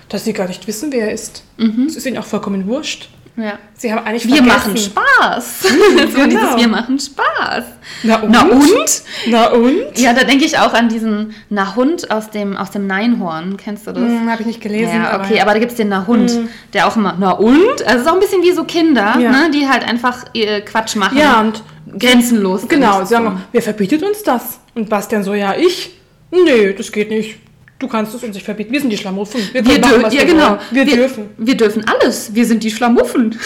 dass 0.09 0.25
sie 0.25 0.33
gar 0.33 0.49
nicht 0.49 0.67
wissen, 0.67 0.91
wer 0.93 1.07
er 1.07 1.13
ist. 1.13 1.45
Es 1.87 1.95
ist 1.97 2.07
ihnen 2.07 2.19
auch 2.19 2.27
vollkommen 2.27 2.67
wurscht. 2.67 3.09
Ja. 3.37 3.59
Sie 3.75 3.93
haben 3.93 4.05
eigentlich 4.07 4.27
Wir 4.27 4.37
vergessen. 4.37 4.57
machen 4.73 4.77
Spaß. 4.77 5.61
so 5.63 5.69
Genau. 6.15 6.27
dieses 6.27 6.57
Wir 6.57 6.69
machen 6.69 6.99
Spaß. 6.99 7.65
Na 8.03 8.17
und? 8.23 8.31
Na 8.31 8.43
und? 8.45 9.03
Na 9.29 9.47
und? 9.53 9.99
Ja, 9.99 10.13
da 10.13 10.25
denke 10.25 10.45
ich 10.45 10.59
auch 10.59 10.73
an 10.73 10.89
diesen 10.89 11.35
Nahund 11.51 12.11
aus 12.11 12.31
dem, 12.31 12.57
aus 12.57 12.71
dem 12.71 12.87
Neinhorn. 12.87 13.57
Kennst 13.57 13.87
du 13.87 13.93
das? 13.93 14.03
Hm, 14.03 14.31
habe 14.31 14.41
ich 14.43 14.47
nicht 14.47 14.61
gelesen. 14.61 14.95
Ja, 15.03 15.21
okay, 15.21 15.41
aber 15.41 15.53
da 15.53 15.59
gibt 15.59 15.73
es 15.73 15.77
den 15.77 15.89
Nahund, 15.89 16.33
der 16.73 16.87
auch 16.89 16.97
immer, 16.97 17.15
na 17.19 17.33
und? 17.33 17.83
Also 17.87 17.97
es 17.97 18.03
ist 18.03 18.09
auch 18.09 18.15
ein 18.15 18.21
bisschen 18.21 18.43
wie 18.43 18.53
so 18.53 18.65
Kinder, 18.65 19.17
Ja. 19.19 19.31
ne, 19.31 19.51
die 19.53 19.69
halt 19.69 19.85
einfach 19.89 20.25
äh, 20.35 20.61
Quatsch 20.63 20.97
machen. 20.97 21.19
Ja, 21.19 21.41
und 21.41 21.63
Grenzenlos. 21.99 22.67
genau, 22.69 22.95
sie 23.01 23.07
So. 23.07 23.15
sagen 23.15 23.29
auch, 23.29 23.33
wer 23.53 23.63
verbietet 23.63 24.03
uns 24.03 24.23
das? 24.23 24.59
Und 24.75 24.89
Bastian 24.89 25.23
so, 25.23 25.35
ja, 25.35 25.55
ich? 25.57 25.99
Nee, 26.31 26.73
das 26.73 26.91
geht 26.93 27.11
nicht. 27.11 27.37
Du 27.79 27.89
kannst 27.89 28.15
es 28.15 28.23
uns 28.25 28.35
nicht 28.35 28.45
verbieten. 28.45 28.73
Wir 28.73 28.81
sind 28.81 28.91
die 28.91 28.97
Schlamuffen. 28.97 29.41
Wir, 29.53 29.65
Wir 29.67 29.79
machen, 29.81 30.03
ja 30.05 30.11
wir 30.11 30.25
genau. 30.25 30.49
wollen. 30.51 30.61
Wir, 30.71 30.85
dürfen. 30.87 31.29
Wir 31.37 31.57
dürfen 31.57 31.85
alles. 31.87 32.35
Wir 32.35 32.47
sind 32.47 32.63
die 32.65 32.71
Schlamuffen. 32.71 33.39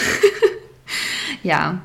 ja. 1.43 1.79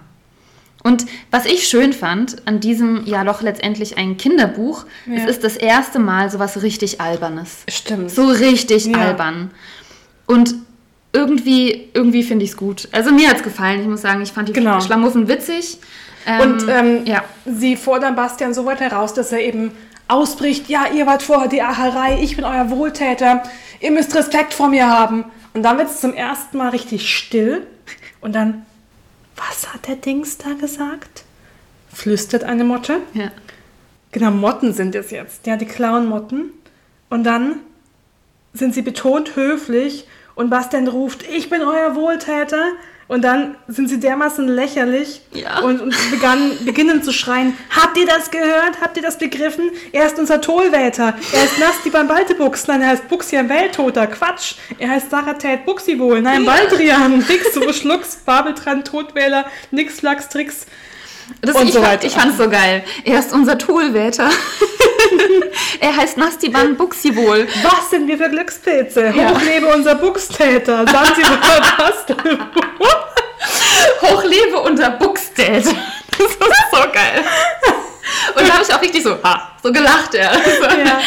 Und 0.83 1.07
was 1.33 1.47
ich 1.47 1.67
schön 1.67 1.93
fand 1.93 2.47
an 2.47 2.61
diesem 2.61 3.05
ja 3.07 3.25
doch 3.25 3.43
letztendlich 3.43 3.99
ein 3.99 4.17
Kinderbuch, 4.17 4.85
Ja. 5.07 5.25
es 5.25 5.31
ist 5.31 5.45
das 5.45 5.57
erste 5.57 5.99
Mal 5.99 6.31
sowas 6.31 6.63
richtig 6.63 7.01
Albernes. 7.01 7.65
Stimmt. 7.69 8.11
So 8.13 8.29
richtig 8.29 8.87
Ja. 8.87 8.97
albern. 8.99 9.51
Und 10.27 10.55
irgendwie, 11.13 11.89
irgendwie 11.95 12.23
finde 12.23 12.45
ich 12.45 12.53
es 12.53 12.57
gut. 12.57 12.89
Also 12.93 13.11
mir 13.11 13.29
hat 13.29 13.39
es 13.39 13.43
gefallen. 13.43 13.81
Ich 13.81 13.89
muss 13.89 14.03
sagen, 14.03 14.23
ich 14.23 14.31
fand 14.31 14.49
die 14.49 14.53
Genau. 14.53 14.81
Schlamuffen 14.81 15.27
witzig. 15.29 15.79
Ähm, 16.27 16.41
Und 16.41 16.69
ähm, 16.69 17.05
ja. 17.07 17.25
sie 17.47 17.75
fordern 17.77 18.15
Bastian 18.15 18.53
so 18.55 18.65
weit 18.67 18.81
heraus, 18.81 19.15
dass 19.15 19.33
er 19.33 19.41
eben 19.41 19.73
ausbricht, 20.09 20.69
ja, 20.69 20.87
ihr 20.95 21.07
wart 21.07 21.23
vorher 21.23 21.49
die 21.49 21.63
Acherei, 21.63 22.23
ich 22.23 22.37
bin 22.37 22.45
euer 22.45 22.71
Wohltäter, 22.71 23.43
ihr 23.81 23.91
müsst 23.91 24.15
Respekt 24.15 24.55
vor 24.55 24.69
mir 24.69 24.89
haben. 24.89 25.25
Und 25.55 25.63
dann 25.63 25.79
wird 25.79 25.91
es 25.91 26.01
zum 26.01 26.13
ersten 26.13 26.59
Mal 26.59 26.69
richtig 26.69 27.15
still. 27.15 27.67
Und 28.21 28.35
dann, 28.35 28.67
was 29.37 29.73
hat 29.73 29.89
der 29.89 29.97
Dings 29.97 30.39
da 30.39 30.53
gesagt? 30.53 31.25
Flüstert 31.93 32.45
eine 32.45 32.65
Motte. 32.65 33.01
ja. 33.15 33.31
Genau, 34.13 34.31
Motten 34.31 34.73
sind 34.73 34.95
es 34.95 35.11
jetzt. 35.11 35.47
Ja, 35.47 35.57
die 35.57 35.67
Clown-Motten. 35.67 36.51
Und 37.11 37.25
dann 37.25 37.57
sind 38.55 38.75
sie 38.75 38.81
betont 38.81 39.37
höflich 39.37 40.07
und 40.35 40.49
Bastian 40.49 40.89
ruft, 40.89 41.23
ich 41.29 41.51
bin 41.51 41.63
euer 41.63 41.95
Wohltäter. 41.95 42.73
Und 43.09 43.23
dann 43.23 43.55
sind 43.69 43.89
sie 43.89 44.01
dermaßen 44.01 44.49
lächerlich 44.49 45.21
Ja. 45.33 45.61
und, 45.61 45.81
und 45.81 45.95
begann, 46.11 46.51
beginnen 46.65 47.05
zu 47.05 47.13
schreien, 47.13 47.57
habt 47.71 47.97
ihr 47.97 48.07
das 48.07 48.33
gehört? 48.33 48.81
Habt 48.81 48.97
ihr 48.97 49.03
das 49.03 49.17
begriffen? 49.17 49.71
Er 49.93 50.07
ist 50.07 50.19
unser 50.19 50.41
Tollwäter. 50.41 51.15
Er 51.33 51.45
ist 51.45 51.57
Nasti 51.61 51.91
beim 51.91 52.09
Baltebux. 52.09 52.67
Nein, 52.67 52.83
er 52.83 52.89
heißt 52.89 53.07
Buxian 53.09 53.49
Welttoter. 53.49 54.09
Quatsch. 54.09 54.55
Er 54.79 54.91
heißt 54.91 55.11
Saratät 55.11 55.65
Buxiwohl. 55.67 56.21
Nein, 56.21 56.45
Baldrian. 56.45 57.19
Nix, 57.29 57.53
du 57.55 57.73
Schlucks, 57.73 58.17
Babeltran, 58.27 58.83
Todwähler, 58.85 59.47
Nix, 59.71 60.01
Flachs, 60.01 60.29
Tricks. 60.29 60.67
Das, 61.43 61.57
Und 61.57 61.67
ich, 61.67 61.73
so 61.73 61.81
fand, 61.81 61.93
weiter. 61.93 62.07
ich 62.07 62.13
fand 62.13 62.33
es 62.33 62.39
so 62.39 62.49
geil. 62.49 62.85
Er 63.05 63.19
ist 63.19 63.33
unser 63.33 63.59
Toolwäter. 63.59 64.31
er 65.81 65.97
heißt 65.97 66.17
Nastiban 66.17 66.77
Buxiwohl. 66.77 67.49
Was 67.63 67.91
sind 67.91 68.07
wir 68.07 68.17
für 68.17 68.29
Glückspilze? 68.29 69.13
Ja. 69.15 69.31
Hochlebe 69.31 69.67
unser 69.67 69.97
Buchstäter. 69.97 70.87
Zanzibar 70.87 71.77
Bastel. 71.79 72.17
Hochlebe 74.03 74.61
unser 74.61 74.91
Buxdad. 74.91 75.65
Das 75.65 76.31
ist 76.31 76.39
so 76.71 76.79
geil. 76.93 77.25
Und 78.35 78.49
da 78.49 78.55
habe 78.55 78.65
ich 78.67 78.75
auch 78.75 78.81
richtig 78.81 79.03
so, 79.03 79.23
ha, 79.23 79.53
so 79.63 79.73
gelacht, 79.73 80.15
ja. 80.15 80.33
ja. 80.85 81.01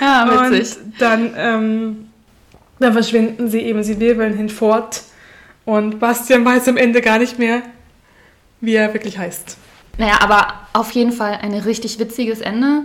Ja, 0.00 0.50
witzig. 0.50 0.76
Und 0.76 1.00
dann, 1.00 1.34
ähm, 1.36 2.08
dann 2.78 2.92
verschwinden 2.92 3.48
sie 3.50 3.60
eben, 3.60 3.82
sie 3.82 4.00
wirbeln 4.00 4.34
hinfort. 4.34 5.02
Und 5.64 5.98
Bastian 5.98 6.44
weiß 6.44 6.68
am 6.68 6.76
Ende 6.76 7.00
gar 7.00 7.18
nicht 7.18 7.38
mehr, 7.38 7.62
wie 8.60 8.74
er 8.74 8.92
wirklich 8.94 9.18
heißt. 9.18 9.56
Naja, 9.98 10.18
aber 10.20 10.54
auf 10.72 10.90
jeden 10.92 11.12
Fall 11.12 11.38
ein 11.42 11.54
richtig 11.54 11.98
witziges 11.98 12.40
Ende. 12.40 12.82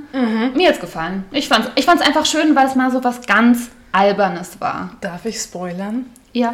Mir 0.56 0.70
hat's 0.70 0.80
gefallen. 0.80 1.26
Ich 1.32 1.48
fand's, 1.50 1.70
ich 1.76 1.86
fand's 1.86 2.02
einfach 2.06 2.26
schön, 2.26 2.56
weil 2.56 2.68
es 2.68 2.76
mal 2.76 2.92
so 2.92 3.04
was 3.04 3.26
ganz 3.28 3.70
Albernes 3.92 4.62
war. 4.62 4.92
Darf 5.02 5.26
ich 5.26 5.40
spoilern? 5.40 6.06
Ja. 6.34 6.54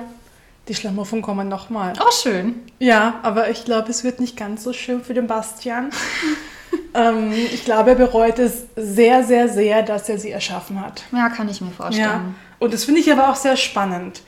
Die 0.67 0.75
Schlamuffen 0.75 1.21
kommen 1.21 1.47
nochmal. 1.47 1.93
Oh, 1.99 2.11
schön. 2.11 2.55
Ja, 2.79 3.19
aber 3.23 3.49
ich 3.49 3.63
glaube, 3.65 3.89
es 3.91 4.03
wird 4.03 4.19
nicht 4.19 4.35
ganz 4.35 4.63
so 4.63 4.73
schön 4.73 5.01
für 5.03 5.13
den 5.13 5.27
Bastian. 5.27 5.91
ähm, 6.93 7.31
ich 7.31 7.63
glaube, 7.63 7.91
er 7.91 7.95
bereut 7.95 8.39
es 8.39 8.65
sehr, 8.75 9.23
sehr, 9.23 9.47
sehr, 9.47 9.83
dass 9.83 10.09
er 10.09 10.17
sie 10.17 10.31
erschaffen 10.31 10.81
hat. 10.81 11.03
Ja, 11.13 11.29
kann 11.29 11.47
ich 11.47 11.61
mir 11.61 11.67
Ja, 11.69 11.73
vorstellen. 11.73 12.35
und 12.59 12.73
das 12.73 12.83
finde 12.83 12.99
ich 12.99 13.11
aber 13.11 13.29
auch 13.29 13.35
sehr 13.35 13.55
spannend, 13.55 14.21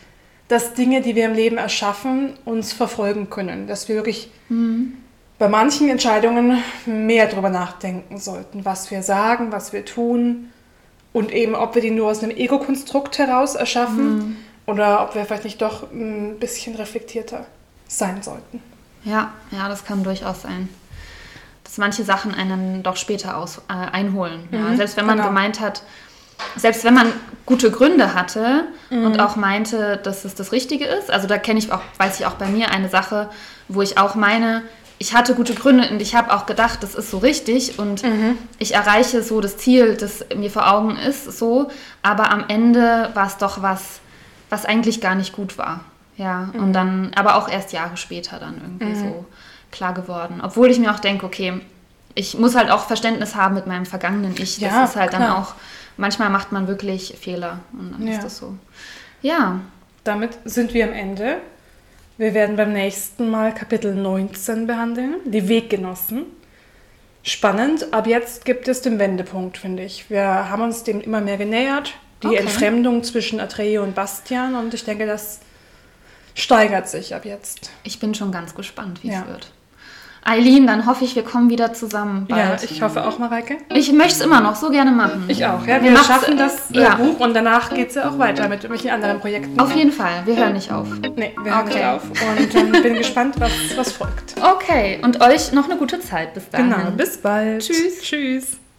dass 0.48 0.74
Dinge, 0.76 1.02
die 1.02 1.16
wir 1.16 1.26
im 1.26 1.34
Leben 1.34 1.58
erschaffen, 1.58 2.34
uns 2.46 2.72
verfolgen 2.72 3.30
können. 3.30 3.68
Dass 3.68 3.90
wir 3.90 3.96
wirklich 3.96 4.32
bei 5.40 5.48
manchen 5.48 5.90
Entscheidungen 5.90 6.62
mehr 6.86 7.28
darüber 7.28 7.50
nachdenken 7.50 8.18
sollten, 8.18 8.66
was 8.66 8.92
wir 8.92 9.02
sagen, 9.02 9.52
was 9.52 9.72
wir 9.72 9.86
tun 9.86 10.52
und 11.14 11.32
eben, 11.32 11.56
ob 11.56 11.76
wir 11.76 11.82
die 11.82 11.92
nur 11.92 12.12
aus 12.12 12.22
einem 12.22 12.36
Ego-Konstrukt 12.36 13.18
heraus 13.18 13.56
erschaffen 13.56 14.38
oder 14.66 15.02
ob 15.02 15.16
wir 15.16 15.26
vielleicht 15.26 15.46
nicht 15.46 15.62
doch 15.62 15.92
ein 15.92 16.38
bisschen 16.40 16.76
reflektierter 16.76 17.46
sein 17.88 18.22
sollten. 18.22 18.62
Ja, 19.06 19.32
ja, 19.52 19.70
das 19.70 19.86
kann 19.86 20.04
durchaus 20.04 20.42
sein. 20.42 20.68
Dass 21.64 21.78
manche 21.78 22.04
Sachen 22.04 22.36
einen 22.36 22.84
doch 22.84 22.98
später 22.98 23.38
aus, 23.38 23.60
äh, 23.70 23.74
einholen. 23.74 24.50
Ja, 24.52 24.76
selbst 24.76 24.98
wenn 24.98 25.06
man 25.06 25.18
genau. 25.18 25.30
gemeint 25.30 25.62
hat, 25.62 25.84
selbst 26.56 26.84
wenn 26.84 26.94
man 26.94 27.12
gute 27.46 27.72
Gründe 27.72 28.14
hatte 28.14 28.66
und 28.90 29.20
auch 29.20 29.36
meinte, 29.36 29.98
dass 29.98 30.26
es 30.26 30.36
das 30.36 30.52
Richtige 30.52 30.86
ist, 30.86 31.12
also 31.12 31.28
da 31.28 31.38
kenne 31.38 31.60
ich 31.60 31.72
auch, 31.72 31.82
weiß 31.98 32.20
ich 32.20 32.26
auch 32.26 32.36
bei 32.36 32.48
mir 32.48 32.72
eine 32.72 32.90
Sache, 32.90 33.30
wo 33.68 33.82
ich 33.82 33.98
auch 33.98 34.16
meine, 34.16 34.64
ich 35.00 35.16
hatte 35.16 35.34
gute 35.34 35.56
Gründe 35.56 35.90
und 35.90 36.02
ich 36.02 36.14
habe 36.14 36.32
auch 36.34 36.46
gedacht, 36.46 36.84
das 36.84 36.94
ist 36.94 37.10
so 37.10 37.18
richtig 37.20 37.80
und 37.80 38.04
ich 38.60 38.76
erreiche 38.76 39.24
so 39.24 39.42
das 39.42 39.58
Ziel, 39.58 39.96
das 39.96 40.26
mir 40.36 40.52
vor 40.52 40.72
Augen 40.72 40.98
ist, 40.98 41.24
so, 41.40 41.72
aber 42.04 42.32
am 42.32 42.46
Ende 42.50 43.10
war 43.14 43.28
es 43.28 43.38
doch 43.38 43.62
was, 43.62 44.02
was 44.50 44.66
eigentlich 44.66 45.00
gar 45.02 45.16
nicht 45.16 45.34
gut 45.34 45.58
war. 45.58 45.82
Ja, 46.18 46.50
und 46.54 46.74
dann, 46.74 47.12
aber 47.16 47.36
auch 47.36 47.48
erst 47.48 47.72
Jahre 47.72 47.96
später 47.96 48.40
dann 48.40 48.56
irgendwie 48.62 48.94
so 49.00 49.26
klar 49.72 49.94
geworden. 49.94 50.42
Obwohl 50.44 50.70
ich 50.70 50.78
mir 50.78 50.94
auch 50.94 51.00
denke, 51.00 51.26
okay, 51.26 51.62
ich 52.14 52.38
muss 52.38 52.56
halt 52.56 52.70
auch 52.70 52.88
Verständnis 52.88 53.36
haben 53.36 53.56
mit 53.56 53.68
meinem 53.68 53.86
vergangenen 53.86 54.36
Ich. 54.38 54.58
Ja, 54.58 54.82
das 54.82 54.90
ist 54.92 54.96
halt 54.98 55.14
dann 55.14 55.22
klar. 55.24 55.38
auch, 55.38 55.54
manchmal 55.96 56.30
macht 56.30 56.52
man 56.52 56.68
wirklich 56.68 57.16
Fehler 57.22 57.60
und 57.72 57.94
dann 57.94 58.06
Ja. 58.06 58.16
ist 58.16 58.24
das 58.24 58.38
so. 58.38 58.54
Ja, 59.22 59.60
Damit 60.04 60.38
sind 60.46 60.74
wir 60.74 60.86
am 60.86 60.94
Ende. 60.94 61.38
Wir 62.20 62.34
werden 62.34 62.58
beim 62.58 62.74
nächsten 62.74 63.30
Mal 63.30 63.54
Kapitel 63.54 63.96
19 63.96 64.68
behandeln, 64.68 65.16
die 65.24 65.48
Weggenossen. 65.48 66.26
Spannend, 67.24 67.94
ab 67.94 68.08
jetzt 68.08 68.44
gibt 68.44 68.68
es 68.68 68.82
den 68.82 69.00
Wendepunkt, 69.00 69.58
finde 69.58 69.84
ich. 69.84 70.10
Wir 70.10 70.26
haben 70.50 70.62
uns 70.62 70.84
dem 70.84 71.00
immer 71.00 71.22
mehr 71.22 71.38
genähert, 71.38 71.94
die 72.22 72.28
Okay. 72.28 72.36
Entfremdung 72.40 73.04
zwischen 73.06 73.40
Atreo 73.40 73.84
und 73.84 73.96
Bastian 73.96 74.56
und 74.56 74.74
ich 74.74 74.84
denke, 74.84 75.06
das 75.06 75.40
steigert 76.36 76.90
sich 76.90 77.16
ab 77.16 77.24
jetzt. 77.24 77.72
ich 77.84 78.00
bin 78.02 78.14
schon 78.14 78.34
ganz 78.34 78.54
gespannt, 78.54 79.02
wie 79.02 79.12
Ja. 79.12 79.22
es 79.22 79.28
wird. 79.28 79.52
Eileen, 80.30 80.68
dann 80.68 80.86
hoffe 80.86 81.04
ich, 81.06 81.16
wir 81.16 81.24
kommen 81.24 81.50
wieder 81.50 81.74
zusammen 81.74 82.28
Ja, 82.30 82.36
bald. 82.50 82.64
ich 82.64 82.82
hoffe 82.82 83.06
auch, 83.06 83.18
Mareike. 83.18 83.58
ich 83.74 83.92
möchte 83.92 84.14
es 84.14 84.22
immer 84.22 84.42
noch 84.42 84.56
so 84.56 84.70
gerne 84.70 84.92
machen. 84.92 85.26
Ich 85.28 85.46
auch. 85.46 85.66
Ja, 85.66 85.82
Wir 85.84 85.92
wir 85.92 85.98
schaffen 86.04 86.38
das 86.38 86.70
äh, 86.72 86.82
ja. 86.82 86.96
Buch 86.96 87.20
und 87.20 87.34
danach 87.34 87.74
geht 87.74 87.90
es 87.90 87.96
ja 87.96 88.10
auch 88.10 88.20
weiter 88.20 88.44
mit 88.48 88.64
irgendwelchen 88.64 88.92
anderen 88.92 89.20
Projekten. 89.20 89.60
Auf 89.60 89.76
jeden 89.76 89.92
Fall, 89.92 90.22
wir 90.26 90.36
hören 90.36 90.54
nicht 90.54 90.72
auf. 90.72 90.88
Nee, 91.16 91.34
wir 91.44 91.52
hören 91.56 91.66
Okay. 91.68 91.76
nicht 91.76 91.86
auf. 91.86 92.04
Und 92.04 92.56
ähm, 92.56 92.72
bin 92.84 92.96
gespannt, 92.96 93.36
was, 93.40 93.52
was 93.76 93.92
folgt. 93.92 94.36
Okay, 94.42 95.00
und 95.04 95.22
euch 95.22 95.52
noch 95.52 95.66
eine 95.66 95.78
gute 95.78 96.00
Zeit 96.00 96.34
bis 96.34 96.50
dahin. 96.50 96.70
Genau, 96.70 96.92
bis 96.92 97.18
bald. 97.18 97.62
Tschüss. 97.62 98.02
Tschüss. 98.02 98.60